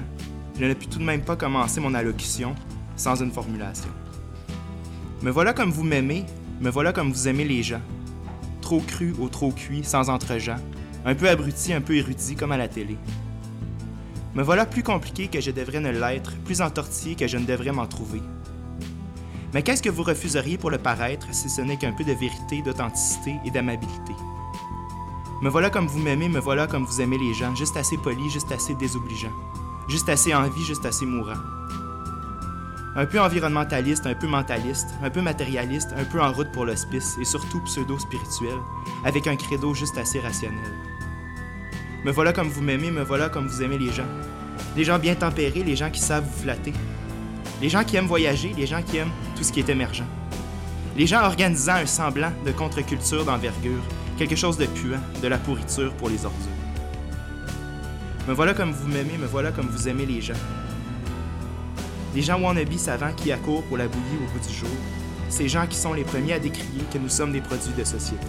Je 0.58 0.64
ne 0.64 0.74
puis 0.74 0.88
tout 0.88 0.98
de 0.98 1.04
même 1.04 1.20
pas 1.20 1.36
commencer 1.36 1.80
mon 1.80 1.94
allocution 1.94 2.56
sans 2.96 3.22
une 3.22 3.30
formulation. 3.30 3.90
Me 5.22 5.30
voilà 5.30 5.52
comme 5.52 5.70
vous 5.70 5.84
m'aimez, 5.84 6.24
me 6.60 6.68
voilà 6.68 6.92
comme 6.92 7.12
vous 7.12 7.28
aimez 7.28 7.44
les 7.44 7.62
gens. 7.62 7.80
Trop 8.60 8.80
cru 8.80 9.14
ou 9.20 9.28
trop 9.28 9.52
cuit, 9.52 9.84
sans 9.84 10.10
entre 10.10 10.36
un 11.04 11.14
peu 11.14 11.28
abruti, 11.28 11.72
un 11.72 11.80
peu 11.80 11.94
érudit 11.94 12.34
comme 12.34 12.50
à 12.50 12.56
la 12.56 12.66
télé. 12.66 12.96
Me 14.34 14.42
voilà 14.42 14.66
plus 14.66 14.82
compliqué 14.82 15.28
que 15.28 15.40
je 15.40 15.52
devrais 15.52 15.78
ne 15.78 15.90
l'être, 15.90 16.36
plus 16.38 16.60
entortillé 16.60 17.14
que 17.14 17.28
je 17.28 17.38
ne 17.38 17.46
devrais 17.46 17.70
m'en 17.70 17.86
trouver. 17.86 18.20
Mais 19.54 19.62
qu'est-ce 19.62 19.82
que 19.82 19.90
vous 19.90 20.02
refuseriez 20.02 20.58
pour 20.58 20.70
le 20.70 20.78
paraître 20.78 21.28
si 21.32 21.48
ce 21.48 21.60
n'est 21.62 21.78
qu'un 21.78 21.92
peu 21.92 22.02
de 22.02 22.12
vérité, 22.12 22.62
d'authenticité 22.62 23.36
et 23.46 23.52
d'amabilité? 23.52 24.12
Me 25.40 25.48
voilà 25.48 25.70
comme 25.70 25.86
vous 25.86 26.00
m'aimez, 26.00 26.28
me 26.28 26.40
voilà 26.40 26.66
comme 26.66 26.84
vous 26.84 27.00
aimez 27.00 27.16
les 27.16 27.32
gens, 27.32 27.54
juste 27.54 27.76
assez 27.76 27.96
poli, 27.96 28.28
juste 28.28 28.50
assez 28.50 28.74
désobligeant, 28.74 29.30
juste 29.86 30.08
assez 30.08 30.34
en 30.34 30.48
vie, 30.48 30.64
juste 30.64 30.84
assez 30.84 31.06
mourant. 31.06 31.38
Un 32.96 33.06
peu 33.06 33.20
environnementaliste, 33.20 34.04
un 34.06 34.16
peu 34.16 34.26
mentaliste, 34.26 34.88
un 35.00 35.10
peu 35.10 35.22
matérialiste, 35.22 35.90
un 35.96 36.02
peu 36.02 36.20
en 36.20 36.32
route 36.32 36.50
pour 36.50 36.64
l'hospice 36.64 37.16
et 37.20 37.24
surtout 37.24 37.60
pseudo-spirituel, 37.60 38.58
avec 39.04 39.28
un 39.28 39.36
credo 39.36 39.74
juste 39.74 39.96
assez 39.96 40.18
rationnel. 40.18 40.72
Me 42.04 42.10
voilà 42.10 42.32
comme 42.32 42.48
vous 42.48 42.62
m'aimez, 42.62 42.90
me 42.90 43.04
voilà 43.04 43.28
comme 43.28 43.46
vous 43.46 43.62
aimez 43.62 43.78
les 43.78 43.92
gens. 43.92 44.08
Les 44.76 44.82
gens 44.82 44.98
bien 44.98 45.14
tempérés, 45.14 45.62
les 45.62 45.76
gens 45.76 45.90
qui 45.90 46.00
savent 46.00 46.24
vous 46.24 46.42
flatter. 46.42 46.72
Les 47.62 47.68
gens 47.68 47.84
qui 47.84 47.94
aiment 47.94 48.06
voyager, 48.06 48.52
les 48.56 48.66
gens 48.66 48.82
qui 48.82 48.96
aiment 48.96 49.12
tout 49.36 49.44
ce 49.44 49.52
qui 49.52 49.60
est 49.60 49.68
émergent. 49.68 50.04
Les 50.96 51.06
gens 51.06 51.22
organisant 51.22 51.74
un 51.74 51.86
semblant 51.86 52.32
de 52.44 52.50
contre-culture 52.50 53.24
d'envergure, 53.24 53.82
quelque 54.18 54.34
chose 54.34 54.58
de 54.58 54.66
puant, 54.66 54.98
de 55.22 55.28
la 55.28 55.38
pourriture 55.38 55.94
pour 55.94 56.08
les 56.08 56.26
ordures. 56.26 56.40
Me 58.26 58.34
voilà 58.34 58.52
comme 58.52 58.72
vous 58.72 58.88
m'aimez, 58.88 59.16
me 59.16 59.26
voilà 59.26 59.52
comme 59.52 59.68
vous 59.68 59.88
aimez 59.88 60.06
les 60.06 60.20
gens. 60.20 60.34
Les 62.16 62.22
gens 62.22 62.40
wannabe 62.40 62.76
savants 62.76 63.12
qui 63.16 63.30
accourent 63.30 63.62
pour 63.64 63.76
la 63.76 63.86
bouillie 63.86 64.16
au 64.16 64.32
bout 64.32 64.46
du 64.46 64.52
jour, 64.52 64.68
ces 65.28 65.48
gens 65.48 65.66
qui 65.68 65.76
sont 65.76 65.92
les 65.92 66.02
premiers 66.02 66.32
à 66.32 66.38
décrier 66.40 66.82
que 66.92 66.98
nous 66.98 67.08
sommes 67.08 67.30
des 67.30 67.40
produits 67.40 67.72
de 67.78 67.84
société. 67.84 68.26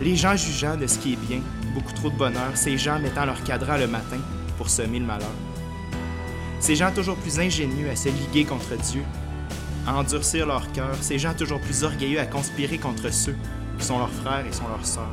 Les 0.00 0.16
gens 0.16 0.36
jugeant 0.36 0.76
de 0.76 0.86
ce 0.86 0.98
qui 0.98 1.12
est 1.12 1.26
bien, 1.28 1.40
beaucoup 1.74 1.92
trop 1.92 2.08
de 2.08 2.16
bonheur, 2.16 2.52
ces 2.54 2.78
gens 2.78 2.98
mettant 2.98 3.26
leur 3.26 3.44
cadran 3.44 3.76
le 3.76 3.86
matin 3.86 4.18
pour 4.56 4.70
semer 4.70 5.00
le 5.00 5.06
malheur. 5.06 5.28
Ces 6.60 6.76
gens 6.76 6.90
toujours 6.92 7.16
plus 7.16 7.38
ingénieux 7.38 7.90
à 7.90 7.96
se 7.96 8.08
liguer 8.08 8.44
contre 8.44 8.74
Dieu, 8.76 9.02
à 9.86 9.96
endurcir 9.96 10.46
leur 10.46 10.72
cœur, 10.72 10.96
ces 11.02 11.18
gens 11.18 11.34
toujours 11.34 11.60
plus 11.60 11.84
orgueilleux 11.84 12.20
à 12.20 12.26
conspirer 12.26 12.78
contre 12.78 13.12
ceux 13.12 13.36
qui 13.78 13.84
sont 13.84 13.98
leurs 13.98 14.10
frères 14.10 14.46
et 14.46 14.52
sont 14.52 14.68
leurs 14.68 14.86
sœurs, 14.86 15.10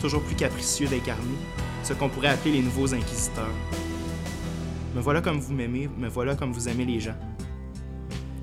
toujours 0.00 0.22
plus 0.22 0.36
capricieux 0.36 0.88
d'incarner 0.88 1.36
ce 1.82 1.92
qu'on 1.92 2.08
pourrait 2.08 2.28
appeler 2.28 2.52
les 2.52 2.62
nouveaux 2.62 2.94
inquisiteurs. 2.94 3.54
Me 4.94 5.00
voilà 5.00 5.20
comme 5.20 5.38
vous 5.38 5.52
m'aimez, 5.52 5.88
me 5.98 6.08
voilà 6.08 6.34
comme 6.34 6.52
vous 6.52 6.68
aimez 6.68 6.84
les 6.84 7.00
gens. 7.00 7.16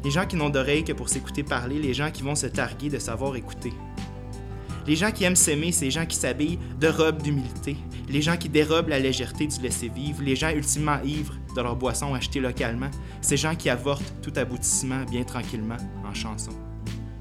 Les 0.03 0.11
gens 0.11 0.25
qui 0.25 0.35
n'ont 0.35 0.49
d'oreilles 0.49 0.83
que 0.83 0.93
pour 0.93 1.09
s'écouter 1.09 1.43
parler, 1.43 1.79
les 1.79 1.93
gens 1.93 2.09
qui 2.11 2.23
vont 2.23 2.35
se 2.35 2.47
targuer 2.47 2.89
de 2.89 2.99
savoir 2.99 3.35
écouter. 3.35 3.73
Les 4.87 4.95
gens 4.95 5.11
qui 5.11 5.25
aiment 5.25 5.35
s'aimer, 5.35 5.71
ces 5.71 5.91
gens 5.91 6.05
qui 6.05 6.15
s'habillent 6.15 6.59
de 6.79 6.87
robes 6.87 7.21
d'humilité, 7.21 7.77
les 8.09 8.21
gens 8.21 8.37
qui 8.37 8.49
dérobent 8.49 8.89
la 8.89 8.99
légèreté 8.99 9.45
du 9.45 9.61
laisser-vivre, 9.61 10.21
les 10.23 10.35
gens 10.35 10.49
ultimement 10.49 10.99
ivres 11.03 11.35
de 11.55 11.61
leur 11.61 11.75
boisson 11.75 12.13
achetée 12.15 12.39
localement, 12.39 12.89
ces 13.21 13.37
gens 13.37 13.55
qui 13.55 13.69
avortent 13.69 14.13
tout 14.21 14.33
aboutissement 14.35 15.03
bien 15.03 15.23
tranquillement 15.23 15.77
en 16.09 16.13
chanson. 16.13 16.53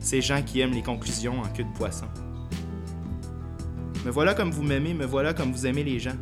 Ces 0.00 0.20
gens 0.20 0.42
qui 0.42 0.60
aiment 0.60 0.72
les 0.72 0.82
conclusions 0.82 1.40
en 1.40 1.48
queue 1.48 1.64
de 1.64 1.72
poisson. 1.76 2.06
Me 4.04 4.10
voilà 4.10 4.34
comme 4.34 4.50
vous 4.50 4.62
m'aimez, 4.62 4.94
me 4.94 5.04
voilà 5.04 5.34
comme 5.34 5.52
vous 5.52 5.66
aimez 5.66 5.82
les 5.84 5.98
gens. 5.98 6.16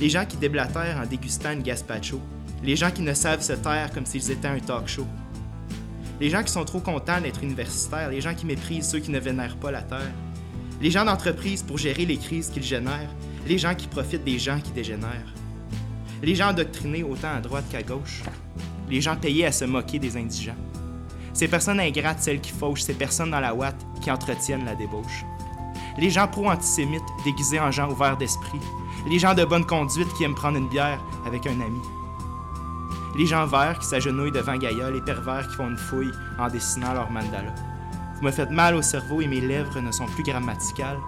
Les 0.00 0.08
gens 0.08 0.24
qui 0.26 0.36
déblatèrent 0.36 1.00
en 1.02 1.06
dégustant 1.06 1.52
une 1.52 1.62
gazpacho. 1.62 2.20
Les 2.62 2.76
gens 2.76 2.90
qui 2.90 3.02
ne 3.02 3.14
savent 3.14 3.42
se 3.42 3.52
taire 3.52 3.90
comme 3.92 4.06
s'ils 4.06 4.30
étaient 4.30 4.48
un 4.48 4.58
talk 4.58 4.88
show. 4.88 5.06
Les 6.20 6.30
gens 6.30 6.42
qui 6.42 6.52
sont 6.52 6.64
trop 6.64 6.80
contents 6.80 7.20
d'être 7.20 7.42
universitaires, 7.42 8.10
les 8.10 8.20
gens 8.20 8.34
qui 8.34 8.46
méprisent 8.46 8.88
ceux 8.88 9.00
qui 9.00 9.10
ne 9.10 9.18
vénèrent 9.18 9.56
pas 9.56 9.70
la 9.70 9.82
terre. 9.82 10.12
Les 10.80 10.90
gens 10.90 11.04
d'entreprise 11.04 11.62
pour 11.62 11.78
gérer 11.78 12.04
les 12.04 12.16
crises 12.16 12.50
qu'ils 12.50 12.62
génèrent, 12.62 13.10
les 13.46 13.58
gens 13.58 13.74
qui 13.74 13.86
profitent 13.86 14.24
des 14.24 14.38
gens 14.38 14.60
qui 14.60 14.72
dégénèrent. 14.72 15.34
Les 16.22 16.34
gens 16.34 16.50
endoctrinés 16.50 17.02
autant 17.02 17.34
à 17.36 17.40
droite 17.40 17.64
qu'à 17.70 17.82
gauche. 17.82 18.22
Les 18.90 19.00
gens 19.00 19.16
payés 19.16 19.46
à 19.46 19.52
se 19.52 19.64
moquer 19.64 19.98
des 19.98 20.16
indigents. 20.16 20.56
Ces 21.34 21.48
personnes 21.48 21.80
ingrates, 21.80 22.20
celles 22.20 22.40
qui 22.40 22.52
fauchent, 22.52 22.82
ces 22.82 22.94
personnes 22.94 23.32
dans 23.32 23.40
la 23.40 23.54
ouate 23.54 23.84
qui 24.00 24.10
entretiennent 24.10 24.64
la 24.64 24.76
débauche. 24.76 25.24
Les 25.98 26.08
gens 26.08 26.28
pro-antisémites 26.28 27.02
déguisés 27.24 27.58
en 27.58 27.72
gens 27.72 27.90
ouverts 27.90 28.16
d'esprit. 28.16 28.60
Les 29.08 29.18
gens 29.18 29.34
de 29.34 29.44
bonne 29.44 29.66
conduite 29.66 30.12
qui 30.14 30.24
aiment 30.24 30.36
prendre 30.36 30.58
une 30.58 30.68
bière 30.68 31.00
avec 31.26 31.46
un 31.46 31.60
ami. 31.60 31.80
Les 33.18 33.26
gens 33.26 33.46
verts 33.46 33.78
qui 33.80 33.86
s'agenouillent 33.86 34.32
devant 34.32 34.56
Gaïa, 34.56 34.90
les 34.90 35.00
pervers 35.00 35.46
qui 35.48 35.56
font 35.56 35.68
une 35.68 35.76
fouille 35.76 36.12
en 36.38 36.48
dessinant 36.48 36.94
leur 36.94 37.10
mandala. 37.10 37.54
Vous 38.16 38.24
me 38.24 38.30
faites 38.30 38.50
mal 38.50 38.76
au 38.76 38.82
cerveau 38.82 39.20
et 39.20 39.26
mes 39.26 39.40
lèvres 39.40 39.80
ne 39.80 39.92
sont 39.92 40.06
plus 40.06 40.22
grammaticales, 40.22 40.98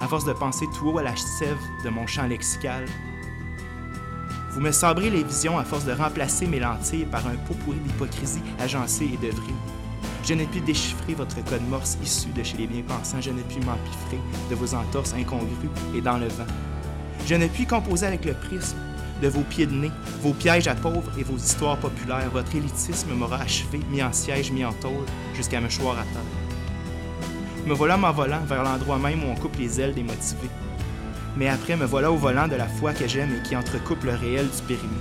à 0.00 0.08
force 0.08 0.24
de 0.24 0.32
penser 0.32 0.66
tout 0.76 0.88
haut 0.88 0.98
à 0.98 1.02
la 1.02 1.16
sève 1.16 1.60
de 1.84 1.90
mon 1.90 2.06
champ 2.06 2.26
lexical. 2.26 2.84
Vous 4.54 4.60
me 4.60 4.70
sabrez 4.70 5.10
les 5.10 5.24
visions 5.24 5.58
à 5.58 5.64
force 5.64 5.84
de 5.84 5.90
remplacer 5.90 6.46
mes 6.46 6.60
lentilles 6.60 7.06
par 7.06 7.26
un 7.26 7.34
pot 7.34 7.54
pourri 7.64 7.78
d'hypocrisie 7.78 8.40
agencée 8.60 9.10
et 9.12 9.16
d'œuvrerie. 9.16 9.52
Je 10.22 10.32
n'ai 10.34 10.46
pu 10.46 10.60
déchiffrer 10.60 11.14
votre 11.14 11.44
code 11.44 11.68
morse 11.68 11.98
issu 12.00 12.28
de 12.28 12.40
chez 12.44 12.58
les 12.58 12.68
bien-pensants, 12.68 13.20
je 13.20 13.32
n'ai 13.32 13.42
pu 13.42 13.56
m'empiffrer 13.56 14.20
de 14.48 14.54
vos 14.54 14.76
entorses 14.76 15.12
incongrues 15.14 15.70
et 15.96 16.00
dans 16.00 16.18
le 16.18 16.28
vent. 16.28 16.46
Je 17.26 17.34
ne 17.34 17.48
puis 17.48 17.66
composer 17.66 18.06
avec 18.06 18.24
le 18.24 18.34
prisme 18.34 18.76
de 19.20 19.26
vos 19.26 19.42
pieds 19.42 19.66
de 19.66 19.74
nez, 19.74 19.90
vos 20.22 20.32
pièges 20.32 20.68
à 20.68 20.76
pauvres 20.76 21.10
et 21.18 21.24
vos 21.24 21.36
histoires 21.36 21.78
populaires. 21.78 22.30
Votre 22.32 22.54
élitisme 22.54 23.12
m'aura 23.12 23.38
achevé, 23.38 23.80
mis 23.90 24.04
en 24.04 24.12
siège, 24.12 24.52
mis 24.52 24.64
en 24.64 24.72
tôle, 24.74 25.04
jusqu'à 25.34 25.60
me 25.60 25.68
choir 25.68 25.98
à 25.98 26.02
terre. 26.02 27.66
Me 27.66 27.74
voilà 27.74 27.96
m'envolant 27.96 28.44
vers 28.46 28.62
l'endroit 28.62 28.98
même 28.98 29.24
où 29.24 29.26
on 29.26 29.34
coupe 29.34 29.56
les 29.56 29.80
ailes 29.80 29.94
des 29.94 30.04
motivés. 30.04 30.50
Mais 31.36 31.48
après, 31.48 31.76
me 31.76 31.84
voilà 31.84 32.12
au 32.12 32.16
volant 32.16 32.48
de 32.48 32.54
la 32.54 32.66
foi 32.66 32.92
que 32.92 33.08
j'aime 33.08 33.30
et 33.36 33.42
qui 33.48 33.56
entrecoupe 33.56 34.04
le 34.04 34.14
réel 34.14 34.46
du 34.46 34.62
périmé. 34.62 34.96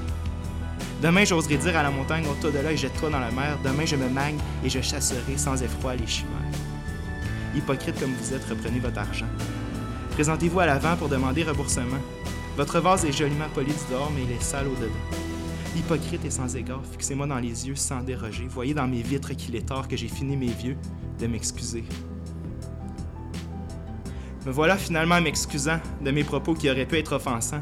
Demain, 1.02 1.26
j'oserai 1.26 1.58
dire 1.58 1.78
à 1.78 1.84
la 1.84 1.92
montagne, 1.92 2.26
ôte-toi 2.28 2.52
de 2.52 2.60
là 2.60 2.72
et 2.72 2.78
jette-toi 2.78 3.10
dans 3.10 3.20
la 3.20 3.30
mer. 3.32 3.60
Demain, 3.64 3.86
je 3.86 3.96
me 3.96 4.10
magne 4.10 4.38
et 4.64 4.70
je 4.70 4.82
chasserai 4.82 5.38
sans 5.38 5.62
effroi 5.62 5.96
les 5.96 6.08
chimères. 6.08 6.32
Hypocrite 7.56 8.00
comme 8.00 8.14
vous 8.14 8.34
êtes, 8.34 8.46
reprenez 8.50 8.80
votre 8.80 9.00
argent. 9.00 9.28
Présentez-vous 10.12 10.60
à 10.60 10.66
l'avant 10.66 10.96
pour 10.96 11.10
demander 11.10 11.44
remboursement. 11.44 12.00
Votre 12.56 12.80
vase 12.80 13.06
est 13.06 13.12
joliment 13.12 13.50
poli 13.54 13.74
du 13.74 13.92
dehors, 13.92 14.12
mais 14.16 14.24
il 14.24 14.32
est 14.32 14.42
sale 14.42 14.68
au-dedans. 14.68 14.94
Hypocrite 15.76 16.24
et 16.24 16.30
sans 16.30 16.56
égard, 16.56 16.82
fixez-moi 16.92 17.28
dans 17.28 17.40
les 17.40 17.68
yeux 17.68 17.76
sans 17.76 18.02
déroger. 18.02 18.48
Voyez 18.48 18.74
dans 18.74 18.88
mes 18.88 19.02
vitres 19.02 19.34
qu'il 19.34 19.56
est 19.56 19.68
tard 19.68 19.88
que 19.88 19.98
j'ai 19.98 20.08
fini 20.08 20.38
mes 20.38 20.52
vieux 20.52 20.78
de 21.20 21.28
m'excuser. 21.28 21.84
Me 24.46 24.52
voilà 24.52 24.78
finalement 24.78 25.22
m'excusant 25.22 25.80
de 26.02 26.12
mes 26.12 26.24
propos 26.24 26.54
qui 26.54 26.70
auraient 26.70 26.86
pu 26.86 26.98
être 26.98 27.16
offensants. 27.16 27.62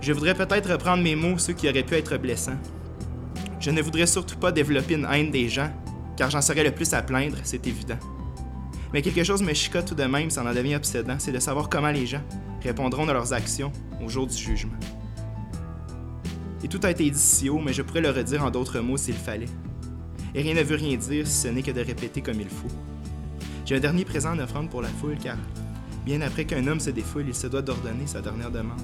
Je 0.00 0.12
voudrais 0.12 0.34
peut-être 0.34 0.70
reprendre 0.70 1.02
mes 1.02 1.14
mots, 1.14 1.38
ceux 1.38 1.52
qui 1.52 1.68
auraient 1.68 1.82
pu 1.82 1.94
être 1.94 2.16
blessants. 2.16 2.58
Je 3.60 3.70
ne 3.70 3.80
voudrais 3.82 4.06
surtout 4.06 4.36
pas 4.36 4.52
développer 4.52 4.94
une 4.94 5.06
haine 5.10 5.30
des 5.30 5.48
gens, 5.48 5.70
car 6.16 6.30
j'en 6.30 6.42
serais 6.42 6.64
le 6.64 6.72
plus 6.72 6.92
à 6.92 7.02
plaindre, 7.02 7.36
c'est 7.44 7.66
évident. 7.66 7.98
Mais 8.92 9.02
quelque 9.02 9.24
chose 9.24 9.42
me 9.42 9.52
chicote 9.54 9.86
tout 9.86 9.94
de 9.94 10.04
même, 10.04 10.30
ça 10.30 10.42
en 10.42 10.52
devient 10.52 10.76
obsédant, 10.76 11.16
c'est 11.18 11.32
de 11.32 11.38
savoir 11.38 11.68
comment 11.68 11.90
les 11.90 12.06
gens 12.06 12.22
répondront 12.62 13.06
de 13.06 13.12
leurs 13.12 13.32
actions 13.32 13.72
au 14.04 14.08
jour 14.08 14.26
du 14.26 14.36
jugement. 14.36 14.78
Et 16.64 16.68
tout 16.68 16.80
a 16.82 16.90
été 16.90 17.08
dit 17.08 17.18
si 17.18 17.48
haut, 17.48 17.58
mais 17.58 17.72
je 17.72 17.82
pourrais 17.82 18.00
le 18.00 18.10
redire 18.10 18.44
en 18.44 18.50
d'autres 18.50 18.80
mots 18.80 18.96
s'il 18.96 19.14
fallait. 19.14 19.48
Et 20.34 20.42
rien 20.42 20.54
ne 20.54 20.62
veut 20.62 20.76
rien 20.76 20.96
dire 20.96 21.26
si 21.26 21.42
ce 21.42 21.48
n'est 21.48 21.62
que 21.62 21.70
de 21.70 21.80
répéter 21.80 22.22
comme 22.22 22.40
il 22.40 22.48
faut. 22.48 22.68
J'ai 23.64 23.76
un 23.76 23.80
dernier 23.80 24.04
présent 24.04 24.32
en 24.32 24.38
offrande 24.38 24.70
pour 24.70 24.82
la 24.82 24.88
foule, 24.88 25.16
car 25.22 25.36
bien 26.06 26.20
après 26.20 26.44
qu'un 26.44 26.66
homme 26.68 26.78
se 26.78 26.90
défoule, 26.90 27.24
il 27.26 27.34
se 27.34 27.48
doit 27.48 27.62
d'ordonner 27.62 28.06
sa 28.06 28.22
dernière 28.22 28.50
demande. 28.50 28.80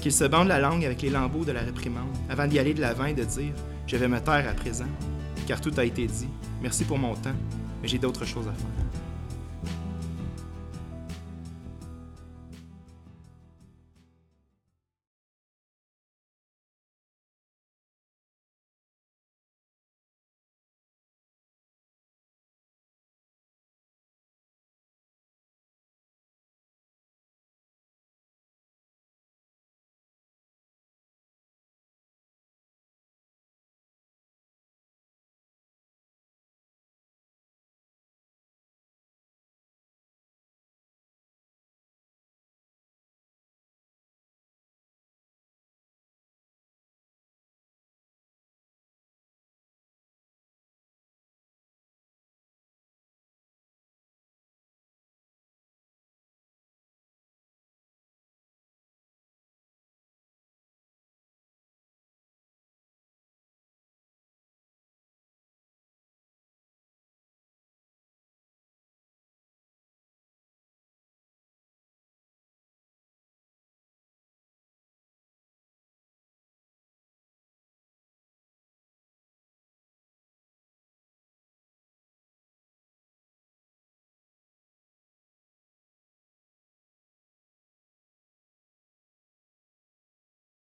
Qu'il 0.00 0.12
se 0.12 0.24
bande 0.24 0.48
la 0.48 0.58
langue 0.58 0.84
avec 0.84 1.02
les 1.02 1.10
lambeaux 1.10 1.44
de 1.44 1.52
la 1.52 1.60
réprimande, 1.60 2.08
avant 2.30 2.46
d'y 2.46 2.58
aller 2.58 2.72
de 2.72 2.80
l'avant 2.80 3.04
et 3.04 3.14
de 3.14 3.24
dire 3.24 3.52
Je 3.86 3.96
vais 3.96 4.08
me 4.08 4.18
taire 4.18 4.48
à 4.48 4.54
présent, 4.54 4.88
car 5.46 5.60
tout 5.60 5.72
a 5.76 5.84
été 5.84 6.06
dit. 6.06 6.28
Merci 6.62 6.84
pour 6.84 6.98
mon 6.98 7.14
temps, 7.14 7.36
mais 7.82 7.88
j'ai 7.88 7.98
d'autres 7.98 8.24
choses 8.24 8.48
à 8.48 8.52
faire. 8.52 8.85